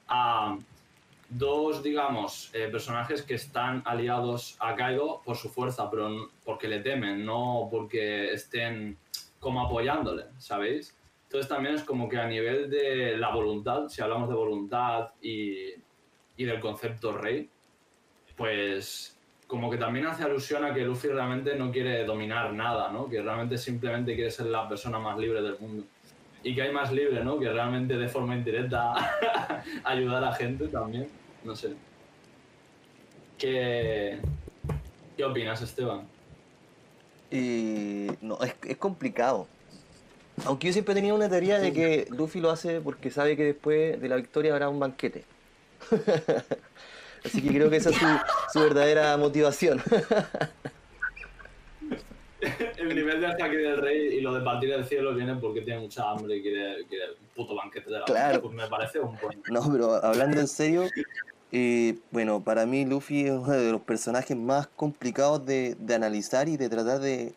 a 0.07 0.57
dos, 1.29 1.83
digamos, 1.83 2.49
eh, 2.53 2.67
personajes 2.69 3.21
que 3.21 3.35
están 3.35 3.83
aliados 3.85 4.57
a 4.59 4.75
Kaido 4.75 5.21
por 5.23 5.37
su 5.37 5.49
fuerza, 5.49 5.89
pero 5.89 6.29
porque 6.43 6.67
le 6.67 6.79
temen, 6.79 7.25
no 7.25 7.67
porque 7.71 8.33
estén 8.33 8.97
como 9.39 9.61
apoyándole, 9.61 10.25
¿sabéis? 10.39 10.95
Entonces 11.23 11.47
también 11.47 11.75
es 11.75 11.83
como 11.83 12.09
que 12.09 12.17
a 12.17 12.27
nivel 12.27 12.69
de 12.69 13.15
la 13.15 13.29
voluntad, 13.29 13.87
si 13.87 14.01
hablamos 14.01 14.29
de 14.29 14.35
voluntad 14.35 15.09
y, 15.21 15.75
y 16.35 16.45
del 16.45 16.59
concepto 16.59 17.15
rey, 17.15 17.47
pues 18.35 19.18
como 19.49 19.71
que 19.71 19.77
también 19.77 20.05
hace 20.05 20.23
alusión 20.23 20.63
a 20.63 20.75
que 20.75 20.81
Luffy 20.81 21.07
realmente 21.07 21.55
no 21.55 21.71
quiere 21.71 22.05
dominar 22.05 22.53
nada, 22.53 22.91
¿no? 22.91 23.09
Que 23.09 23.19
realmente 23.19 23.57
simplemente 23.57 24.13
quiere 24.13 24.29
ser 24.29 24.45
la 24.45 24.69
persona 24.69 24.99
más 24.99 25.17
libre 25.17 25.41
del 25.41 25.57
mundo. 25.57 25.85
Y 26.43 26.53
que 26.53 26.61
hay 26.61 26.71
más 26.71 26.91
libre, 26.91 27.23
¿no? 27.23 27.39
Que 27.39 27.51
realmente 27.51 27.97
de 27.97 28.07
forma 28.07 28.35
indirecta 28.35 28.93
ayudar 29.83 30.23
a 30.23 30.33
gente 30.33 30.67
también. 30.67 31.07
No 31.43 31.55
sé. 31.55 31.73
¿Qué, 33.39 34.19
¿Qué 35.17 35.25
opinas, 35.25 35.63
Esteban? 35.63 36.03
Y 37.31 38.05
no, 38.21 38.37
es, 38.43 38.53
es 38.67 38.77
complicado. 38.77 39.47
Aunque 40.45 40.67
yo 40.67 40.73
siempre 40.73 40.93
tenido 40.93 41.15
una 41.15 41.27
teoría 41.27 41.57
de 41.57 41.73
que 41.73 42.07
Luffy 42.11 42.39
lo 42.39 42.51
hace 42.51 42.81
porque 42.81 43.09
sabe 43.09 43.35
que 43.35 43.45
después 43.45 43.99
de 43.99 44.09
la 44.09 44.15
victoria 44.15 44.53
habrá 44.53 44.69
un 44.69 44.79
banquete. 44.79 45.23
Así 47.23 47.41
que 47.41 47.49
creo 47.49 47.69
que 47.69 47.77
esa 47.77 47.89
es 47.89 47.97
su, 47.97 48.05
su 48.53 48.59
verdadera 48.59 49.17
motivación. 49.17 49.81
El 52.77 52.95
nivel 52.95 53.19
de 53.19 53.27
ataque 53.27 53.57
del 53.57 53.77
rey 53.77 54.17
y 54.17 54.21
lo 54.21 54.33
de 54.33 54.41
partir 54.41 54.69
del 54.69 54.85
cielo 54.85 55.13
viene 55.13 55.35
porque 55.35 55.61
tiene 55.61 55.81
mucha 55.81 56.09
hambre 56.09 56.37
y 56.37 56.41
quiere, 56.41 56.85
quiere 56.87 57.11
un 57.11 57.27
puto 57.35 57.53
banquete 57.53 57.91
de 57.91 57.99
la 57.99 58.05
Claro. 58.05 58.41
Pues 58.41 58.53
me 58.53 58.67
parece 58.67 58.99
un 58.99 59.17
buen. 59.21 59.41
No, 59.49 59.69
pero 59.69 59.95
hablando 60.03 60.39
en 60.39 60.47
serio, 60.47 60.85
eh, 61.51 61.97
bueno, 62.11 62.41
para 62.41 62.65
mí 62.65 62.85
Luffy 62.85 63.25
es 63.25 63.31
uno 63.31 63.51
de 63.51 63.71
los 63.71 63.81
personajes 63.81 64.37
más 64.37 64.67
complicados 64.67 65.45
de, 65.45 65.75
de 65.79 65.95
analizar 65.95 66.47
y 66.47 66.55
de 66.55 66.69
tratar 66.69 66.99
de, 66.99 67.33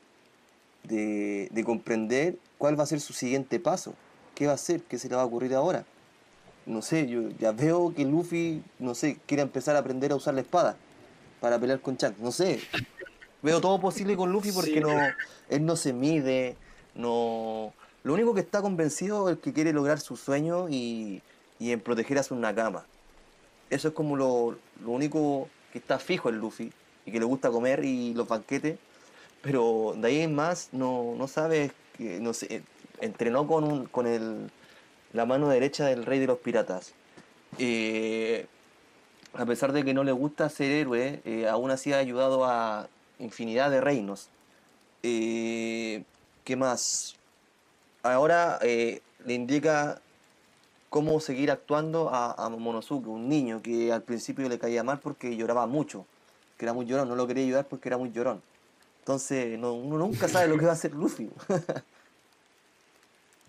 de, 0.85 1.49
de 1.51 1.65
comprender 1.65 2.37
cuál 2.59 2.79
va 2.79 2.85
a 2.85 2.87
ser 2.87 3.01
su 3.01 3.13
siguiente 3.13 3.59
paso. 3.59 3.95
¿Qué 4.37 4.47
va 4.47 4.53
a 4.53 4.55
hacer? 4.55 4.83
¿Qué 4.83 4.99
se 4.99 5.09
le 5.09 5.17
va 5.17 5.23
a 5.23 5.27
ocurrir 5.27 5.55
ahora? 5.55 5.85
No 6.67 6.81
sé, 6.83 7.09
yo 7.09 7.29
ya 7.41 7.53
veo 7.53 7.93
que 7.95 8.05
Luffy, 8.05 8.63
no 8.79 8.95
sé, 8.95 9.19
quiere 9.27 9.43
empezar 9.43 9.75
a 9.77 9.81
aprender 9.81 10.13
a 10.13 10.17
usar 10.17 10.35
la 10.35 10.43
espada 10.43 10.77
para 11.41 11.59
pelear 11.59 11.81
con 11.81 11.97
Chuck. 11.97 12.17
No 12.19 12.31
sé. 12.31 12.61
Veo 13.43 13.61
todo 13.61 13.81
posible 13.81 14.17
con 14.17 14.31
Luffy 14.31 14.53
porque 14.53 14.75
Sí. 14.75 14.81
no, 14.81 14.91
él 15.49 15.67
no 15.67 15.77
se 15.77 15.93
mide, 15.93 16.57
no... 16.95 17.73
Lo 18.05 18.15
único 18.15 18.35
que 18.35 18.41
está 18.41 18.63
convencido 18.63 19.29
es 19.31 19.39
que 19.39 19.53
quiere 19.53 19.73
lograr 19.73 20.01
su 20.01 20.17
sueño 20.17 20.69
y, 20.69 21.23
y 21.59 21.71
en 21.73 21.81
proteger 21.81 22.19
a 22.19 22.23
su 22.25 22.35
Nakama. 22.35 22.85
Eso 23.71 23.89
es 23.89 23.95
como 23.95 24.17
lo, 24.17 24.57
lo 24.85 24.91
único 24.91 25.49
que 25.73 25.79
está 25.79 25.99
fijo 25.99 26.29
en 26.29 26.39
Luffy 26.39 26.73
y 27.07 27.13
que 27.13 27.19
le 27.19 27.25
gusta 27.25 27.51
comer 27.51 27.85
y 27.85 28.13
los 28.15 28.27
banquetes. 28.29 28.79
Pero 29.41 29.95
de 29.97 30.09
ahí 30.09 30.21
en 30.21 30.35
más 30.35 30.69
no, 30.73 31.15
no 31.17 31.27
sabe, 31.29 31.73
que, 31.97 32.21
no 32.21 32.33
sé, 32.33 32.63
entrenó 33.01 33.47
con, 33.47 33.65
un, 33.65 33.87
con 33.87 34.07
el, 34.07 34.51
la 35.13 35.27
mano 35.27 35.49
derecha 35.49 35.87
del 35.87 36.05
rey 36.07 36.19
de 36.19 36.27
los 36.27 36.39
piratas. 36.39 36.93
Eh, 37.59 38.47
a 39.35 39.45
pesar 39.47 39.73
de 39.73 39.85
que 39.85 39.95
no 39.95 40.05
le 40.05 40.13
gusta 40.13 40.49
ser 40.49 40.71
héroe, 40.71 41.21
eh, 41.25 41.49
aún 41.49 41.71
así 41.71 41.93
ha 41.93 41.99
ayudado 41.99 42.45
a 42.45 42.89
infinidad 43.19 43.71
de 43.71 43.81
reinos. 43.81 44.29
Eh, 45.03 46.03
¿Qué 46.45 46.57
más? 46.57 47.17
Ahora 48.03 48.59
eh, 48.63 49.01
le 49.25 49.35
indica 49.35 50.01
cómo 50.91 51.21
seguir 51.21 51.51
actuando 51.51 52.11
a, 52.11 52.33
a 52.33 52.49
Momonosuke, 52.49 53.07
un 53.07 53.29
niño 53.29 53.63
que 53.63 53.93
al 53.93 54.03
principio 54.03 54.49
le 54.49 54.59
caía 54.59 54.83
mal 54.83 54.99
porque 54.99 55.37
lloraba 55.37 55.67
mucho, 55.67 56.05
que 56.59 56.65
era 56.67 56.73
muy 56.75 56.85
llorón, 56.85 57.09
no 57.09 57.17
lo 57.17 57.27
quería 57.27 57.45
ayudar 57.45 57.67
porque 57.67 57.89
era 57.89 57.97
muy 57.97 58.11
llorón. 58.13 58.43
Entonces, 59.01 59.59
no- 59.59 59.73
uno 59.73 59.99
nunca 59.99 60.29
sabe 60.29 60.49
lo 60.49 60.59
que 60.59 60.65
va 60.65 60.73
a 60.73 60.75
hacer 60.75 60.93
Luffy. 60.93 61.31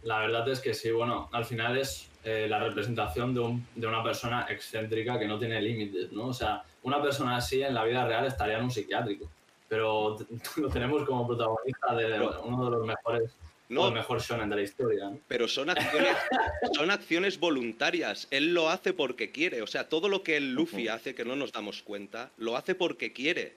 La 0.03 0.19
verdad 0.19 0.47
es 0.49 0.59
que 0.59 0.73
sí, 0.73 0.91
bueno, 0.91 1.29
al 1.31 1.45
final 1.45 1.77
es 1.77 2.09
eh, 2.23 2.47
la 2.49 2.59
representación 2.59 3.33
de, 3.33 3.39
un- 3.41 3.67
de 3.75 3.87
una 3.87 4.03
persona 4.03 4.45
excéntrica 4.49 5.17
que 5.19 5.27
no 5.27 5.37
tiene 5.39 5.61
límites, 5.61 6.11
¿no? 6.11 6.27
O 6.27 6.33
sea, 6.33 6.63
una 6.83 7.01
persona 7.01 7.37
así 7.37 7.61
en 7.63 7.73
la 7.73 7.83
vida 7.83 8.05
real 8.05 8.25
estaría 8.25 8.57
en 8.57 8.65
un 8.65 8.71
psiquiátrico, 8.71 9.29
pero 9.69 10.17
lo 10.57 10.69
tenemos 10.69 11.03
como 11.05 11.27
protagonista 11.27 11.95
de 11.95 12.21
uno 12.43 12.65
de 12.65 12.71
los 12.71 12.85
mejores, 12.85 13.31
No, 13.69 13.87
el 13.87 13.93
mejor 13.93 14.21
shonen 14.21 14.49
de 14.49 14.55
la 14.57 14.61
historia. 14.61 15.05
¿no? 15.09 15.17
pero 15.27 15.47
son 15.47 15.69
acciones, 15.69 16.15
son 16.75 16.91
acciones 16.91 17.39
voluntarias. 17.39 18.27
Él 18.29 18.53
lo 18.53 18.69
hace 18.69 18.93
porque 18.93 19.31
quiere. 19.31 19.61
O 19.61 19.67
sea, 19.67 19.87
todo 19.89 20.09
lo 20.09 20.21
que 20.23 20.37
el 20.37 20.53
Luffy 20.53 20.87
hace, 20.89 21.15
que 21.15 21.25
no 21.25 21.35
nos 21.35 21.51
damos 21.53 21.81
cuenta, 21.81 22.29
lo 22.37 22.55
hace 22.57 22.75
porque 22.75 23.13
quiere. 23.13 23.53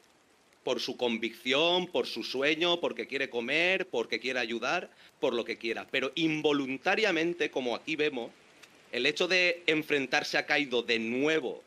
Por 0.66 0.80
su 0.80 0.96
convicción, 0.96 1.86
por 1.86 2.08
su 2.08 2.24
sueño, 2.24 2.80
porque 2.80 3.06
quiere 3.06 3.30
comer, 3.30 3.86
porque 3.86 4.18
quiere 4.18 4.40
ayudar, 4.40 4.90
por 5.20 5.32
lo 5.32 5.44
que 5.44 5.58
quiera. 5.58 5.86
Pero 5.92 6.10
involuntariamente, 6.16 7.52
como 7.52 7.76
aquí 7.76 7.94
vemos, 7.94 8.32
el 8.90 9.06
hecho 9.06 9.28
de 9.28 9.62
enfrentarse 9.68 10.38
a 10.38 10.44
Kaido 10.44 10.82
de 10.82 10.98
nuevo 10.98 11.62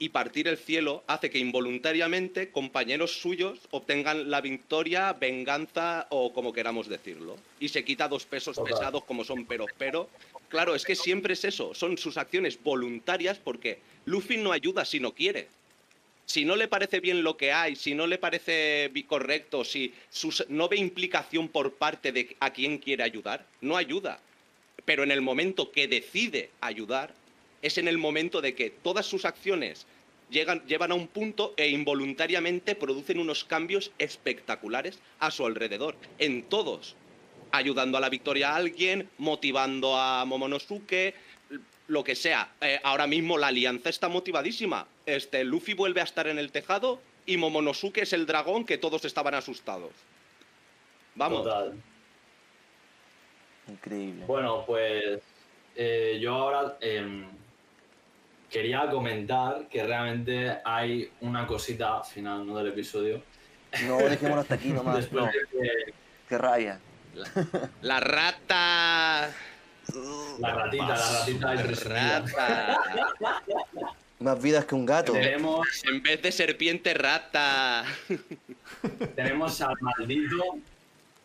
y 0.00 0.08
partir 0.08 0.48
el 0.48 0.58
cielo 0.58 1.04
hace 1.06 1.30
que 1.30 1.38
involuntariamente 1.38 2.50
compañeros 2.50 3.12
suyos 3.12 3.60
obtengan 3.70 4.28
la 4.28 4.40
victoria, 4.40 5.12
venganza 5.12 6.08
o 6.10 6.32
como 6.32 6.52
queramos 6.52 6.88
decirlo. 6.88 7.36
Y 7.60 7.68
se 7.68 7.84
quita 7.84 8.08
dos 8.08 8.26
pesos 8.26 8.58
pesados 8.58 9.04
como 9.04 9.22
son 9.22 9.46
pero 9.46 9.66
pero. 9.78 10.10
Claro, 10.48 10.74
es 10.74 10.84
que 10.84 10.96
siempre 10.96 11.34
es 11.34 11.44
eso, 11.44 11.74
son 11.74 11.96
sus 11.96 12.16
acciones 12.16 12.60
voluntarias 12.60 13.38
porque 13.38 13.78
Luffy 14.04 14.36
no 14.36 14.50
ayuda 14.50 14.84
si 14.84 14.98
no 14.98 15.12
quiere. 15.12 15.46
Si 16.26 16.44
no 16.44 16.56
le 16.56 16.66
parece 16.66 16.98
bien 16.98 17.22
lo 17.22 17.36
que 17.36 17.52
hay, 17.52 17.76
si 17.76 17.94
no 17.94 18.06
le 18.08 18.18
parece 18.18 18.90
correcto, 19.06 19.64
si 19.64 19.94
sus- 20.10 20.44
no 20.48 20.68
ve 20.68 20.76
implicación 20.76 21.48
por 21.48 21.74
parte 21.74 22.10
de 22.10 22.36
a 22.40 22.52
quien 22.52 22.78
quiere 22.78 23.04
ayudar, 23.04 23.46
no 23.60 23.76
ayuda. 23.76 24.18
Pero 24.84 25.04
en 25.04 25.12
el 25.12 25.22
momento 25.22 25.70
que 25.70 25.86
decide 25.86 26.50
ayudar, 26.60 27.14
es 27.62 27.78
en 27.78 27.86
el 27.86 27.96
momento 27.96 28.40
de 28.40 28.54
que 28.56 28.70
todas 28.70 29.06
sus 29.06 29.24
acciones 29.24 29.86
llegan, 30.28 30.66
llevan 30.66 30.90
a 30.90 30.96
un 30.96 31.06
punto 31.06 31.54
e 31.56 31.68
involuntariamente 31.68 32.74
producen 32.74 33.20
unos 33.20 33.44
cambios 33.44 33.92
espectaculares 33.98 34.98
a 35.20 35.30
su 35.30 35.46
alrededor, 35.46 35.94
en 36.18 36.42
todos. 36.42 36.96
Ayudando 37.52 37.96
a 37.96 38.00
la 38.00 38.08
victoria 38.10 38.50
a 38.50 38.56
alguien, 38.56 39.08
motivando 39.18 39.96
a 39.96 40.24
Momonosuke, 40.24 41.14
lo 41.88 42.04
que 42.04 42.14
sea. 42.14 42.52
Eh, 42.60 42.80
ahora 42.82 43.06
mismo 43.06 43.38
la 43.38 43.48
alianza 43.48 43.88
está 43.88 44.08
motivadísima. 44.08 44.86
Este, 45.04 45.44
Luffy 45.44 45.74
vuelve 45.74 46.00
a 46.00 46.04
estar 46.04 46.26
en 46.26 46.38
el 46.38 46.50
tejado 46.52 47.00
y 47.26 47.36
Momonosuke 47.36 47.98
es 47.98 48.12
el 48.12 48.26
dragón 48.26 48.64
que 48.64 48.78
todos 48.78 49.04
estaban 49.04 49.34
asustados. 49.34 49.92
Vamos. 51.14 51.44
Total. 51.44 51.74
Increíble. 53.68 54.24
Bueno, 54.26 54.64
pues 54.66 55.20
eh, 55.74 56.18
yo 56.20 56.34
ahora 56.34 56.76
em, 56.80 57.26
quería 58.50 58.88
comentar 58.88 59.66
que 59.68 59.84
realmente 59.84 60.58
hay 60.64 61.10
una 61.20 61.46
cosita 61.46 62.02
final 62.04 62.46
¿no? 62.46 62.56
del 62.58 62.68
episodio. 62.68 63.22
No, 63.86 63.98
dejémoslo 63.98 64.42
hasta 64.42 64.54
aquí 64.54 64.68
nomás. 64.72 64.96
Después 64.96 65.24
No, 65.24 65.30
de 65.30 65.32
que 65.84 65.94
qué 66.28 66.38
rabia. 66.38 66.80
La 67.82 67.98
rata. 68.00 69.30
La 70.38 70.54
ratita, 70.54 70.86
la 70.86 71.18
ratita 71.18 71.54
es. 71.54 71.84
Rata. 71.84 72.78
Más 74.18 74.42
vidas 74.42 74.64
que 74.64 74.74
un 74.74 74.86
gato. 74.86 75.12
Tenemos, 75.12 75.66
En 75.84 76.02
vez 76.02 76.22
de 76.22 76.32
serpiente, 76.32 76.94
rata. 76.94 77.84
tenemos 79.14 79.60
al 79.60 79.76
maldito 79.80 80.56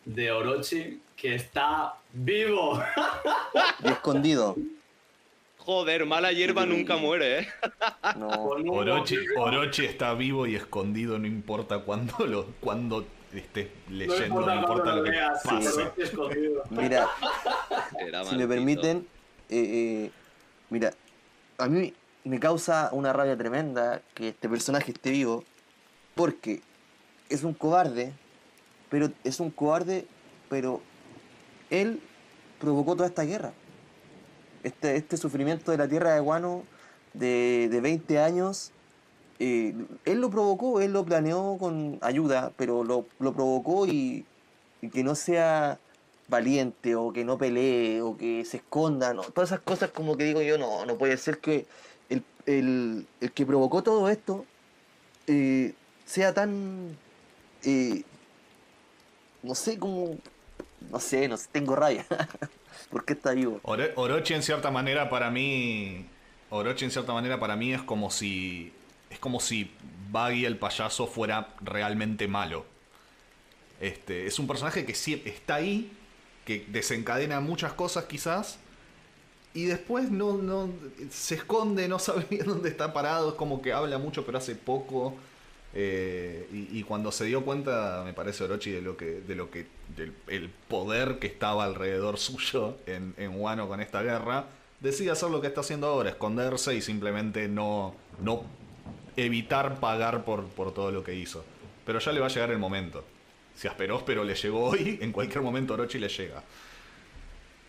de 0.04 0.30
Orochi 0.30 1.00
que 1.16 1.36
está 1.36 1.94
vivo. 2.12 2.82
Y 3.82 3.88
escondido. 3.88 4.56
Joder, 5.58 6.04
mala 6.06 6.32
hierba 6.32 6.66
nunca 6.66 6.96
muere, 6.96 7.40
¿eh? 7.40 7.48
No. 8.16 8.28
Orochi. 8.28 9.16
Orochi 9.36 9.86
está 9.86 10.12
vivo 10.12 10.46
y 10.46 10.56
escondido, 10.56 11.18
no 11.18 11.26
importa 11.26 11.78
cuándo 11.78 12.26
lo, 12.26 12.46
cuando 12.60 13.06
estés 13.40 13.68
No 13.88 13.96
leyendo, 13.96 14.24
importa 14.26 14.54
no 14.54 14.60
importa 14.60 14.96
lo 14.96 15.04
que 15.04 15.10
veas, 15.10 15.42
pase. 15.42 15.90
Mira, 16.70 17.08
Era 17.98 18.24
si 18.24 18.36
me 18.36 18.46
permiten, 18.46 19.06
eh, 19.48 20.04
eh, 20.06 20.10
mira, 20.70 20.92
a 21.58 21.68
mí 21.68 21.94
me 22.24 22.38
causa 22.38 22.90
una 22.92 23.12
rabia 23.12 23.36
tremenda 23.36 24.02
que 24.14 24.28
este 24.28 24.48
personaje 24.48 24.92
esté 24.92 25.10
vivo, 25.10 25.44
porque 26.14 26.62
es 27.28 27.42
un 27.42 27.54
cobarde, 27.54 28.12
pero 28.90 29.10
es 29.24 29.40
un 29.40 29.50
cobarde, 29.50 30.06
pero 30.48 30.80
él 31.70 32.00
provocó 32.60 32.94
toda 32.94 33.08
esta 33.08 33.22
guerra. 33.22 33.52
Este, 34.62 34.96
este 34.96 35.16
sufrimiento 35.16 35.72
de 35.72 35.78
la 35.78 35.88
tierra 35.88 36.14
de 36.14 36.20
Guano 36.20 36.62
de, 37.14 37.68
de 37.70 37.80
20 37.80 38.18
años, 38.18 38.70
eh, 39.44 39.74
él 40.04 40.20
lo 40.20 40.30
provocó, 40.30 40.80
él 40.80 40.92
lo 40.92 41.04
planeó 41.04 41.56
con 41.58 41.98
ayuda, 42.00 42.52
pero 42.56 42.84
lo, 42.84 43.04
provocó 43.32 43.86
y, 43.88 44.24
que 44.92 45.02
no 45.02 45.16
sea 45.16 45.78
valiente 46.28 46.94
o 46.94 47.12
que 47.12 47.24
no 47.24 47.38
pelee 47.38 48.00
o 48.02 48.16
que 48.16 48.44
se 48.44 48.58
esconda, 48.58 49.12
todas 49.34 49.50
esas 49.50 49.60
cosas 49.60 49.90
como 49.90 50.16
que 50.16 50.24
digo 50.24 50.40
yo, 50.42 50.58
no, 50.58 50.86
no 50.86 50.96
puede 50.96 51.16
ser 51.16 51.38
que 51.38 51.66
el, 52.08 52.22
el- 52.46 53.04
el 53.20 53.32
que 53.32 53.44
provocó 53.44 53.82
todo 53.82 54.08
esto 54.08 54.44
eh, 55.26 55.72
sea 56.06 56.32
tan, 56.32 56.96
eh, 57.64 58.02
no 59.42 59.54
sé, 59.56 59.76
como, 59.76 60.16
no 60.90 61.00
sé, 61.00 61.26
no 61.26 61.36
sé, 61.36 61.48
tengo 61.50 61.74
rabia, 61.74 62.06
porque 62.90 63.14
está 63.14 63.32
vivo. 63.32 63.58
Oro- 63.64 63.90
Orochi 63.96 64.34
en 64.34 64.42
cierta 64.42 64.70
manera 64.70 65.10
para 65.10 65.30
mí. 65.30 66.04
Orochi 66.50 66.84
en 66.84 66.90
cierta 66.90 67.12
manera 67.12 67.40
para 67.40 67.56
mí 67.56 67.72
es 67.72 67.82
como 67.82 68.10
si. 68.10 68.72
Es 69.12 69.18
como 69.18 69.40
si 69.40 69.70
Baggy 70.10 70.46
el 70.46 70.56
payaso 70.56 71.06
fuera 71.06 71.54
realmente 71.60 72.26
malo. 72.26 72.64
Este, 73.80 74.26
es 74.26 74.38
un 74.38 74.46
personaje 74.46 74.86
que 74.86 74.94
sí 74.94 75.22
está 75.24 75.56
ahí, 75.56 75.92
que 76.46 76.64
desencadena 76.68 77.40
muchas 77.40 77.74
cosas 77.74 78.04
quizás. 78.04 78.58
Y 79.54 79.64
después 79.64 80.10
no, 80.10 80.38
no 80.38 80.70
se 81.10 81.34
esconde, 81.34 81.88
no 81.88 81.98
sabe 81.98 82.26
bien 82.30 82.46
dónde 82.46 82.70
está 82.70 82.92
parado, 82.94 83.30
es 83.30 83.34
como 83.34 83.60
que 83.60 83.72
habla 83.72 83.98
mucho 83.98 84.24
pero 84.24 84.38
hace 84.38 84.54
poco. 84.54 85.14
Eh, 85.74 86.48
y, 86.52 86.78
y 86.78 86.82
cuando 86.84 87.12
se 87.12 87.24
dio 87.26 87.44
cuenta, 87.44 88.02
me 88.04 88.12
parece 88.12 88.44
Orochi, 88.44 88.70
de 88.70 88.82
lo 88.82 88.96
que, 88.96 89.20
de 89.20 89.34
lo 89.34 89.50
que, 89.50 89.66
del 89.96 90.14
el 90.28 90.48
poder 90.48 91.18
que 91.18 91.26
estaba 91.26 91.64
alrededor 91.64 92.18
suyo 92.18 92.78
en, 92.86 93.14
en 93.18 93.38
Wano 93.38 93.68
con 93.68 93.80
esta 93.80 94.02
guerra, 94.02 94.46
decide 94.80 95.10
hacer 95.10 95.30
lo 95.30 95.40
que 95.40 95.48
está 95.48 95.60
haciendo 95.60 95.86
ahora, 95.86 96.10
esconderse 96.10 96.74
y 96.74 96.82
simplemente 96.82 97.48
no, 97.48 97.94
no 98.20 98.44
evitar 99.16 99.78
pagar 99.80 100.24
por, 100.24 100.46
por 100.46 100.72
todo 100.74 100.90
lo 100.90 101.04
que 101.04 101.14
hizo. 101.14 101.44
Pero 101.84 101.98
ya 101.98 102.12
le 102.12 102.20
va 102.20 102.26
a 102.26 102.30
llegar 102.30 102.50
el 102.50 102.58
momento. 102.58 103.04
Si 103.54 103.68
Asperóspero 103.68 104.24
le 104.24 104.34
llegó 104.34 104.70
hoy, 104.70 104.98
en 105.00 105.12
cualquier 105.12 105.42
momento 105.42 105.74
Orochi 105.74 105.98
le 105.98 106.08
llega. 106.08 106.42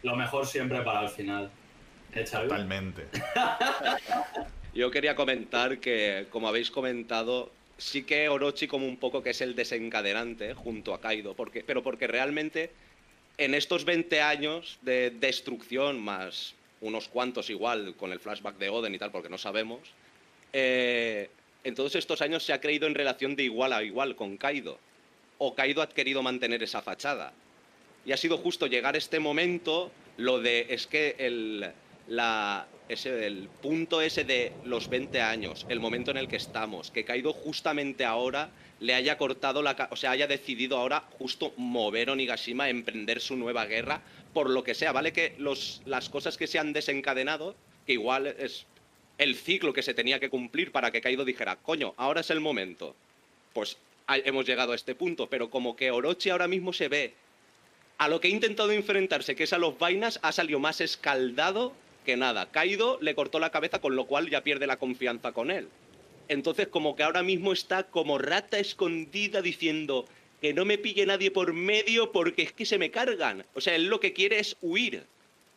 Lo 0.03 0.15
mejor 0.15 0.45
siempre 0.45 0.81
para 0.81 1.03
el 1.03 1.09
final. 1.09 1.49
¿Eh? 2.13 2.23
Totalmente. 2.23 3.07
Yo 4.73 4.91
quería 4.91 5.15
comentar 5.15 5.79
que, 5.79 6.27
como 6.29 6.47
habéis 6.47 6.71
comentado, 6.71 7.51
sí 7.77 8.03
que 8.03 8.29
Orochi 8.29 8.67
como 8.67 8.87
un 8.87 8.97
poco 8.97 9.21
que 9.23 9.31
es 9.31 9.41
el 9.41 9.55
desencadenante 9.55 10.53
junto 10.53 10.93
a 10.93 11.01
Kaido, 11.01 11.35
porque, 11.35 11.63
pero 11.63 11.83
porque 11.83 12.07
realmente 12.07 12.71
en 13.37 13.53
estos 13.55 13.85
20 13.85 14.21
años 14.21 14.79
de 14.81 15.11
destrucción, 15.11 15.99
más 15.99 16.55
unos 16.81 17.07
cuantos 17.07 17.49
igual 17.49 17.95
con 17.95 18.11
el 18.11 18.19
flashback 18.19 18.57
de 18.57 18.69
Oden 18.69 18.93
y 18.93 18.99
tal, 18.99 19.11
porque 19.11 19.29
no 19.29 19.37
sabemos, 19.37 19.79
eh, 20.53 21.29
en 21.63 21.75
todos 21.75 21.95
estos 21.95 22.21
años 22.21 22.43
se 22.43 22.53
ha 22.53 22.61
creído 22.61 22.87
en 22.87 22.95
relación 22.95 23.35
de 23.35 23.43
igual 23.43 23.73
a 23.73 23.83
igual 23.83 24.15
con 24.15 24.37
Kaido. 24.37 24.79
o 25.39 25.55
Kaido 25.55 25.81
ha 25.81 25.89
querido 25.89 26.21
mantener 26.21 26.63
esa 26.63 26.81
fachada. 26.81 27.33
Y 28.05 28.11
ha 28.11 28.17
sido 28.17 28.37
justo 28.37 28.67
llegar 28.67 28.95
este 28.95 29.19
momento, 29.19 29.91
lo 30.17 30.39
de, 30.39 30.67
es 30.69 30.87
que 30.87 31.15
el, 31.17 31.71
la, 32.07 32.67
ese, 32.87 33.25
el 33.25 33.49
punto 33.61 34.01
ese 34.01 34.23
de 34.23 34.53
los 34.65 34.89
20 34.89 35.21
años, 35.21 35.65
el 35.69 35.79
momento 35.79 36.11
en 36.11 36.17
el 36.17 36.27
que 36.27 36.35
estamos, 36.35 36.91
que 36.91 37.05
Kaido 37.05 37.33
justamente 37.33 38.05
ahora 38.05 38.49
le 38.79 38.93
haya 38.93 39.17
cortado 39.17 39.61
la... 39.61 39.87
O 39.91 39.95
sea, 39.95 40.11
haya 40.11 40.27
decidido 40.27 40.77
ahora 40.77 41.05
justo 41.17 41.53
mover 41.57 42.09
Onigashima, 42.09 42.69
emprender 42.69 43.21
su 43.21 43.37
nueva 43.37 43.65
guerra, 43.65 44.01
por 44.33 44.49
lo 44.49 44.63
que 44.63 44.75
sea, 44.75 44.91
¿vale? 44.91 45.13
Que 45.13 45.35
los, 45.37 45.81
las 45.85 46.09
cosas 46.09 46.37
que 46.37 46.47
se 46.47 46.59
han 46.59 46.73
desencadenado, 46.73 47.55
que 47.85 47.93
igual 47.93 48.27
es 48.27 48.65
el 49.17 49.35
ciclo 49.35 49.73
que 49.73 49.83
se 49.83 49.93
tenía 49.93 50.19
que 50.19 50.29
cumplir 50.29 50.71
para 50.71 50.91
que 50.91 51.01
Kaido 51.01 51.25
dijera, 51.25 51.55
coño, 51.57 51.93
ahora 51.97 52.21
es 52.21 52.29
el 52.29 52.39
momento. 52.39 52.95
Pues 53.53 53.77
ha- 54.07 54.17
hemos 54.17 54.45
llegado 54.45 54.71
a 54.71 54.75
este 54.75 54.95
punto, 54.95 55.27
pero 55.29 55.49
como 55.49 55.75
que 55.75 55.91
Orochi 55.91 56.29
ahora 56.29 56.47
mismo 56.47 56.73
se 56.73 56.87
ve 56.87 57.13
a 57.97 58.07
lo 58.09 58.19
que 58.19 58.27
ha 58.27 58.31
intentado 58.31 58.71
enfrentarse, 58.71 59.35
que 59.35 59.43
es 59.43 59.53
a 59.53 59.57
los 59.59 59.77
vainas, 59.77 60.19
ha 60.23 60.31
salido 60.31 60.59
más 60.59 60.81
escaldado 60.81 61.73
que 62.05 62.17
nada. 62.17 62.49
Kaido 62.51 62.97
le 63.01 63.15
cortó 63.15 63.39
la 63.39 63.51
cabeza, 63.51 63.79
con 63.79 63.95
lo 63.95 64.05
cual 64.05 64.29
ya 64.29 64.41
pierde 64.43 64.67
la 64.67 64.77
confianza 64.77 65.31
con 65.31 65.51
él. 65.51 65.67
Entonces, 66.27 66.67
como 66.67 66.95
que 66.95 67.03
ahora 67.03 67.21
mismo 67.23 67.53
está 67.53 67.83
como 67.83 68.17
rata 68.17 68.57
escondida 68.57 69.41
diciendo 69.41 70.05
que 70.41 70.53
no 70.53 70.65
me 70.65 70.77
pille 70.77 71.05
nadie 71.05 71.31
por 71.31 71.53
medio 71.53 72.11
porque 72.11 72.41
es 72.43 72.51
que 72.51 72.65
se 72.65 72.77
me 72.77 72.91
cargan. 72.91 73.45
O 73.53 73.61
sea, 73.61 73.75
él 73.75 73.85
lo 73.87 73.99
que 73.99 74.11
quiere 74.13 74.39
es 74.39 74.57
huir. 74.61 75.03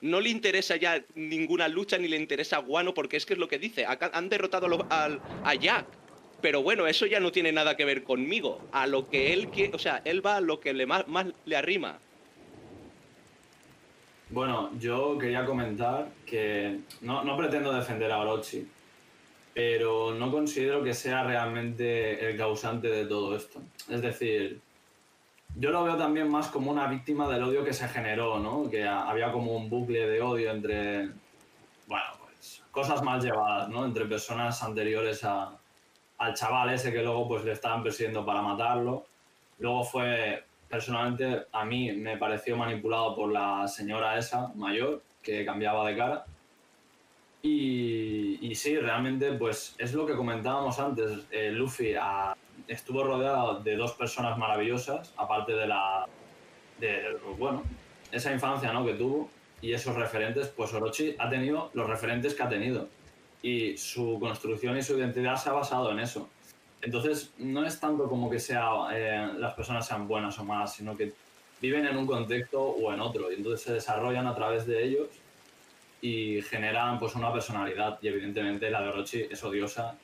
No 0.03 0.21
le 0.21 0.29
interesa 0.29 0.77
ya 0.77 1.03
ninguna 1.15 1.69
lucha 1.69 1.97
ni 1.99 2.07
le 2.09 2.17
interesa 2.17 2.59
Guano 2.59 2.93
porque 2.95 3.17
es 3.17 3.25
que 3.27 3.33
es 3.33 3.39
lo 3.39 3.49
que 3.49 3.59
dice. 3.59 3.87
Han 3.87 4.29
derrotado 4.29 4.67
a, 4.91 5.09
lo- 5.09 5.61
Jack. 5.61 5.87
Pero 6.43 6.63
bueno, 6.63 6.87
eso 6.87 7.07
ya 7.07 7.19
no 7.19 7.33
tiene 7.33 7.51
nada 7.51 7.77
que 7.77 7.85
ver 7.87 8.05
conmigo. 8.05 8.61
A 8.73 8.87
lo 8.87 9.09
que 9.09 9.33
él 9.33 9.49
quiere, 9.49 9.75
o 9.75 9.79
sea, 9.79 10.03
él 10.05 10.25
va 10.25 10.37
a 10.37 10.41
lo 10.41 10.61
que 10.61 10.75
le 10.75 10.85
más, 10.87 11.09
más 11.09 11.27
le 11.47 11.57
arrima. 11.57 11.99
Bueno, 14.29 14.71
yo 14.79 15.17
quería 15.19 15.47
comentar 15.47 16.09
que 16.27 16.79
no, 17.01 17.25
no 17.25 17.37
pretendo 17.37 17.73
defender 17.73 18.11
a 18.11 18.19
Orochi, 18.19 18.67
pero 19.55 20.15
no 20.15 20.31
considero 20.31 20.83
que 20.83 20.93
sea 20.95 21.23
realmente 21.25 22.29
el 22.29 22.37
causante 22.37 22.89
de 22.89 23.07
todo 23.07 23.37
esto. 23.37 23.63
Es 23.89 24.03
decir, 24.03 24.61
yo 25.59 25.71
lo 25.71 25.85
veo 25.85 25.97
también 25.97 26.31
más 26.31 26.49
como 26.49 26.71
una 26.71 26.87
víctima 26.87 27.29
del 27.29 27.43
odio 27.43 27.65
que 27.65 27.73
se 27.73 27.89
generó, 27.89 28.39
¿no? 28.39 28.69
Que 28.71 28.85
ha- 28.85 29.09
había 29.09 29.33
como 29.33 29.57
un 29.57 29.69
bucle 29.71 30.07
de 30.07 30.21
odio 30.21 30.51
entre, 30.51 31.09
bueno, 31.87 32.05
pues 32.21 32.63
cosas 32.71 33.03
mal 33.03 33.21
llevadas, 33.21 33.69
¿no? 33.69 33.85
Entre 33.85 34.05
personas 34.05 34.63
anteriores 34.63 35.25
a, 35.25 35.57
al 36.19 36.35
chaval 36.35 36.73
ese 36.75 36.93
que 36.93 37.03
luego 37.03 37.27
pues 37.29 37.45
le 37.45 37.53
estaban 37.53 37.83
persiguiendo 37.83 38.25
para 38.25 38.43
matarlo. 38.43 39.07
Luego 39.59 39.83
fue, 39.85 40.45
personalmente, 40.69 41.47
a 41.53 41.65
mí 41.65 41.93
me 41.93 42.19
pareció 42.19 42.57
manipulado 42.57 43.15
por 43.17 43.33
la 43.33 43.67
señora 43.67 44.19
esa, 44.19 44.49
mayor, 44.55 45.03
que 45.23 45.45
cambiaba 45.45 45.89
de 45.89 45.97
cara. 45.97 46.25
Y, 47.43 48.39
y 48.47 48.55
sí, 48.55 48.77
realmente, 48.77 49.33
pues 49.33 49.75
es 49.79 49.95
lo 49.95 50.05
que 50.05 50.15
comentábamos 50.17 50.79
antes. 50.79 51.27
eh, 51.31 51.51
Luffy 51.53 51.95
ah, 51.99 52.35
estuvo 52.69 53.03
rodeado 53.05 53.61
de 53.61 53.77
dos 53.77 53.93
personas 53.93 54.39
maravillosas, 54.39 55.13
aparte 55.17 55.53
de 55.53 55.67
la. 55.67 56.07
de, 56.81 57.19
bueno, 57.39 57.63
esa 58.13 58.33
infancia 58.33 58.73
¿no? 58.73 58.85
que 58.85 58.95
tuvo 58.95 59.31
y 59.61 59.73
esos 59.73 59.95
referentes, 59.97 60.49
pues 60.49 60.73
Orochi 60.73 61.15
ha 61.19 61.29
tenido 61.29 61.71
los 61.75 61.89
referentes 61.89 62.35
que 62.35 62.43
ha 62.43 62.49
tenido. 62.49 62.89
Y 63.43 63.77
su 63.77 64.19
construcción 64.21 64.77
y 64.77 64.83
su 64.83 64.99
identidad 64.99 65.37
se 65.37 65.51
ha 65.51 65.53
basado 65.53 65.91
en 65.93 66.01
eso. 66.01 66.29
Entonces, 66.83 67.33
no 67.39 67.65
es 67.65 67.81
tanto 67.81 68.09
como 68.09 68.31
que 68.31 68.39
sea, 68.39 68.71
eh, 68.93 69.33
las 69.39 69.55
personas 69.55 69.87
sean 69.87 70.07
buenas 70.07 70.39
o 70.39 70.45
malas, 70.45 70.75
sino 70.75 70.97
que 70.97 71.13
viven 71.61 71.87
en 71.87 71.97
un 71.97 72.07
contexto 72.07 72.61
o 72.61 72.93
en 72.93 73.01
otro. 73.01 73.31
Y 73.31 73.37
entonces 73.37 73.63
se 73.63 73.73
desarrollan 73.73 74.27
a 74.27 74.35
través 74.35 74.67
de 74.67 74.85
ellos 74.85 75.09
y 76.01 76.43
generan 76.43 76.99
pues 76.99 77.15
una 77.15 77.33
personalidad. 77.33 77.99
Y 78.03 78.09
evidentemente 78.09 78.71
la 78.71 78.83
de 78.83 78.89
Orochi 78.89 79.27
es 79.31 79.43
odiosa. 79.43 79.97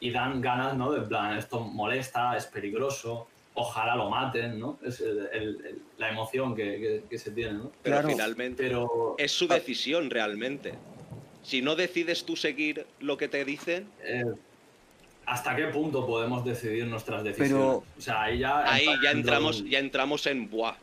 Y 0.00 0.10
dan 0.10 0.40
ganas, 0.40 0.74
¿no? 0.76 0.90
De 0.92 0.98
en 1.00 1.08
plan, 1.08 1.36
esto 1.36 1.60
molesta, 1.60 2.36
es 2.36 2.46
peligroso, 2.46 3.28
ojalá 3.54 3.94
lo 3.96 4.08
maten, 4.08 4.58
¿no? 4.58 4.78
Es 4.82 5.00
el- 5.00 5.28
el- 5.32 5.66
el- 5.66 5.82
la 5.98 6.08
emoción 6.10 6.54
que, 6.56 6.62
que- 6.80 7.02
que 7.10 7.18
se 7.18 7.30
tiene, 7.32 7.52
¿no? 7.54 7.70
Pero 7.82 7.96
Claro. 7.96 8.08
finalmente 8.08 8.62
Pero 8.62 9.14
es 9.18 9.32
su 9.32 9.46
decisión 9.46 10.08
realmente. 10.10 10.74
Si 11.42 11.60
no 11.62 11.74
decides 11.76 12.24
tú 12.24 12.36
seguir 12.36 12.86
lo 13.00 13.16
que 13.18 13.28
te 13.28 13.44
dicen, 13.44 13.88
eh, 14.02 14.24
¿hasta 15.26 15.54
qué 15.56 15.66
punto 15.66 16.06
podemos 16.06 16.44
decidir 16.44 16.86
nuestras 16.86 17.22
decisiones? 17.24 17.52
Pero- 17.52 17.84
o 17.98 18.00
sea, 18.00 18.22
ahí 18.22 18.38
ya... 18.38 18.72
ahí 18.72 18.86
ya 19.02 19.10
entramos, 19.10 19.60
un- 19.60 19.68
ya 19.68 19.78
entramos 19.80 20.26
en 20.26 20.48
buah. 20.48 20.74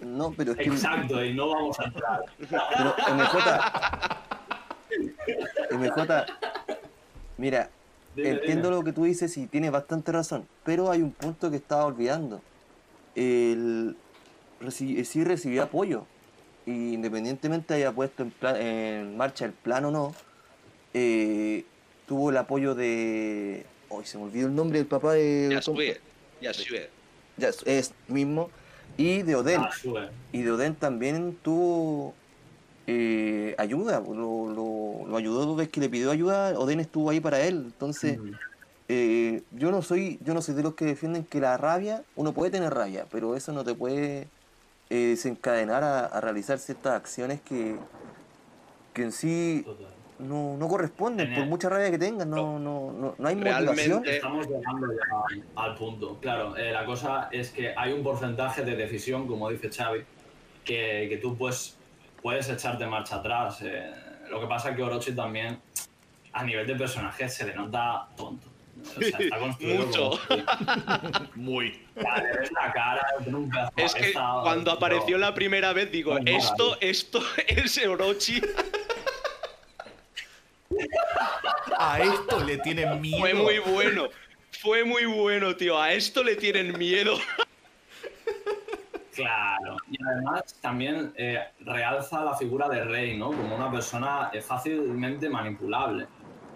No, 0.00 0.32
pero 0.36 0.52
es 0.52 0.58
que. 0.58 0.64
Exacto, 0.64 1.24
y 1.24 1.32
no 1.34 1.48
vamos 1.50 1.78
a 1.78 1.84
entrar. 1.84 2.20
Pero 2.38 2.94
MJ. 3.14 4.20
MJ. 5.70 6.26
Mira, 7.36 7.70
Dime, 8.16 8.30
entiendo 8.30 8.68
dime. 8.68 8.76
lo 8.78 8.84
que 8.84 8.92
tú 8.92 9.04
dices 9.04 9.36
y 9.36 9.46
tienes 9.46 9.70
bastante 9.70 10.12
razón. 10.12 10.46
Pero 10.64 10.90
hay 10.90 11.02
un 11.02 11.12
punto 11.12 11.50
que 11.50 11.56
estaba 11.56 11.84
olvidando. 11.86 12.40
El, 13.14 13.96
reci- 14.60 15.02
sí 15.04 15.24
recibió 15.24 15.62
apoyo. 15.64 16.06
Y 16.66 16.92
independientemente 16.94 17.74
haya 17.74 17.92
puesto 17.92 18.22
en, 18.22 18.30
pla- 18.30 18.60
en 18.60 19.16
marcha 19.16 19.44
el 19.44 19.52
plan 19.52 19.84
o 19.86 19.90
no, 19.90 20.14
eh, 20.94 21.64
tuvo 22.06 22.30
el 22.30 22.36
apoyo 22.36 22.74
de. 22.74 23.64
Hoy 23.88 24.04
se 24.04 24.18
me 24.18 24.24
olvidó 24.24 24.46
el 24.46 24.54
nombre 24.54 24.78
del 24.78 24.86
papá 24.86 25.14
de. 25.14 25.48
Ya 25.50 25.62
sube, 25.62 26.00
ya 26.40 26.52
sube. 26.52 26.90
Ya, 27.36 27.48
es 27.64 27.92
mismo. 28.08 28.50
Y 28.96 29.22
de 29.22 29.34
Oden. 29.36 29.62
Ah. 29.62 29.70
Y 30.32 30.42
de 30.42 30.50
Oden 30.52 30.74
también 30.74 31.36
tuvo 31.42 32.14
eh, 32.92 33.54
ayuda, 33.58 34.00
lo, 34.00 34.48
lo, 34.52 35.06
lo 35.06 35.16
ayudó 35.16 35.46
dos 35.46 35.56
veces 35.56 35.72
que 35.72 35.80
le 35.80 35.88
pidió 35.88 36.10
ayuda, 36.10 36.58
Oden 36.58 36.80
estuvo 36.80 37.08
ahí 37.10 37.20
para 37.20 37.40
él. 37.40 37.62
Entonces, 37.66 38.18
Ujú. 38.18 38.30
eh, 38.88 39.42
yo 39.52 39.70
no 39.70 39.80
soy, 39.82 40.18
yo 40.24 40.34
no 40.34 40.42
soy 40.42 40.54
de 40.56 40.62
los 40.64 40.74
que 40.74 40.84
defienden 40.86 41.24
que 41.24 41.38
la 41.40 41.56
rabia, 41.56 42.02
uno 42.16 42.32
puede 42.32 42.50
tener 42.50 42.72
rabia, 42.74 43.06
pero 43.10 43.36
eso 43.36 43.52
no 43.52 43.62
te 43.62 43.74
puede 43.74 44.26
eh, 44.90 44.96
desencadenar 45.10 45.84
a, 45.84 46.06
a 46.06 46.20
realizar 46.20 46.58
ciertas 46.58 46.94
acciones 46.94 47.40
que, 47.42 47.76
que 48.92 49.02
en 49.04 49.12
sí 49.12 49.64
no, 50.18 50.56
no 50.56 50.66
corresponden, 50.68 51.32
por 51.34 51.46
mucha 51.46 51.68
rabia 51.68 51.90
que 51.92 51.98
tengas, 51.98 52.26
no, 52.26 52.58
no, 52.58 52.92
no, 52.92 53.14
no 53.16 53.28
hay 53.28 53.36
Realmente- 53.36 53.88
motivación. 53.88 54.04
Estamos 54.06 54.46
llegando 54.48 54.92
ya 54.92 55.62
al 55.62 55.76
punto. 55.76 56.18
Claro, 56.20 56.56
eh, 56.56 56.72
la 56.72 56.84
cosa 56.84 57.28
es 57.30 57.50
que 57.50 57.72
hay 57.76 57.92
un 57.92 58.02
porcentaje 58.02 58.64
de 58.64 58.74
decisión, 58.74 59.26
como 59.28 59.48
dice 59.48 59.70
Xavi, 59.70 60.00
que, 60.64 61.06
que 61.08 61.18
tú 61.22 61.36
pues, 61.38 61.76
puedes 62.22 62.48
echarte 62.48 62.86
marcha 62.86 63.16
atrás. 63.16 63.58
eh. 63.62 63.90
lo 64.28 64.40
que 64.40 64.46
pasa 64.46 64.70
es 64.70 64.76
que 64.76 64.82
Orochi 64.82 65.12
también, 65.12 65.60
a 66.32 66.44
nivel 66.44 66.66
de 66.66 66.74
personaje, 66.76 67.28
se 67.28 67.46
le 67.46 67.54
nota 67.54 68.06
tonto. 68.16 68.46
O 68.96 69.00
sea, 69.02 69.18
está 69.18 69.38
construido 69.38 69.86
Mucho. 69.86 70.10
como- 70.26 71.28
Muy. 71.34 71.86
Ya, 71.96 72.16
le 72.22 72.38
ves 72.38 72.50
la 72.52 72.72
cara, 72.72 73.06
tiene 73.22 73.36
un 73.38 73.50
pedazo 73.50 73.72
de 73.76 73.84
Es 73.84 73.94
que 73.94 74.00
cabeza, 74.12 74.40
cuando 74.42 74.70
apareció 74.70 75.18
la 75.18 75.34
primera 75.34 75.72
vez 75.74 75.90
digo, 75.92 76.16
esto, 76.24 76.78
esto 76.80 77.20
es 77.46 77.76
Orochi. 77.86 78.40
A 81.78 81.98
esto 82.00 82.44
le 82.44 82.58
tienen 82.58 83.00
miedo. 83.00 83.18
Fue 83.18 83.34
muy 83.34 83.58
bueno. 83.58 84.08
Fue 84.62 84.84
muy 84.84 85.04
bueno, 85.04 85.56
tío. 85.56 85.80
A 85.80 85.92
esto 85.92 86.22
le 86.22 86.36
tienen 86.36 86.78
miedo. 86.78 87.18
Claro, 89.22 89.76
y 89.90 89.98
además 90.02 90.56
también 90.60 91.12
eh, 91.16 91.38
realza 91.60 92.24
la 92.24 92.36
figura 92.36 92.68
de 92.68 92.84
rey, 92.84 93.16
¿no? 93.16 93.28
Como 93.28 93.54
una 93.56 93.70
persona 93.70 94.30
eh, 94.32 94.40
fácilmente 94.40 95.28
manipulable, 95.28 96.06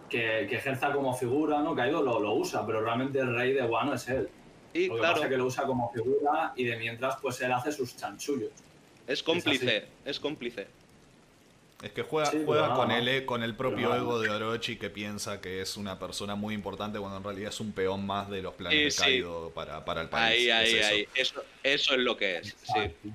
que, 0.09 0.47
que 0.49 0.57
ejerza 0.57 0.93
como 0.93 1.15
figura, 1.15 1.61
¿no? 1.61 1.75
Kaido 1.75 2.03
lo, 2.03 2.21
lo 2.21 2.35
usa, 2.35 2.65
pero 2.67 2.81
realmente 2.83 3.19
el 3.19 3.35
rey 3.35 3.53
de 3.53 3.63
Wano 3.65 3.95
es 3.95 4.09
él. 4.09 4.29
Y 4.73 4.89
Lo 4.89 4.95
que 4.95 5.01
claro, 5.01 5.15
pasa 5.15 5.27
es 5.27 5.31
que 5.31 5.37
lo 5.39 5.47
usa 5.47 5.65
como 5.67 5.91
figura 5.93 6.53
y 6.57 6.65
de 6.65 6.77
mientras 6.77 7.17
pues 7.21 7.41
él 7.41 7.53
hace 7.53 7.73
sus 7.73 7.97
chanchullos. 7.97 8.51
es 9.07 9.23
cómplice, 9.23 9.89
es 10.05 10.19
cómplice. 10.19 10.67
Es 11.85 11.93
que 11.93 12.03
juega, 12.03 12.31
Sí, 12.31 12.43
juega 12.47 12.73
con, 12.73 12.91
el, 12.91 13.05
más. 13.05 13.13
e- 13.13 13.27
con 13.27 13.43
el 13.43 13.55
propio 13.55 13.91
Pero 13.91 14.01
ego 14.03 14.19
de 14.19 14.31
Orochi 14.31 14.77
que 14.77 14.89
piensa 14.89 15.43
que 15.43 15.61
es 15.61 15.77
una 15.77 15.99
persona 15.99 16.35
muy 16.35 16.55
importante 16.55 16.99
cuando 16.99 17.19
en 17.19 17.25
realidad 17.25 17.51
es 17.51 17.61
un 17.61 17.73
peón 17.73 18.07
más 18.07 18.31
de 18.31 18.41
los 18.41 18.55
planes 18.55 18.79
Sí, 18.79 18.85
de 18.85 18.91
sí. 18.91 19.01
Kaido 19.03 19.51
para, 19.55 19.85
para 19.85 20.01
el 20.01 20.09
país. 20.09 20.25
Ahí, 20.35 20.49
Es 20.49 20.53
ahí, 20.55 20.75
eso. 20.79 20.89
ahí. 20.89 21.09
Eso, 21.15 21.45
eso 21.63 21.93
es 21.95 22.01
lo 22.01 22.17
que 22.17 22.39
es. 22.39 22.57
Sí. 22.63 23.13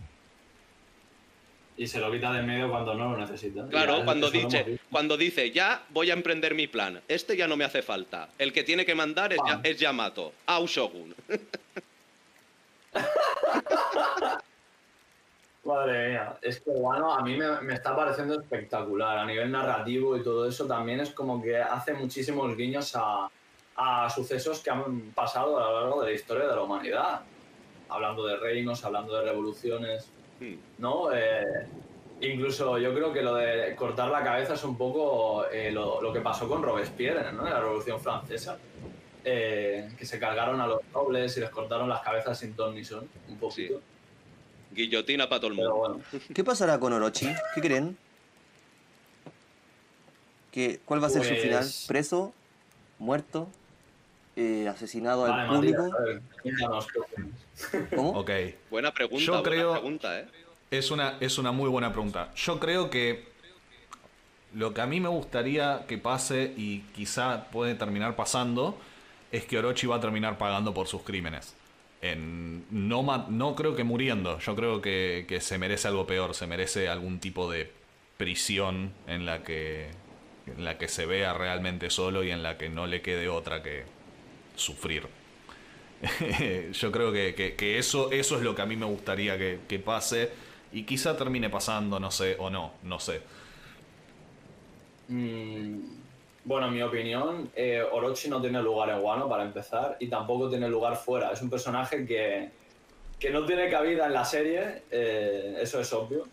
Y 1.78 1.88
se 1.88 1.99
lo 1.99 2.11
quita 2.11 2.32
de 2.32 2.41
en 2.41 2.45
medio 2.45 2.70
cuando 2.70 2.93
no 2.93 3.11
lo 3.13 3.17
necesita. 3.17 3.67
Claro, 3.70 4.05
cuando 4.05 4.30
dice, 4.30 4.78
cuando 4.91 5.17
dice, 5.17 5.49
ya 5.49 5.82
voy 5.89 6.11
a 6.11 6.13
emprender 6.13 6.53
mi 6.53 6.67
plan, 6.67 7.01
este 7.07 7.36
ya 7.36 7.47
no 7.47 7.57
me 7.57 7.63
hace 7.65 7.82
falta. 7.82 8.30
El 8.38 8.53
que 8.53 8.63
tiene 8.63 8.86
que 8.86 8.93
mandar 8.93 9.34
es. 9.34 9.39
Ya- 9.47 9.61
es 9.63 9.80
Yamato. 9.80 10.32
Au 10.45 10.67
Shogun. 10.67 11.15
Madre 15.70 16.09
mía, 16.09 16.38
es 16.41 16.59
que 16.61 16.70
Wano 16.72 17.13
a 17.13 17.22
mí 17.22 17.36
me, 17.38 17.61
me 17.61 17.74
está 17.74 17.95
pareciendo 17.95 18.39
espectacular. 18.39 19.17
A 19.20 19.26
nivel 19.26 19.51
narrativo 19.51 20.15
y 20.17 20.24
todo 20.24 20.47
eso 20.47 20.65
también 20.65 20.99
es 20.99 21.11
como 21.11 21.41
que 21.41 21.57
hace 21.57 21.93
muchísimos 21.93 22.55
guiños 22.57 22.95
a, 22.95 23.30
a 23.76 24.09
sucesos 24.09 24.59
que 24.61 24.70
han 24.70 25.11
pasado 25.11 25.57
a 25.59 25.70
lo 25.72 25.82
largo 25.82 26.01
de 26.01 26.09
la 26.09 26.15
historia 26.15 26.47
de 26.47 26.55
la 26.55 26.61
humanidad. 26.61 27.22
hablando 27.89 28.26
de 28.28 28.38
reinos, 28.38 28.84
hablando 28.86 29.15
de 29.15 29.24
revoluciones, 29.24 30.09
Hmm. 30.41 30.55
¿no? 30.78 31.11
Eh, 31.13 31.43
incluso 32.22 32.78
yo 32.78 32.93
creo 32.93 33.11
que 33.11 33.22
lo 33.22 33.36
de 33.36 33.76
cortar 33.76 34.09
la 34.09 34.24
cabeza 34.24 34.53
es 34.53 34.63
un 34.63 34.78
poco 34.78 35.45
eh, 35.51 35.70
lo, 35.70 36.01
lo 36.01 36.13
que 36.13 36.22
pasó 36.22 36.47
con 36.47 36.63
Robespierre, 36.63 37.34
¿no? 37.34 37.45
En 37.45 37.53
la 37.53 37.59
Revolución 37.59 37.99
Francesa. 37.99 38.57
eh, 39.26 39.89
que 39.97 40.05
se 40.05 40.17
cargaron 40.17 40.61
a 40.61 40.65
los 40.67 40.80
nobles 40.93 41.36
y 41.36 41.41
les 41.41 41.49
cortaron 41.49 41.89
las 41.89 41.99
cabezas 42.01 42.39
sin 42.39 42.55
ton 42.55 42.74
ni 42.74 42.86
son, 42.86 43.05
un 43.28 43.38
poquito. 43.38 43.82
Guillotina 44.72 45.28
para 45.30 45.39
todo 45.41 45.51
el 45.51 45.55
mundo. 45.57 45.76
bueno, 45.76 46.01
¿Qué 46.34 46.43
pasará 46.43 46.80
con 46.80 46.93
Orochi? 46.93 47.28
¿Qué 47.55 47.61
creen? 47.61 47.97
¿Qué, 50.51 50.80
¿Cuál 50.86 51.01
va 51.03 51.07
a 51.07 51.09
ser 51.09 51.24
su 51.24 51.30
Pues- 51.30 51.41
final? 51.41 51.65
¿Preso? 51.88 52.34
¿Muerto? 52.97 53.49
eh, 54.36 54.67
¿Asesinado 54.70 55.24
vale, 55.24 55.41
al 55.43 55.49
público? 55.49 55.89
¿Cómo? 57.95 58.11
Ok. 58.20 58.32
Buena 58.72 58.93
pregunta, 58.93 59.26
Yo 59.26 59.32
buena 59.34 59.49
creo- 59.49 59.72
pregunta, 59.74 60.20
¿eh? 60.20 60.28
Es 60.72 60.91
una, 60.91 61.17
es 61.20 61.38
una 61.38 61.51
muy 61.51 61.67
buena 61.67 61.91
pregunta. 61.91 62.32
Yo 62.36 62.57
creo 62.59 62.89
que 62.89 63.28
lo 64.53 64.74
que 64.74 64.82
a 64.82 64.86
mí 64.86 64.99
me 65.01 65.09
gustaría 65.09 65.86
que 65.88 65.97
pase 65.97 66.53
y 66.55 66.82
quizá 66.95 67.45
puede 67.51 67.76
terminar 67.76 68.15
pasando 68.15 68.78
es 69.32 69.45
que 69.45 69.57
Orochi 69.57 69.88
va 69.88 69.97
a 69.97 69.99
terminar 69.99 70.38
pagando 70.38 70.74
por 70.74 70.88
sus 70.88 71.01
crímenes. 71.01 71.53
No, 72.02 73.28
no 73.30 73.56
creo 73.56 73.76
que 73.76 73.84
muriendo, 73.84 74.39
yo 74.39 74.56
creo 74.56 74.82
que, 74.82 75.26
que 75.28 75.41
se 75.41 75.58
merece 75.58 75.88
algo 75.88 76.08
peor, 76.08 76.34
se 76.34 76.47
merece 76.47 76.88
algún 76.88 77.20
tipo 77.20 77.50
de 77.52 77.72
prisión 78.18 78.93
en 79.08 79.26
la 79.26 79.43
que, 79.43 79.89
en 80.47 80.64
la 80.64 80.78
que 80.78 80.88
se 80.88 81.06
vea 81.06 81.34
realmente 81.34 81.89
solo 81.89 82.24
y 82.24 82.32
en 82.32 82.41
la 82.43 82.58
que 82.58 82.70
no 82.70 82.88
le 82.88 83.02
quede 83.02 83.28
otra 83.28 83.64
que 83.64 83.84
sufrir. 84.56 85.08
Yo 86.74 86.91
creo 86.91 87.12
que, 87.12 87.36
que- 87.58 87.78
eso, 87.78 88.12
eso 88.12 88.36
es 88.38 88.41
lo 88.43 88.56
que 88.56 88.62
a 88.62 88.66
mí 88.66 88.76
me 88.76 88.86
gustaría 88.86 89.38
que, 89.38 89.60
que 89.68 89.80
pase. 89.80 90.32
Y 90.72 90.84
quizá 90.84 91.18
termine 91.18 91.50
pasando, 91.50 92.00
no 92.00 92.12
sé, 92.12 92.36
o 92.39 92.50
no, 92.50 92.74
no 92.84 93.00
sé. 93.00 93.22
Mm, 95.10 95.82
bueno, 96.46 96.68
en 96.68 96.74
mi 96.74 96.82
opinión, 96.82 97.52
eh, 97.56 97.82
Orochi 97.92 98.30
no 98.30 98.42
tiene 98.42 98.62
lugar 98.62 98.90
en 98.90 99.04
Wano 99.04 99.28
para 99.30 99.44
empezar 99.44 99.98
y 100.00 100.08
tampoco 100.08 100.50
tiene 100.50 100.68
lugar 100.70 100.96
fuera. 100.96 101.32
Es 101.32 101.42
un 101.42 101.50
personaje 101.50 102.06
que, 102.06 102.50
que 103.20 103.30
no 103.30 103.46
tiene 103.46 103.70
cabida 103.70 104.06
en 104.08 104.14
la 104.14 104.26
serie, 104.26 104.84
eh, 104.92 105.58
eso 105.62 105.80
es 105.80 105.92
obvio. 105.94 106.28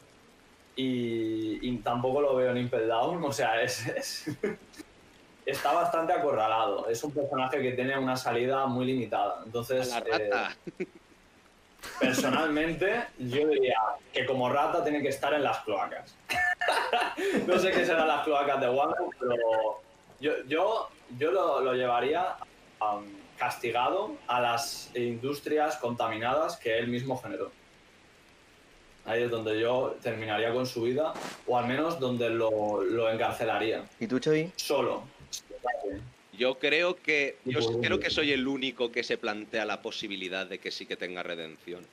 Y, 0.77 1.59
y 1.69 1.77
tampoco 1.79 2.21
lo 2.21 2.37
veo 2.37 2.51
en 2.51 2.59
Impel 2.59 2.87
Down, 2.89 3.25
o 3.25 3.33
sea, 3.33 3.63
es, 3.63 3.87
es- 3.87 4.27
está 5.47 5.73
bastante 5.73 6.13
acorralado. 6.13 6.89
Es 6.89 7.03
un 7.05 7.13
personaje 7.13 7.61
que 7.63 7.73
tiene 7.73 7.99
una 7.99 8.17
salida 8.17 8.67
muy 8.67 8.85
limitada. 8.87 9.41
A 9.41 9.45
Entonces, 9.45 9.95
eh. 10.13 10.31
Personalmente, 12.01 13.05
yo 13.19 13.47
diría 13.49 13.79
que 14.13 14.27
como 14.27 14.49
rata 14.51 14.83
tiene 14.83 15.01
que 15.03 15.09
estar 15.09 15.33
en 15.35 15.43
las 15.45 15.59
cloacas. 15.61 16.15
no 17.47 17.59
sé 17.59 17.71
qué 17.71 17.85
serán 17.87 18.09
las 18.09 18.25
cloacas 18.25 18.61
de 18.61 18.69
Wano, 18.69 18.95
pero 19.21 19.81
yo, 20.21 20.33
yo, 20.47 20.89
yo 21.19 21.31
lo, 21.31 21.61
lo 21.61 21.75
llevaría 21.75 22.37
um, 22.81 23.05
castigado 23.37 24.17
a 24.27 24.41
las 24.41 24.91
industrias 24.95 25.77
contaminadas 25.77 26.57
que 26.57 26.79
él 26.79 26.89
mismo 26.89 27.21
generó. 27.21 27.53
Ahí 29.05 29.23
es 29.23 29.31
donde 29.31 29.61
yo 29.61 29.97
terminaría 30.03 30.53
con 30.53 30.67
su 30.67 30.83
vida, 30.83 31.15
o 31.47 31.57
al 31.57 31.67
menos 31.67 32.01
donde 32.01 32.29
lo, 32.29 32.83
lo 32.83 33.09
encarcelaría. 33.09 33.85
¿Y 34.01 34.07
tú, 34.09 34.19
Chavi? 34.19 34.51
Solo. 34.57 35.05
Yo 36.37 36.59
creo 36.59 36.97
que 36.97 37.39
yo 37.45 37.61
por 37.61 37.81
creo 37.81 38.01
que 38.01 38.11
soy 38.11 38.33
el 38.33 38.47
único 38.47 38.93
que 38.93 39.03
se 39.05 39.17
plantea 39.17 39.65
la 39.65 39.81
posibilidad 39.81 40.47
de 40.47 40.59
que 40.59 40.71
sí 40.71 40.87
que 40.87 40.97
tenga 40.97 41.23
redención. 41.23 41.87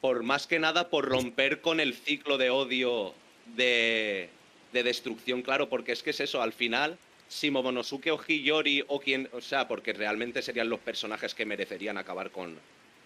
Por 0.00 0.22
más 0.22 0.46
que 0.46 0.58
nada 0.58 0.88
por 0.88 1.06
romper 1.06 1.60
con 1.60 1.80
el 1.80 1.94
ciclo 1.94 2.38
de 2.38 2.50
odio 2.50 3.12
de, 3.56 4.30
de 4.72 4.82
destrucción, 4.82 5.42
claro, 5.42 5.68
porque 5.68 5.92
es 5.92 6.02
que 6.02 6.10
es 6.10 6.20
eso, 6.20 6.42
al 6.42 6.52
final, 6.52 6.98
si 7.28 7.50
Momonosuke 7.50 8.10
o 8.10 8.18
Hiyori 8.18 8.84
o 8.88 9.00
quien, 9.00 9.28
o 9.32 9.40
sea, 9.40 9.68
porque 9.68 9.92
realmente 9.92 10.42
serían 10.42 10.68
los 10.68 10.80
personajes 10.80 11.34
que 11.34 11.46
merecerían 11.46 11.98
acabar 11.98 12.30
con 12.30 12.56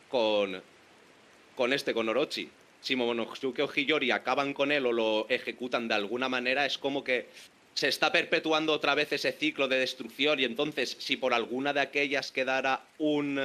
con 0.08 0.62
con 1.56 1.72
este, 1.72 1.92
con 1.92 2.08
Orochi. 2.08 2.48
Si 2.80 2.96
Momonosuke 2.96 3.60
o 3.60 3.70
Hiyori 3.72 4.10
acaban 4.10 4.54
con 4.54 4.72
él 4.72 4.86
o 4.86 4.92
lo 4.92 5.26
ejecutan 5.28 5.88
de 5.88 5.94
alguna 5.94 6.28
manera, 6.28 6.66
es 6.66 6.78
como 6.78 7.04
que 7.04 7.28
se 7.74 7.88
está 7.88 8.12
perpetuando 8.12 8.72
otra 8.72 8.94
vez 8.94 9.12
ese 9.12 9.32
ciclo 9.32 9.68
de 9.68 9.78
destrucción 9.78 10.40
y 10.40 10.44
entonces 10.44 10.96
si 10.98 11.16
por 11.16 11.32
alguna 11.32 11.72
de 11.72 11.80
aquellas 11.80 12.30
quedara 12.30 12.82
un 12.98 13.40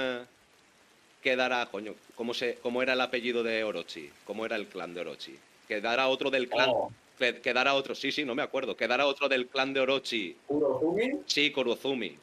quedara 1.24 1.65
coño 1.68 1.95
cómo 2.15 2.34
se 2.34 2.55
cómo 2.55 2.82
era 2.82 2.93
el 2.93 3.01
apellido 3.01 3.41
de 3.41 3.63
Orochi 3.63 4.09
cómo 4.26 4.45
era 4.45 4.57
el 4.57 4.68
clan 4.68 4.93
de 4.93 5.01
Orochi 5.01 5.38
quedara 5.68 6.09
otro 6.09 6.30
del 6.30 6.49
clan 6.49 6.70
Oh, 6.70 6.91
que- 7.18 7.41
quedara 7.41 7.74
otro 7.74 7.95
sí 7.95 8.11
sí 8.11 8.24
no 8.24 8.36
me 8.36 8.41
acuerdo 8.43 8.76
quedara 8.76 9.05
otro 9.05 9.28
del 9.28 9.47
clan 9.47 9.74
de 9.74 9.80
Orochi. 9.82 10.36
Kurozumi, 10.47 11.11
sí 11.26 11.51
Kurozumi. 11.51 12.15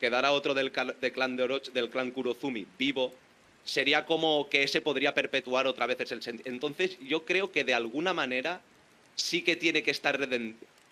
Quedara 0.00 0.32
otro 0.32 0.54
del, 0.54 0.72
de 1.00 1.12
clan 1.12 1.36
de 1.36 1.42
Orochi 1.42 1.70
del 1.72 1.90
clan 1.90 2.10
Kurozumi 2.10 2.66
vivo. 2.78 3.12
Sería 3.64 4.06
como 4.06 4.48
que 4.48 4.62
ese 4.62 4.80
podría 4.80 5.12
perpetuar 5.14 5.66
otra 5.66 5.86
vez 5.86 5.98
sen- 5.98 6.40
entonces 6.46 6.98
yo 7.00 7.24
creo 7.26 7.52
que 7.52 7.62
de 7.64 7.74
alguna 7.74 8.14
manera 8.14 8.62
sí 9.14 9.42
que 9.42 9.56
tiene 9.56 9.82
que 9.82 9.90
estar 9.90 10.18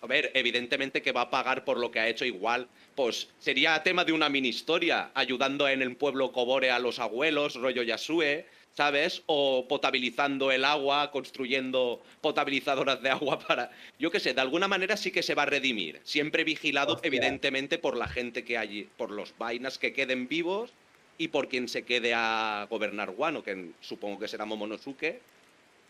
A 0.01 0.07
ver, 0.07 0.31
evidentemente 0.33 1.01
que 1.01 1.11
va 1.11 1.21
a 1.21 1.29
pagar 1.29 1.65
por 1.65 1.77
lo 1.77 1.91
que 1.91 1.99
ha 1.99 2.07
hecho 2.07 2.23
igual. 2.23 2.67
Pues 2.95 3.27
sería 3.39 3.81
tema 3.83 4.05
de 4.05 4.13
una 4.13 4.29
mini 4.29 4.47
historia, 4.49 5.09
ayudando 5.13 5.67
en 5.67 5.81
el 5.81 5.95
pueblo 5.97 6.31
Kobore 6.31 6.71
a 6.71 6.79
los 6.79 6.99
abuelos, 6.99 7.55
rollo 7.55 7.81
Yasue, 7.83 8.45
¿sabes? 8.75 9.23
O 9.25 9.67
potabilizando 9.67 10.51
el 10.51 10.63
agua, 10.65 11.11
construyendo 11.11 12.01
potabilizadoras 12.21 13.01
de 13.01 13.09
agua 13.09 13.39
para... 13.39 13.71
Yo 13.97 14.11
qué 14.11 14.19
sé, 14.19 14.33
de 14.33 14.41
alguna 14.41 14.67
manera 14.67 14.95
sí 14.97 15.11
que 15.11 15.23
se 15.23 15.35
va 15.35 15.43
a 15.43 15.47
redimir. 15.47 15.99
Siempre 16.03 16.43
vigilado, 16.43 16.93
Hostia. 16.93 17.07
evidentemente, 17.07 17.77
por 17.77 17.97
la 17.97 18.07
gente 18.07 18.43
que 18.43 18.57
hay, 18.57 18.87
por 18.97 19.11
los 19.11 19.33
vainas 19.37 19.77
que 19.77 19.93
queden 19.93 20.27
vivos 20.27 20.71
y 21.17 21.27
por 21.27 21.49
quien 21.49 21.67
se 21.67 21.83
quede 21.83 22.13
a 22.13 22.67
gobernar 22.69 23.09
Wano, 23.17 23.43
que 23.43 23.71
supongo 23.81 24.19
que 24.19 24.27
será 24.27 24.45
Momonosuke, 24.45 25.19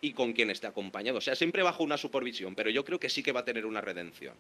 y 0.01 0.13
con 0.13 0.33
quien 0.33 0.49
esté 0.49 0.65
acompañado. 0.65 1.17
O 1.17 1.21
sea, 1.21 1.35
siempre 1.35 1.61
bajo 1.61 1.83
una 1.83 1.97
supervisión, 1.97 2.55
pero 2.55 2.69
yo 2.69 2.85
creo 2.85 2.99
que 2.99 3.09
sí 3.09 3.21
que 3.21 3.31
va 3.33 3.41
a 3.41 3.45
tener 3.45 3.65
una 3.65 3.81
redención. 3.81 4.33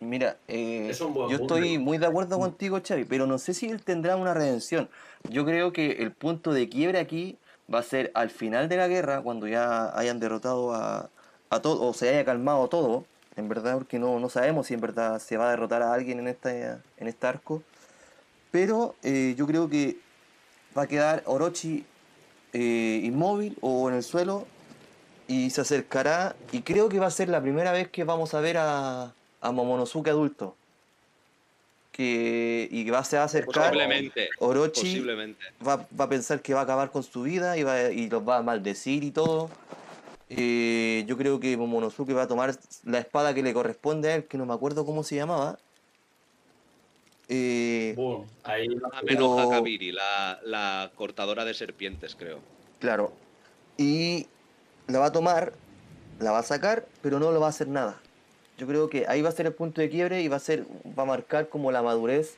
Mira, 0.00 0.38
eh, 0.48 0.88
Es 0.90 0.98
yo 0.98 1.12
punto. 1.12 1.30
estoy 1.32 1.78
muy 1.78 1.98
de 1.98 2.06
acuerdo 2.06 2.38
contigo, 2.38 2.80
Xavi, 2.86 3.04
pero 3.04 3.26
no 3.26 3.38
sé 3.38 3.54
si 3.54 3.66
él 3.68 3.82
tendrá 3.82 4.16
una 4.16 4.34
redención. 4.34 4.90
Yo 5.30 5.44
creo 5.44 5.72
que 5.72 5.92
el 5.92 6.12
punto 6.12 6.52
de 6.52 6.68
quiebre 6.68 6.98
aquí 6.98 7.36
va 7.72 7.80
a 7.80 7.82
ser 7.82 8.10
al 8.14 8.30
final 8.30 8.68
de 8.68 8.76
la 8.76 8.88
guerra, 8.88 9.22
cuando 9.22 9.46
ya 9.46 9.96
hayan 9.98 10.20
derrotado 10.20 10.72
a, 10.72 11.10
a 11.50 11.60
todo, 11.60 11.82
o 11.82 11.94
se 11.94 12.08
haya 12.08 12.24
calmado 12.24 12.68
todo, 12.68 13.04
en 13.36 13.48
verdad, 13.48 13.74
porque 13.74 13.98
no, 13.98 14.18
no 14.18 14.28
sabemos 14.28 14.68
si 14.68 14.74
en 14.74 14.80
verdad 14.80 15.18
se 15.18 15.36
va 15.36 15.48
a 15.48 15.50
derrotar 15.50 15.82
a 15.82 15.92
alguien 15.92 16.18
en, 16.20 16.28
esta, 16.28 16.50
en 16.52 17.06
este 17.06 17.26
arco. 17.26 17.62
Pero 18.50 18.94
eh, 19.02 19.34
yo 19.36 19.46
creo 19.46 19.68
que 19.68 19.98
va 20.76 20.82
a 20.82 20.86
quedar 20.86 21.22
Orochi 21.26 21.84
eh, 22.52 23.00
inmóvil 23.02 23.56
o 23.60 23.88
en 23.90 23.96
el 23.96 24.02
suelo 24.02 24.46
y 25.28 25.50
se 25.50 25.60
acercará 25.60 26.36
y 26.52 26.62
creo 26.62 26.88
que 26.88 26.98
va 26.98 27.06
a 27.06 27.10
ser 27.10 27.28
la 27.28 27.42
primera 27.42 27.72
vez 27.72 27.88
que 27.88 28.04
vamos 28.04 28.32
a 28.34 28.40
ver 28.40 28.56
a, 28.58 29.12
a 29.40 29.52
Momonosuke 29.52 30.08
adulto. 30.08 30.56
Que, 31.96 32.68
y 32.70 32.84
que 32.84 32.90
va, 32.90 33.02
se 33.04 33.16
va 33.16 33.22
a 33.22 33.24
acercar, 33.24 33.72
Posiblemente. 33.72 34.28
Orochi 34.40 34.80
Posiblemente. 34.82 35.42
va, 35.66 35.86
va 35.98 36.04
a 36.04 36.08
pensar 36.10 36.42
que 36.42 36.52
va 36.52 36.60
a 36.60 36.62
acabar 36.64 36.90
con 36.90 37.02
su 37.02 37.22
vida 37.22 37.56
y, 37.56 37.62
va, 37.62 37.90
y 37.90 38.10
los 38.10 38.26
va 38.28 38.36
a 38.36 38.42
maldecir 38.42 39.02
y 39.02 39.10
todo. 39.12 39.48
Eh, 40.28 41.04
yo 41.06 41.16
creo 41.16 41.40
que 41.40 41.56
Momonosuke 41.56 42.12
va 42.14 42.24
a 42.24 42.26
tomar 42.28 42.54
la 42.84 42.98
espada 42.98 43.32
que 43.32 43.42
le 43.42 43.54
corresponde 43.54 44.12
a 44.12 44.14
él, 44.16 44.24
que 44.24 44.36
no 44.36 44.44
me 44.44 44.52
acuerdo 44.52 44.84
cómo 44.84 45.02
se 45.04 45.16
llamaba. 45.16 45.56
Eh, 47.28 47.94
boom, 47.96 48.26
ahí 48.44 48.66
A 48.92 49.00
Pero- 49.00 49.34
menos 49.34 49.40
Hakabiri, 49.46 49.92
la, 49.92 50.38
la 50.44 50.90
cortadora 50.96 51.44
de 51.46 51.54
serpientes, 51.54 52.14
creo. 52.14 52.40
Claro. 52.78 53.12
Y 53.78 54.26
la 54.86 54.98
va 54.98 55.06
a 55.06 55.12
tomar, 55.12 55.54
la 56.20 56.30
va 56.32 56.40
a 56.40 56.42
sacar, 56.42 56.84
pero 57.02 57.18
no 57.18 57.32
lo 57.32 57.40
va 57.40 57.46
a 57.46 57.50
hacer 57.50 57.68
nada. 57.68 58.00
Yo 58.58 58.66
creo 58.66 58.88
que 58.88 59.06
ahí 59.08 59.22
va 59.22 59.28
a 59.28 59.32
ser 59.32 59.46
el 59.46 59.52
punto 59.52 59.80
de 59.80 59.90
quiebre 59.90 60.22
y 60.22 60.28
va 60.28 60.36
a 60.36 60.40
ser, 60.40 60.64
va 60.98 61.02
a 61.02 61.06
marcar 61.06 61.48
como 61.48 61.72
la 61.72 61.82
madurez 61.82 62.36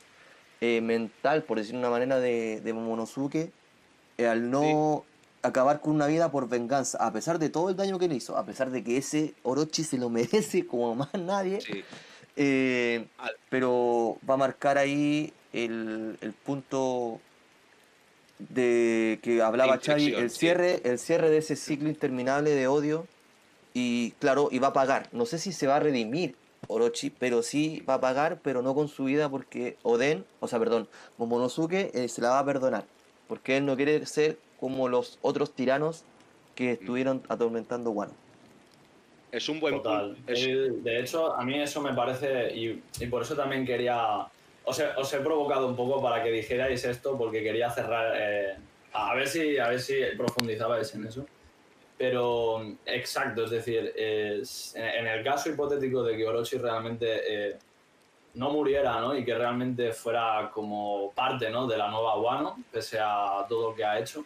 eh, 0.61 0.81
mental, 0.81 1.43
por 1.43 1.57
decir 1.57 1.75
una 1.75 1.89
manera, 1.89 2.19
de, 2.19 2.59
de 2.61 2.73
Momonosuke, 2.73 3.51
eh, 4.17 4.27
al 4.27 4.51
no 4.51 5.05
acabar 5.41 5.79
con 5.79 5.93
una 5.93 6.07
vida 6.07 6.31
por 6.31 6.49
venganza, 6.49 6.97
a 6.97 7.13
pesar 7.13 7.39
de 7.39 7.49
todo 7.49 7.69
el 7.69 7.77
daño 7.77 7.97
que 7.97 8.09
le 8.09 8.15
hizo, 8.15 8.35
a 8.35 8.45
pesar 8.45 8.69
de 8.69 8.83
que 8.83 8.97
ese 8.97 9.33
Orochi 9.43 9.83
se 9.83 9.97
lo 9.97 10.09
merece 10.09 10.65
como 10.65 10.95
más 10.95 11.13
nadie. 11.13 11.61
Sí. 11.61 11.83
Eh, 12.35 13.05
pero 13.49 14.17
va 14.29 14.35
a 14.35 14.37
marcar 14.37 14.77
ahí 14.77 15.33
el, 15.53 16.17
el 16.21 16.33
punto 16.33 17.19
de 18.37 19.19
que 19.21 19.41
hablaba 19.41 19.75
inflexión, 19.75 20.21
el 20.21 20.29
sí. 20.29 20.39
cierre, 20.39 20.81
el 20.83 20.99
cierre 20.99 21.29
de 21.29 21.37
ese 21.37 21.55
ciclo 21.55 21.89
interminable 21.89 22.51
de 22.51 22.67
odio 22.67 23.05
y 23.79 24.11
claro, 24.19 24.49
y 24.51 24.59
va 24.59 24.67
a 24.69 24.73
pagar. 24.73 25.07
No 25.11 25.25
sé 25.25 25.37
si 25.39 25.51
se 25.53 25.67
va 25.67 25.77
a 25.77 25.79
redimir 25.79 26.35
Orochi, 26.67 27.09
pero 27.09 27.41
sí 27.41 27.83
va 27.87 27.95
a 27.95 28.01
pagar, 28.01 28.39
pero 28.43 28.61
no 28.61 28.75
con 28.75 28.87
su 28.87 29.05
vida 29.05 29.29
porque 29.29 29.77
Oden, 29.83 30.25
o 30.39 30.47
sea, 30.47 30.59
perdón, 30.59 30.87
Momonosuke 31.17 31.91
eh, 31.93 32.07
se 32.09 32.21
la 32.21 32.29
va 32.31 32.39
a 32.39 32.45
perdonar. 32.45 32.83
porque 33.27 33.57
él 33.57 33.65
no 33.65 33.75
quiere 33.75 34.03
ser 34.07 34.37
como 34.59 34.89
los 34.89 35.19
otros 35.21 35.51
tiranos 35.53 36.03
que 36.55 36.71
estuvieron 36.73 37.21
atormentando 37.29 37.91
a 37.91 37.93
Wano. 37.93 38.13
Es 39.31 39.47
un 39.47 39.59
buen 39.59 39.75
Total. 39.75 40.15
punto. 40.15 40.31
Es- 40.33 40.43
Él, 40.43 40.83
de 40.83 40.99
hecho, 40.99 41.33
a 41.35 41.43
mí 41.45 41.61
eso 41.61 41.79
me 41.81 41.93
parece, 41.93 42.53
y, 42.55 42.81
y 42.99 43.05
por 43.07 43.21
eso 43.21 43.35
también 43.35 43.65
quería, 43.65 44.25
os 44.65 44.79
he, 44.79 44.87
os 44.97 45.13
he 45.13 45.19
provocado 45.19 45.67
un 45.67 45.75
poco 45.75 46.01
para 46.01 46.23
que 46.23 46.31
dijerais 46.31 46.83
esto, 46.83 47.15
porque 47.17 47.43
quería 47.43 47.69
cerrar, 47.69 48.13
eh, 48.19 48.55
a 48.93 49.13
ver 49.13 49.27
si 49.27 49.59
a 49.59 49.67
ver 49.69 49.79
si 49.79 49.93
profundizabais 50.17 50.93
en 50.95 51.05
eso. 51.05 51.25
Pero 51.99 52.63
exacto, 52.85 53.43
es 53.43 53.51
decir, 53.51 53.93
es- 53.95 54.73
en, 54.75 55.05
el 55.05 55.21
caso 55.23 55.49
hipotético 55.49 56.01
de 56.01 56.15
que 56.17 56.25
Orochi 56.25 56.57
realmente 56.57 57.49
eh, 57.51 57.57
no 58.35 58.49
muriera, 58.51 58.99
¿no? 59.01 59.15
Y 59.17 59.23
que 59.25 59.35
realmente 59.35 59.91
fuera 59.91 60.49
como 60.53 61.11
parte, 61.13 61.49
¿no? 61.49 61.67
De 61.67 61.77
la 61.77 61.89
nueva 61.89 62.15
Wano, 62.17 62.57
pese 62.71 62.97
a 63.01 63.45
todo 63.49 63.69
lo 63.71 63.75
que 63.75 63.83
ha 63.83 63.99
hecho. 63.99 64.23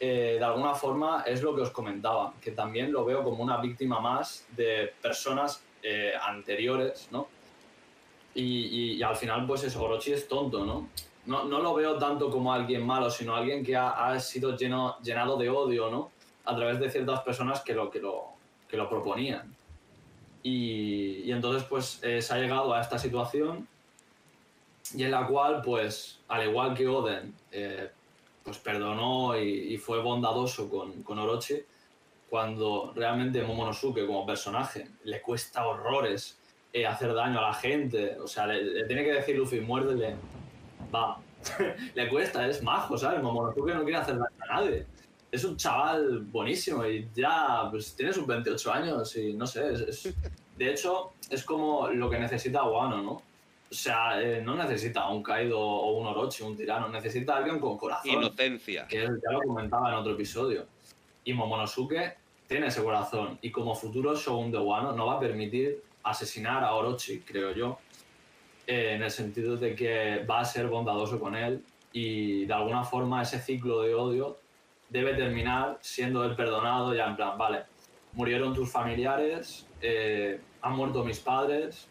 eh, 0.00 0.36
de 0.38 0.44
alguna 0.44 0.74
forma 0.74 1.24
es 1.26 1.42
lo 1.42 1.54
que 1.56 1.62
os 1.62 1.70
comentaba, 1.70 2.32
que 2.40 2.52
también 2.52 2.92
lo 2.92 3.04
veo 3.04 3.22
como 3.24 3.42
una 3.42 3.56
víctima 3.58 3.98
más 4.00 4.46
de 4.56 4.92
personas 5.02 5.62
eh, 5.82 6.12
anteriores, 6.20 7.08
¿no? 7.10 7.26
Y, 8.34 8.42
y- 8.66 8.92
y 8.94 9.02
al 9.02 9.16
final, 9.16 9.46
pues 9.46 9.64
es, 9.64 9.74
Orochi 9.76 10.12
es 10.12 10.28
tonto, 10.28 10.64
¿no? 10.64 10.88
¿no? 11.26 11.44
No 11.44 11.58
lo 11.60 11.74
veo 11.74 11.96
tanto 11.98 12.30
como 12.30 12.52
alguien 12.52 12.84
malo, 12.86 13.10
sino 13.10 13.34
alguien 13.34 13.64
que 13.64 13.74
ha, 13.76 13.90
ha 14.10 14.20
sido 14.20 14.56
lleno, 14.56 14.98
llenado 15.02 15.36
de 15.36 15.48
odio, 15.50 15.90
¿no? 15.90 16.10
A 16.48 16.56
través 16.56 16.80
de 16.80 16.90
ciertas 16.90 17.20
personas 17.20 17.60
que 17.60 17.74
lo, 17.74 17.90
que 17.90 18.00
lo, 18.00 18.32
que 18.68 18.76
lo 18.76 18.88
proponían. 18.88 19.54
Y, 20.42 21.22
y 21.24 21.32
entonces, 21.32 21.64
pues, 21.68 22.00
eh, 22.02 22.22
se 22.22 22.34
ha 22.34 22.38
llegado 22.38 22.72
a 22.72 22.80
esta 22.80 22.98
situación 22.98 23.68
y 24.94 25.02
en 25.04 25.10
la 25.10 25.26
cual, 25.26 25.62
pues, 25.62 26.20
al 26.28 26.48
igual 26.48 26.74
que 26.74 26.88
Oden, 26.88 27.34
eh, 27.52 27.90
pues 28.42 28.58
perdonó 28.58 29.38
y, 29.38 29.74
y 29.74 29.76
fue 29.76 30.00
bondadoso 30.00 30.70
con, 30.70 31.02
con 31.02 31.18
Orochi, 31.18 31.62
cuando 32.30 32.92
realmente 32.94 33.42
Momonosuke 33.42 34.06
como 34.06 34.24
personaje 34.26 34.88
le 35.04 35.20
cuesta 35.20 35.66
horrores 35.66 36.38
eh, 36.72 36.86
hacer 36.86 37.14
daño 37.14 37.38
a 37.38 37.48
la 37.48 37.54
gente, 37.54 38.18
o 38.20 38.26
sea, 38.26 38.46
le, 38.46 38.62
le 38.62 38.84
tiene 38.84 39.04
que 39.04 39.12
decir 39.12 39.36
Luffy, 39.36 39.60
muérdele, 39.60 40.16
va, 40.94 41.18
le 41.94 42.08
cuesta, 42.08 42.46
es 42.46 42.62
majo, 42.62 42.96
¿sabes? 42.96 43.22
Momonosuke 43.22 43.74
no 43.74 43.82
quiere 43.82 43.98
hacer 43.98 44.16
daño 44.16 44.36
a 44.48 44.54
nadie. 44.54 44.86
Es 45.30 45.44
un 45.44 45.56
chaval 45.56 46.20
buenísimo 46.20 46.86
y 46.86 47.06
ya, 47.14 47.68
pues 47.70 47.94
tiene 47.94 48.12
sus 48.12 48.26
28 48.26 48.72
años 48.72 49.14
y 49.16 49.34
no 49.34 49.46
sé, 49.46 49.72
es, 49.72 49.80
es- 49.80 50.14
de 50.56 50.70
hecho, 50.72 51.12
es 51.30 51.44
como 51.44 51.88
lo 51.88 52.10
que 52.10 52.18
necesita 52.18 52.64
Wano, 52.64 53.02
¿no? 53.02 53.12
O 53.12 53.22
sea, 53.74 54.20
eh, 54.20 54.40
no 54.42 54.56
necesita 54.56 55.06
un 55.08 55.22
Kaido 55.22 55.60
o 55.60 55.98
un 55.98 56.06
Orochi, 56.06 56.42
un 56.42 56.56
tirano, 56.56 56.88
necesita 56.88 57.36
alguien 57.36 57.60
con 57.60 57.76
corazón 57.76 58.10
Inocencia. 58.10 58.86
que 58.88 59.02
ya 59.02 59.30
lo 59.32 59.40
comentaba 59.42 59.90
en 59.90 59.94
otro 59.96 60.12
episodio. 60.14 60.64
Y 61.24 61.34
Momonosuke 61.34 62.16
tiene 62.46 62.68
ese 62.68 62.82
corazón 62.82 63.38
y 63.42 63.50
como 63.52 63.74
futuro 63.74 64.16
Shogun 64.16 64.50
de 64.50 64.58
Wano 64.58 64.92
no 64.92 65.06
va 65.06 65.14
a 65.16 65.20
permitir 65.20 65.82
asesinar 66.02 66.64
a 66.64 66.72
Orochi, 66.72 67.20
creo 67.20 67.52
yo, 67.52 67.78
eh, 68.66 68.94
en 68.94 69.02
el 69.02 69.10
sentido 69.10 69.56
de 69.58 69.74
que 69.74 70.24
va 70.28 70.40
a 70.40 70.44
ser 70.46 70.66
bondadoso 70.68 71.20
con 71.20 71.36
él 71.36 71.62
y 71.92 72.46
de 72.46 72.52
alguna 72.54 72.82
forma 72.84 73.20
ese 73.22 73.38
ciclo 73.38 73.82
de 73.82 73.94
odio 73.94 74.38
debe 74.90 75.14
terminar 75.14 75.78
siendo 75.80 76.24
él 76.24 76.34
perdonado 76.34 76.94
ya 76.94 77.06
en 77.06 77.16
plan, 77.16 77.36
vale, 77.36 77.64
murieron 78.12 78.54
tus 78.54 78.70
familiares, 78.70 79.66
eh, 79.80 80.40
han 80.62 80.72
muerto 80.76 81.04
mis 81.04 81.20
padres, 81.20 81.86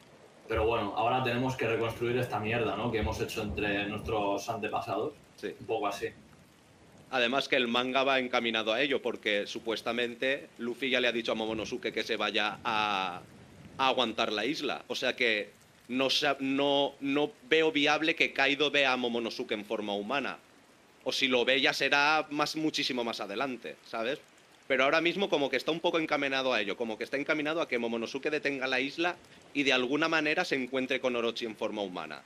pero 0.48 0.66
bueno, 0.66 0.93
ahora 0.95 1.24
tenemos 1.24 1.56
que 1.56 1.68
reconstruir 1.68 2.18
esta 2.18 2.39
mierda, 2.39 2.76
¿no? 2.76 2.91
Que 2.91 3.00
hemos 3.00 3.20
hecho 3.20 3.41
entre 3.41 3.86
nuestros 3.88 4.50
antepasados. 4.50 5.14
Sí. 5.36 5.54
Un 5.60 5.66
poco 5.66 5.88
así. 5.88 6.08
Además 7.10 7.48
que 7.48 7.56
el 7.56 7.68
manga 7.68 8.04
va 8.04 8.20
encaminado 8.20 8.74
a 8.74 8.82
ello, 8.82 9.02
porque 9.02 9.48
supuestamente 9.48 10.50
Luffy 10.58 10.89
ya 10.89 11.00
le 11.00 11.08
ha 11.08 11.12
dicho 11.12 11.32
a 11.32 11.36
Momonosuke 11.36 11.93
que 11.93 12.04
se 12.04 12.18
vaya 12.18 12.60
a, 12.64 13.22
a 13.78 13.88
aguantar 13.88 14.32
la 14.34 14.45
isla. 14.45 14.84
O 14.88 14.95
sea 14.95 15.16
que 15.16 15.52
no, 15.88 16.08
no, 16.39 16.93
no 17.00 17.32
veo 17.50 17.72
viable 17.72 18.16
que 18.16 18.34
Kaido 18.34 18.72
vea 18.72 18.93
a 18.93 18.98
Momonosuke 18.98 19.54
en 19.54 19.66
forma 19.66 19.93
humana. 19.93 20.38
O 21.08 21.14
si 21.14 21.30
lo 21.30 21.45
ve 21.45 21.62
ya 21.62 21.72
será 21.72 22.28
más, 22.32 22.58
muchísimo 22.58 23.01
más 23.01 23.22
adelante, 23.22 23.78
¿sabes? 23.86 24.20
Pero 24.68 24.84
ahora 24.84 24.99
mismo 24.99 25.30
como 25.30 25.49
que 25.49 25.55
está 25.55 25.72
un 25.72 25.80
poco 25.80 25.99
encaminado 25.99 26.51
a 26.51 26.60
ello, 26.60 26.76
como 26.76 26.97
que 26.97 27.05
está 27.05 27.16
encaminado 27.16 27.62
a 27.62 27.70
que 27.70 27.80
Momonosuke 27.80 28.30
detenga 28.30 28.68
la 28.68 28.82
isla 28.82 29.16
y 29.53 29.64
de 29.64 29.72
alguna 29.72 30.10
manera 30.10 30.43
se 30.43 30.62
encuentre 30.62 30.99
con 30.99 31.16
Orochi 31.16 31.45
en 31.45 31.55
forma 31.55 31.82
humana. 31.82 32.22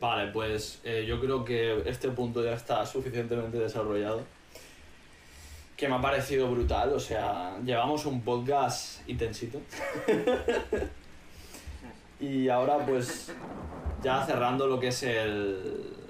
Vale, 0.00 0.32
pues 0.32 0.80
eh, 0.82 1.04
yo 1.06 1.20
creo 1.20 1.44
que 1.44 1.82
este 1.84 2.08
punto 2.08 2.42
ya 2.42 2.54
está 2.54 2.86
suficientemente 2.86 3.58
desarrollado. 3.58 4.24
Que 5.76 5.88
me 5.88 5.96
ha 5.96 6.00
parecido 6.00 6.50
brutal, 6.50 6.94
o 6.94 7.00
sea, 7.00 7.58
llevamos 7.66 8.06
un 8.06 8.22
podcast 8.22 9.06
intensito. 9.06 9.60
y 12.18 12.48
ahora 12.48 12.78
pues 12.86 13.30
ya 14.02 14.24
cerrando 14.24 14.66
lo 14.66 14.80
que 14.80 14.88
es 14.88 15.02
el, 15.02 16.05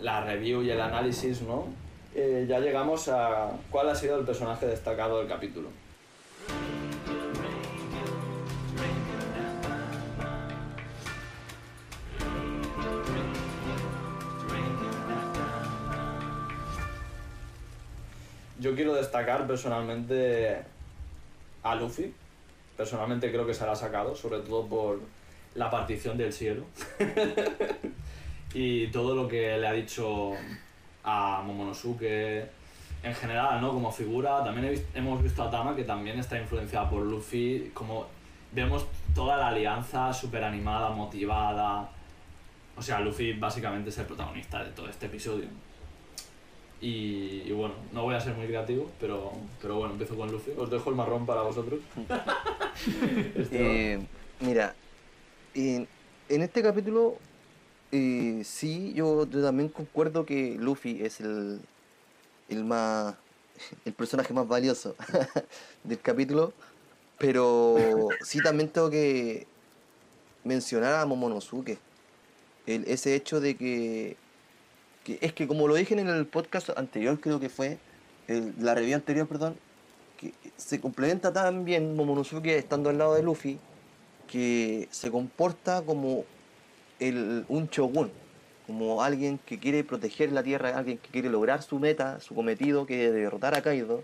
la 0.00 0.20
review 0.22 0.62
y 0.62 0.70
el 0.70 0.80
análisis, 0.80 1.42
¿no? 1.42 1.66
Eh, 2.14 2.46
ya 2.48 2.60
llegamos 2.60 3.08
a 3.08 3.50
cuál 3.70 3.88
ha 3.88 3.94
sido 3.94 4.18
el 4.18 4.24
personaje 4.24 4.66
destacado 4.66 5.18
del 5.18 5.28
capítulo. 5.28 5.68
Yo 18.58 18.74
quiero 18.74 18.94
destacar 18.94 19.46
personalmente 19.46 20.62
a 21.62 21.74
Luffy. 21.74 22.14
Personalmente 22.76 23.30
creo 23.30 23.46
que 23.46 23.54
se 23.54 23.64
la 23.66 23.72
ha 23.72 23.76
sacado, 23.76 24.16
sobre 24.16 24.40
todo 24.40 24.66
por 24.66 25.00
la 25.54 25.70
partición 25.70 26.16
del 26.16 26.32
cielo. 26.32 26.64
y 28.54 28.86
todo 28.88 29.14
lo 29.14 29.28
que 29.28 29.56
le 29.58 29.66
ha 29.66 29.72
dicho 29.72 30.32
a 31.04 31.42
Momonosuke 31.44 32.46
en 33.02 33.14
general, 33.14 33.60
¿no? 33.60 33.72
Como 33.72 33.92
figura. 33.92 34.42
También 34.42 34.74
he 34.74 34.98
hemos 34.98 35.22
visto 35.22 35.42
a 35.42 35.50
Tama 35.50 35.76
que 35.76 35.84
también 35.84 36.18
está 36.18 36.38
influenciada 36.38 36.88
por 36.90 37.02
Luffy. 37.02 37.70
Como 37.72 38.06
vemos 38.52 38.86
toda 39.14 39.36
la 39.36 39.48
alianza 39.48 40.12
súper 40.12 40.44
animada, 40.44 40.90
motivada. 40.90 41.88
O 42.76 42.82
sea, 42.82 43.00
Luffy 43.00 43.32
básicamente 43.34 43.90
es 43.90 43.98
el 43.98 44.06
protagonista 44.06 44.62
de 44.64 44.70
todo 44.70 44.88
este 44.88 45.06
episodio. 45.06 45.46
Y, 46.80 47.42
y 47.46 47.52
bueno, 47.52 47.74
no 47.92 48.02
voy 48.02 48.14
a 48.14 48.20
ser 48.20 48.34
muy 48.34 48.46
creativo, 48.46 48.90
pero, 49.00 49.32
pero 49.62 49.76
bueno, 49.76 49.92
empiezo 49.92 50.14
con 50.16 50.30
Luffy. 50.30 50.52
Os 50.58 50.70
dejo 50.70 50.90
el 50.90 50.96
marrón 50.96 51.26
para 51.26 51.42
vosotros. 51.42 51.80
Eh, 53.50 53.98
mira, 54.40 54.74
en, 55.54 55.88
en 56.28 56.42
este 56.42 56.62
capítulo, 56.62 57.16
eh, 57.92 58.42
sí, 58.44 58.92
yo, 58.94 59.26
también 59.26 59.68
concuerdo 59.68 60.26
que 60.26 60.56
Luffy 60.58 61.02
es 61.04 61.20
el, 61.20 61.60
el 62.48 62.64
más, 62.64 63.14
el 63.84 63.92
personaje 63.92 64.34
más 64.34 64.48
valioso 64.48 64.96
del 65.84 66.00
capítulo, 66.00 66.52
pero 67.18 67.76
sí 68.22 68.42
también 68.42 68.68
tengo 68.68 68.90
que 68.90 69.46
mencionar 70.44 70.94
a 70.94 71.06
Momonosuke. 71.06 71.78
Ese 72.66 73.14
hecho 73.14 73.40
de 73.40 73.56
que, 73.56 74.16
es 75.06 75.32
que 75.32 75.46
como 75.46 75.68
lo 75.68 75.74
dije 75.76 75.94
en 75.94 76.08
el 76.08 76.26
podcast 76.26 76.70
anterior, 76.76 77.20
creo 77.20 77.38
que 77.38 77.48
fue, 77.48 77.78
la 78.26 78.74
review 78.74 78.96
anterior, 78.96 79.28
perdón, 79.28 79.56
se 80.56 80.80
complementa 80.80 81.32
tan 81.32 81.64
bien 81.64 81.94
Momonosuke 81.94 82.56
estando 82.56 82.90
al 82.90 82.98
lado 82.98 83.14
de 83.14 83.22
Luffy 83.22 83.58
que 84.26 84.88
se 84.90 85.10
comporta 85.10 85.82
como 85.82 86.24
el, 87.00 87.44
un 87.48 87.68
shogun, 87.68 88.10
como 88.66 89.02
alguien 89.02 89.38
que 89.38 89.58
quiere 89.58 89.84
proteger 89.84 90.32
la 90.32 90.42
tierra, 90.42 90.76
alguien 90.76 90.98
que 90.98 91.08
quiere 91.08 91.30
lograr 91.30 91.62
su 91.62 91.78
meta, 91.78 92.20
su 92.20 92.34
cometido, 92.34 92.86
que 92.86 93.06
es 93.06 93.12
derrotar 93.12 93.54
a 93.54 93.62
Kaido. 93.62 94.02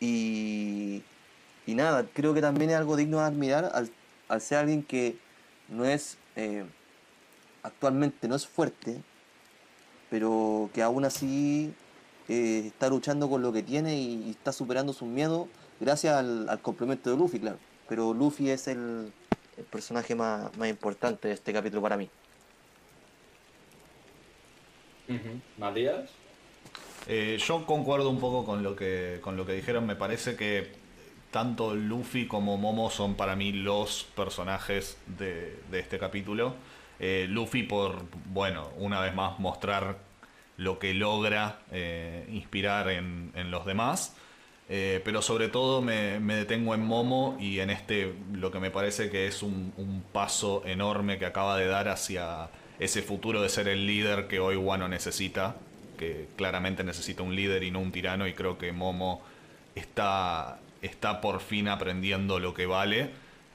Y, 0.00 1.02
nada, 1.66 2.06
creo 2.14 2.34
que 2.34 2.40
también 2.40 2.70
es 2.70 2.76
algo 2.76 2.96
digno 2.96 3.18
de 3.18 3.24
admirar 3.24 3.72
al, 3.74 4.40
ser 4.40 4.58
alguien 4.58 4.82
que 4.82 5.16
no 5.68 5.84
es, 5.84 6.18
eh, 6.36 6.64
actualmente 7.62 8.28
no 8.28 8.36
es 8.36 8.46
fuerte, 8.46 9.02
pero 10.10 10.70
que 10.72 10.82
aún 10.82 11.04
así 11.04 11.74
eh, 12.28 12.64
está 12.66 12.88
luchando 12.88 13.28
con 13.28 13.42
lo 13.42 13.52
que 13.52 13.62
tiene 13.62 13.96
y, 13.96 14.24
y 14.26 14.30
está 14.30 14.52
superando 14.52 14.92
sus 14.92 15.08
miedos 15.08 15.48
gracias 15.80 16.14
al, 16.16 16.48
al 16.48 16.60
complemento 16.60 17.10
de 17.10 17.16
Luffy, 17.16 17.40
claro. 17.40 17.58
Pero 17.88 18.12
Luffy 18.14 18.50
es 18.50 18.68
el, 18.68 19.12
el 19.58 19.64
personaje 19.64 20.14
más, 20.14 20.56
más 20.56 20.68
importante 20.68 21.28
de 21.28 21.34
este 21.34 21.52
capítulo 21.52 21.82
para 21.82 21.96
mí. 21.96 22.08
Matías. 25.56 26.10
Eh, 27.06 27.38
yo 27.40 27.64
concuerdo 27.64 28.10
un 28.10 28.20
poco 28.20 28.44
con 28.44 28.62
lo 28.62 28.76
que 28.76 29.18
con 29.22 29.36
lo 29.36 29.46
que 29.46 29.52
dijeron. 29.52 29.86
Me 29.86 29.96
parece 29.96 30.36
que 30.36 30.72
tanto 31.30 31.74
Luffy 31.74 32.26
como 32.26 32.56
Momo 32.58 32.90
son 32.90 33.14
para 33.14 33.34
mí 33.34 33.52
los 33.52 34.04
personajes 34.14 34.98
de, 35.06 35.58
de 35.70 35.78
este 35.80 35.98
capítulo. 35.98 36.54
Eh, 37.00 37.26
Luffy 37.28 37.62
por, 37.62 38.02
bueno, 38.26 38.70
una 38.76 39.00
vez 39.00 39.14
más 39.14 39.38
mostrar 39.38 39.98
lo 40.56 40.78
que 40.78 40.92
logra 40.92 41.60
eh, 41.70 42.26
inspirar 42.30 42.90
en, 42.90 43.32
en 43.34 43.50
los 43.50 43.64
demás. 43.64 44.14
Eh, 44.70 45.00
pero 45.02 45.22
sobre 45.22 45.48
todo 45.48 45.80
me, 45.80 46.20
detengo 46.20 46.74
en 46.74 46.84
Momo 46.84 47.36
y 47.40 47.60
en 47.60 47.70
este, 47.70 48.14
lo 48.32 48.50
que 48.50 48.60
me 48.60 48.70
parece 48.70 49.08
que 49.08 49.26
es 49.26 49.42
un, 49.42 49.72
un 49.78 50.02
paso 50.12 50.62
enorme 50.66 51.18
que 51.18 51.24
acaba 51.24 51.56
de 51.56 51.66
dar 51.66 51.88
hacia 51.88 52.50
ese 52.78 53.02
futuro 53.02 53.40
de 53.40 53.48
ser 53.48 53.66
el 53.68 53.86
líder 53.86 54.28
que 54.28 54.40
hoy 54.40 54.56
Wano 54.56 54.88
necesita, 54.88 55.56
que 55.96 56.28
claramente 56.36 56.84
necesita 56.84 57.22
un 57.22 57.34
líder 57.34 57.62
y 57.62 57.70
no 57.70 57.80
un 57.80 57.92
tirano, 57.92 58.26
y 58.26 58.34
creo 58.34 58.58
que 58.58 58.72
Momo 58.72 59.22
está, 59.74 60.60
está 60.82 61.20
por 61.20 61.40
fin 61.40 61.68
aprendiendo 61.68 62.38
lo 62.38 62.54
que 62.54 62.66
vale, 62.66 63.10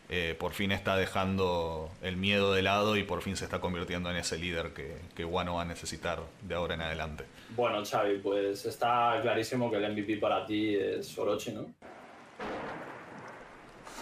eh, 0.10 0.36
por 0.38 0.54
fin 0.54 0.72
está 0.72 0.96
dejando 0.96 1.90
el 2.02 2.18
miedo 2.18 2.54
de 2.54 2.62
lado 2.62 2.98
y 2.98 3.04
por 3.04 3.22
fin 3.22 3.36
se 3.36 3.46
está 3.46 3.60
convirtiendo 3.60 4.10
en 4.10 4.18
ese 4.18 4.38
líder 4.38 4.74
que, 4.74 4.98
que 5.16 5.26
Wano 5.26 5.56
va 5.56 5.64
a 5.64 5.66
necesitar 5.66 6.22
de 6.42 6.56
ahora 6.56 6.76
en 6.76 6.82
adelante. 6.82 7.26
Bueno, 7.56 7.84
Xavi, 7.86 8.18
pues 8.20 8.66
está 8.66 9.20
clarísimo 9.22 9.72
que 9.72 9.78
el 9.78 9.92
MVP 9.92 10.18
para 10.18 10.46
ti 10.46 10.76
es 10.76 11.18
Orochi, 11.18 11.52
¿no? 11.52 11.66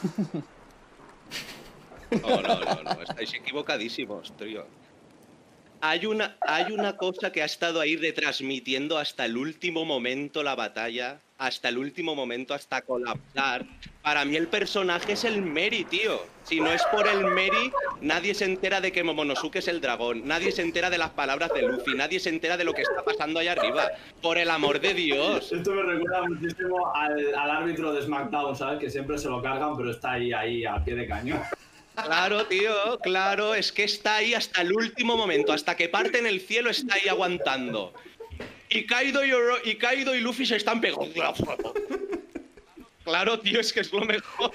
No, 2.11 2.41
no, 2.41 2.59
no, 2.59 2.83
no, 2.83 3.01
estáis 3.03 3.33
equivocadísimos, 3.33 4.35
tío. 4.35 4.65
Hay 5.83 6.05
una, 6.05 6.35
hay 6.41 6.71
una 6.71 6.95
cosa 6.95 7.31
que 7.31 7.41
ha 7.41 7.45
estado 7.45 7.81
ahí 7.81 7.95
retransmitiendo 7.95 8.99
hasta 8.99 9.25
el 9.25 9.35
último 9.35 9.83
momento 9.83 10.43
la 10.43 10.53
batalla, 10.53 11.17
hasta 11.39 11.69
el 11.69 11.79
último 11.79 12.13
momento, 12.13 12.53
hasta 12.53 12.83
colapsar. 12.83 13.65
Para 14.03 14.23
mí 14.23 14.35
el 14.35 14.47
personaje 14.47 15.13
es 15.13 15.23
el 15.23 15.41
Meri, 15.41 15.83
tío. 15.85 16.21
Si 16.43 16.59
no 16.59 16.71
es 16.71 16.83
por 16.91 17.07
el 17.07 17.25
Meri, 17.25 17.71
nadie 17.99 18.35
se 18.35 18.45
entera 18.45 18.79
de 18.79 18.91
que 18.91 19.03
Momonosuke 19.03 19.55
es 19.55 19.67
el 19.67 19.81
dragón, 19.81 20.27
nadie 20.27 20.51
se 20.51 20.61
entera 20.61 20.91
de 20.91 20.99
las 20.99 21.09
palabras 21.09 21.51
de 21.51 21.63
Luffy, 21.63 21.95
nadie 21.95 22.19
se 22.19 22.29
entera 22.29 22.57
de 22.57 22.63
lo 22.63 22.73
que 22.73 22.83
está 22.83 23.03
pasando 23.03 23.39
allá 23.39 23.53
arriba. 23.53 23.87
Por 24.21 24.37
el 24.37 24.51
amor 24.51 24.81
de 24.81 24.93
Dios. 24.93 25.51
Esto 25.51 25.71
me 25.71 25.81
recuerda 25.81 26.27
muchísimo 26.27 26.93
al, 26.93 27.33
árbitro 27.35 27.91
de 27.91 28.03
SmackDown, 28.03 28.55
¿sabes? 28.55 28.79
Que 28.79 28.91
siempre 28.91 29.17
se 29.17 29.29
lo 29.29 29.41
cargan, 29.41 29.75
pero 29.75 29.89
está 29.89 30.11
ahí, 30.11 30.31
ahí, 30.31 30.63
a 30.63 30.83
pie 30.83 30.93
de 30.93 31.07
cañón. 31.07 31.41
Claro, 31.95 32.45
tío, 32.47 32.99
claro, 33.01 33.53
es 33.53 33.71
que 33.71 33.83
está 33.83 34.15
ahí 34.17 34.33
hasta 34.33 34.61
el 34.61 34.71
último 34.73 35.17
momento, 35.17 35.51
hasta 35.53 35.75
que 35.75 35.89
parte 35.89 36.19
en 36.19 36.25
el 36.25 36.39
cielo 36.41 36.69
está 36.69 36.95
ahí 36.95 37.07
aguantando. 37.09 37.93
Y 38.69 38.85
Kaido 38.85 39.25
y, 39.25 39.31
Oro- 39.33 39.59
y 39.63 39.75
Kaido 39.75 40.15
y 40.15 40.21
Luffy 40.21 40.45
se 40.45 40.55
están 40.55 40.79
pegando. 40.79 41.11
Claro, 43.03 43.39
tío, 43.39 43.59
es 43.59 43.73
que 43.73 43.81
es 43.81 43.91
lo 43.91 44.01
mejor. 44.05 44.51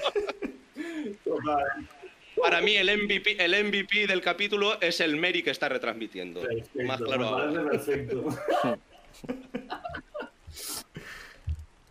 Para 2.41 2.61
mí 2.61 2.77
el 2.77 2.87
MVP, 3.05 3.43
el 3.45 3.65
MVP 3.67 4.07
del 4.07 4.23
capítulo 4.23 4.81
es 4.81 5.01
el 5.01 5.17
Meri 5.17 5.43
que 5.43 5.51
está 5.51 5.69
retransmitiendo. 5.69 6.43
Más 6.85 7.01
claro 7.01 7.53
perfecto. 7.71 8.25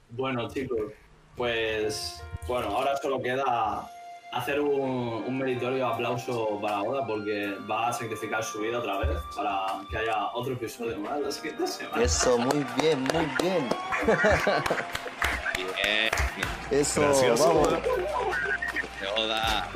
bueno, 0.10 0.52
chicos, 0.52 0.92
pues 1.36 2.22
bueno, 2.48 2.68
ahora 2.68 2.96
solo 2.98 3.22
queda 3.22 3.90
hacer 4.36 4.60
un, 4.60 5.24
un 5.26 5.38
meritorio 5.38 5.88
aplauso 5.88 6.60
para 6.62 6.82
Oda 6.82 7.08
porque 7.08 7.58
va 7.70 7.88
a 7.88 7.94
sacrificar 7.94 8.44
su 8.44 8.60
vida 8.60 8.80
otra 8.80 8.98
vez 9.00 9.18
para 9.34 9.80
que 9.90 9.98
haya 9.98 10.28
otro 10.34 10.54
episodio 10.54 11.00
más 11.00 11.22
la 11.22 11.32
siguiente 11.32 11.66
semana. 11.66 12.04
Eso, 12.04 12.38
muy 12.38 12.66
bien, 12.80 13.02
muy 13.14 13.26
bien. 13.42 13.70
Bien, 15.56 16.10
Eso, 16.70 17.02
Gracias, 17.02 17.40
vamos. 17.40 17.68
Oda. 17.70 17.82
Oda. 19.18 19.70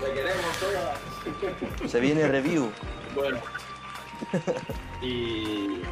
Te 0.00 0.12
queremos, 0.12 0.62
Oda. 0.62 1.88
Se 1.88 2.00
viene 2.00 2.26
review. 2.28 2.70
Bueno. 3.14 3.38
Y, 5.02 5.82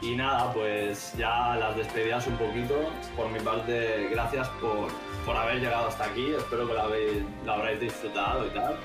y 0.00 0.14
nada, 0.14 0.52
pues 0.52 1.14
ya 1.16 1.56
las 1.56 1.76
despedidas 1.76 2.26
un 2.26 2.36
poquito. 2.36 2.74
Por 3.16 3.30
mi 3.30 3.40
parte, 3.40 4.08
gracias 4.10 4.48
por, 4.60 4.88
por 5.24 5.36
haber 5.36 5.60
llegado 5.60 5.88
hasta 5.88 6.04
aquí. 6.04 6.32
Espero 6.34 6.66
que 6.66 6.74
la, 6.74 6.82
habéis, 6.82 7.22
habréis 7.46 7.80
disfrutado 7.80 8.46
y 8.46 8.50
tal. 8.50 8.76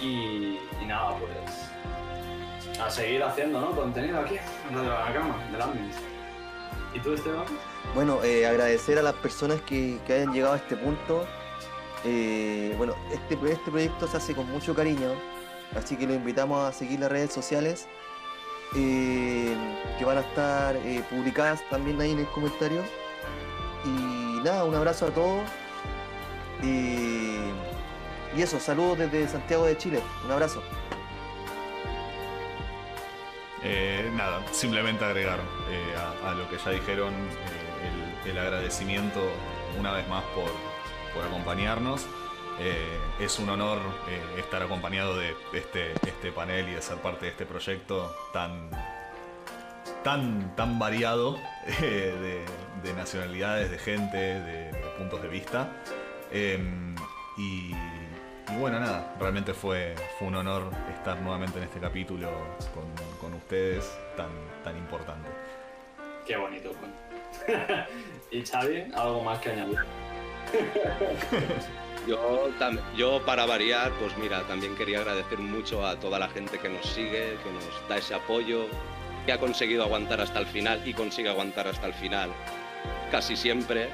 Y, 0.00 0.58
nada, 0.86 1.16
pues 1.18 2.80
a 2.80 2.90
seguir 2.90 3.22
haciendo 3.22 3.60
¿no? 3.60 3.70
contenido 3.70 4.20
aquí, 4.20 4.36
en 4.68 4.76
Radio 4.76 4.90
La 4.90 5.12
Cama, 5.12 5.36
del 5.50 5.62
Admins. 5.62 5.96
¿Y 6.94 7.00
tú, 7.00 7.12
Esteban? 7.12 7.44
Bueno, 7.94 8.22
eh, 8.22 8.46
agradecer 8.46 8.98
a 8.98 9.02
las 9.02 9.14
personas 9.14 9.60
que, 9.62 9.98
que 10.06 10.14
hayan 10.14 10.32
llegado 10.32 10.54
a 10.54 10.56
este 10.56 10.76
punto. 10.76 11.26
Eh, 12.04 12.74
bueno, 12.76 12.94
este, 13.12 13.34
este 13.50 13.70
proyecto 13.70 14.06
se 14.06 14.16
hace 14.16 14.34
con 14.34 14.48
mucho 14.50 14.74
cariño, 14.74 15.12
así 15.74 15.96
que 15.96 16.06
lo 16.06 16.14
invitamos 16.14 16.62
a 16.62 16.72
seguir 16.72 17.00
las 17.00 17.10
redes 17.10 17.32
sociales, 17.32 17.88
eh, 18.74 19.56
que 19.98 20.04
van 20.04 20.18
a 20.18 20.20
estar 20.20 20.76
eh, 20.76 21.02
publicadas 21.08 21.62
también 21.70 22.00
ahí 22.00 22.12
en 22.12 22.20
el 22.20 22.26
comentario. 22.26 22.82
Y 23.84 24.40
nada, 24.42 24.64
un 24.64 24.74
abrazo 24.74 25.06
a 25.06 25.10
todos. 25.10 25.42
Eh, 26.62 27.52
y 28.36 28.42
eso, 28.42 28.58
saludos 28.58 28.98
desde 28.98 29.28
Santiago 29.28 29.66
de 29.66 29.76
Chile. 29.76 30.00
Un 30.24 30.32
abrazo. 30.32 30.62
Eh, 33.62 34.10
nada, 34.14 34.42
simplemente 34.52 35.04
agregar 35.04 35.40
a, 36.24 36.34
lo 36.34 36.48
que 36.50 36.58
ya 36.58 36.70
dijeron 36.70 37.14
el, 38.24 38.30
el 38.30 38.38
agradecimiento 38.38 39.20
una 39.78 39.92
vez 39.92 40.06
más 40.08 40.22
por, 40.34 40.50
por 41.14 41.24
acompañarnos. 41.24 42.06
Eh, 42.60 42.98
es 43.18 43.38
un 43.38 43.48
honor 43.48 43.78
eh, 44.08 44.38
estar 44.38 44.62
acompañado 44.62 45.18
de 45.18 45.34
este, 45.52 45.92
este 46.06 46.30
panel 46.30 46.68
y 46.68 46.74
de 46.74 46.82
ser 46.82 46.98
parte 46.98 47.26
de 47.26 47.32
este 47.32 47.46
proyecto 47.46 48.14
tan, 48.32 48.70
tan, 50.04 50.54
tan 50.54 50.78
variado 50.78 51.36
eh, 51.82 52.44
de, 52.82 52.88
de 52.88 52.96
nacionalidades, 52.96 53.70
de 53.70 53.78
gente, 53.78 54.16
de, 54.16 54.72
de 54.72 54.88
puntos 54.98 55.20
de 55.20 55.28
vista. 55.28 55.68
Em, 56.30 56.94
y, 57.36 57.72
y 57.72 58.56
bueno, 58.58 58.78
nada, 58.78 59.16
realmente 59.18 59.52
fue, 59.52 59.96
fue 60.18 60.28
un 60.28 60.36
honor 60.36 60.70
estar 60.92 61.20
nuevamente 61.20 61.58
en 61.58 61.64
este 61.64 61.80
capítulo 61.80 62.30
con, 62.72 62.84
con 63.20 63.34
ustedes 63.34 63.98
tan, 64.16 64.30
tan 64.62 64.76
importante. 64.76 65.28
Qué 66.24 66.36
bonito, 66.36 66.70
pues. 66.72 67.58
¿Y 68.30 68.46
Xavi? 68.46 68.92
¿Algo 68.94 69.22
más 69.24 69.40
que 69.40 69.50
añadir? 69.50 69.78
Yo, 72.06 73.22
para 73.24 73.46
variar, 73.46 73.92
pues 73.98 74.16
mira, 74.18 74.42
también 74.46 74.74
quería 74.76 74.98
agradecer 74.98 75.38
mucho 75.38 75.86
a 75.86 75.96
toda 75.96 76.18
la 76.18 76.28
gente 76.28 76.58
que 76.58 76.68
nos 76.68 76.86
sigue, 76.86 77.36
que 77.42 77.50
nos 77.50 77.88
da 77.88 77.96
ese 77.96 78.14
apoyo, 78.14 78.66
que 79.24 79.32
ha 79.32 79.38
conseguido 79.38 79.84
aguantar 79.84 80.20
hasta 80.20 80.38
el 80.38 80.46
final 80.46 80.86
y 80.86 80.92
consigue 80.92 81.28
aguantar 81.28 81.66
hasta 81.68 81.86
el 81.86 81.94
final, 81.94 82.30
casi 83.10 83.36
siempre. 83.36 83.88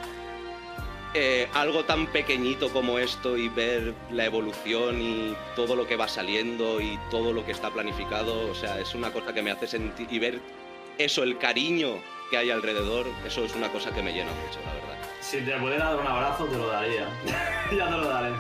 Eh, 1.12 1.48
algo 1.54 1.84
tan 1.84 2.06
pequeñito 2.06 2.72
como 2.72 2.98
esto 2.98 3.36
y 3.36 3.48
ver 3.48 3.94
la 4.12 4.24
evolución 4.24 5.02
y 5.02 5.36
todo 5.56 5.74
lo 5.74 5.86
que 5.86 5.96
va 5.96 6.06
saliendo 6.06 6.80
y 6.80 6.98
todo 7.10 7.32
lo 7.32 7.44
que 7.44 7.50
está 7.50 7.70
planificado, 7.70 8.48
o 8.48 8.54
sea, 8.54 8.78
es 8.78 8.94
una 8.94 9.12
cosa 9.12 9.34
que 9.34 9.42
me 9.42 9.50
hace 9.50 9.66
sentir 9.66 10.06
y 10.10 10.20
ver 10.20 10.40
eso, 10.98 11.22
el 11.24 11.38
cariño 11.38 11.96
que 12.30 12.36
hay 12.36 12.50
alrededor, 12.50 13.06
eso 13.26 13.44
es 13.44 13.54
una 13.56 13.72
cosa 13.72 13.92
que 13.92 14.02
me 14.02 14.12
llena 14.12 14.30
mucho, 14.30 14.60
la 14.64 14.74
verdad. 14.74 15.09
Si 15.30 15.40
te 15.42 15.56
pudiera 15.58 15.84
dar 15.84 16.00
un 16.00 16.06
abrazo, 16.08 16.44
te 16.46 16.56
lo 16.56 16.66
daría. 16.66 17.06
ya 17.70 17.86
te 17.86 17.96
lo 17.96 18.08
daré. 18.08 18.30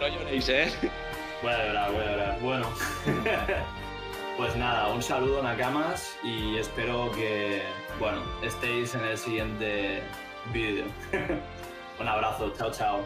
No 0.00 0.06
lloréis, 0.06 0.48
¿eh? 0.48 0.72
Voy 1.42 1.50
a 1.50 1.66
llorar, 1.66 1.90
voy 1.90 2.04
a 2.04 2.10
llorar. 2.12 2.40
Bueno. 2.40 2.68
pues 4.36 4.54
nada, 4.54 4.86
un 4.86 5.02
saludo 5.02 5.42
Nakamas 5.42 6.16
y 6.22 6.56
espero 6.58 7.10
que, 7.10 7.64
bueno, 7.98 8.22
estéis 8.44 8.94
en 8.94 9.04
el 9.06 9.18
siguiente 9.18 10.04
vídeo. 10.52 10.84
un 11.98 12.06
abrazo, 12.06 12.54
chao, 12.56 12.70
chao. 12.70 13.00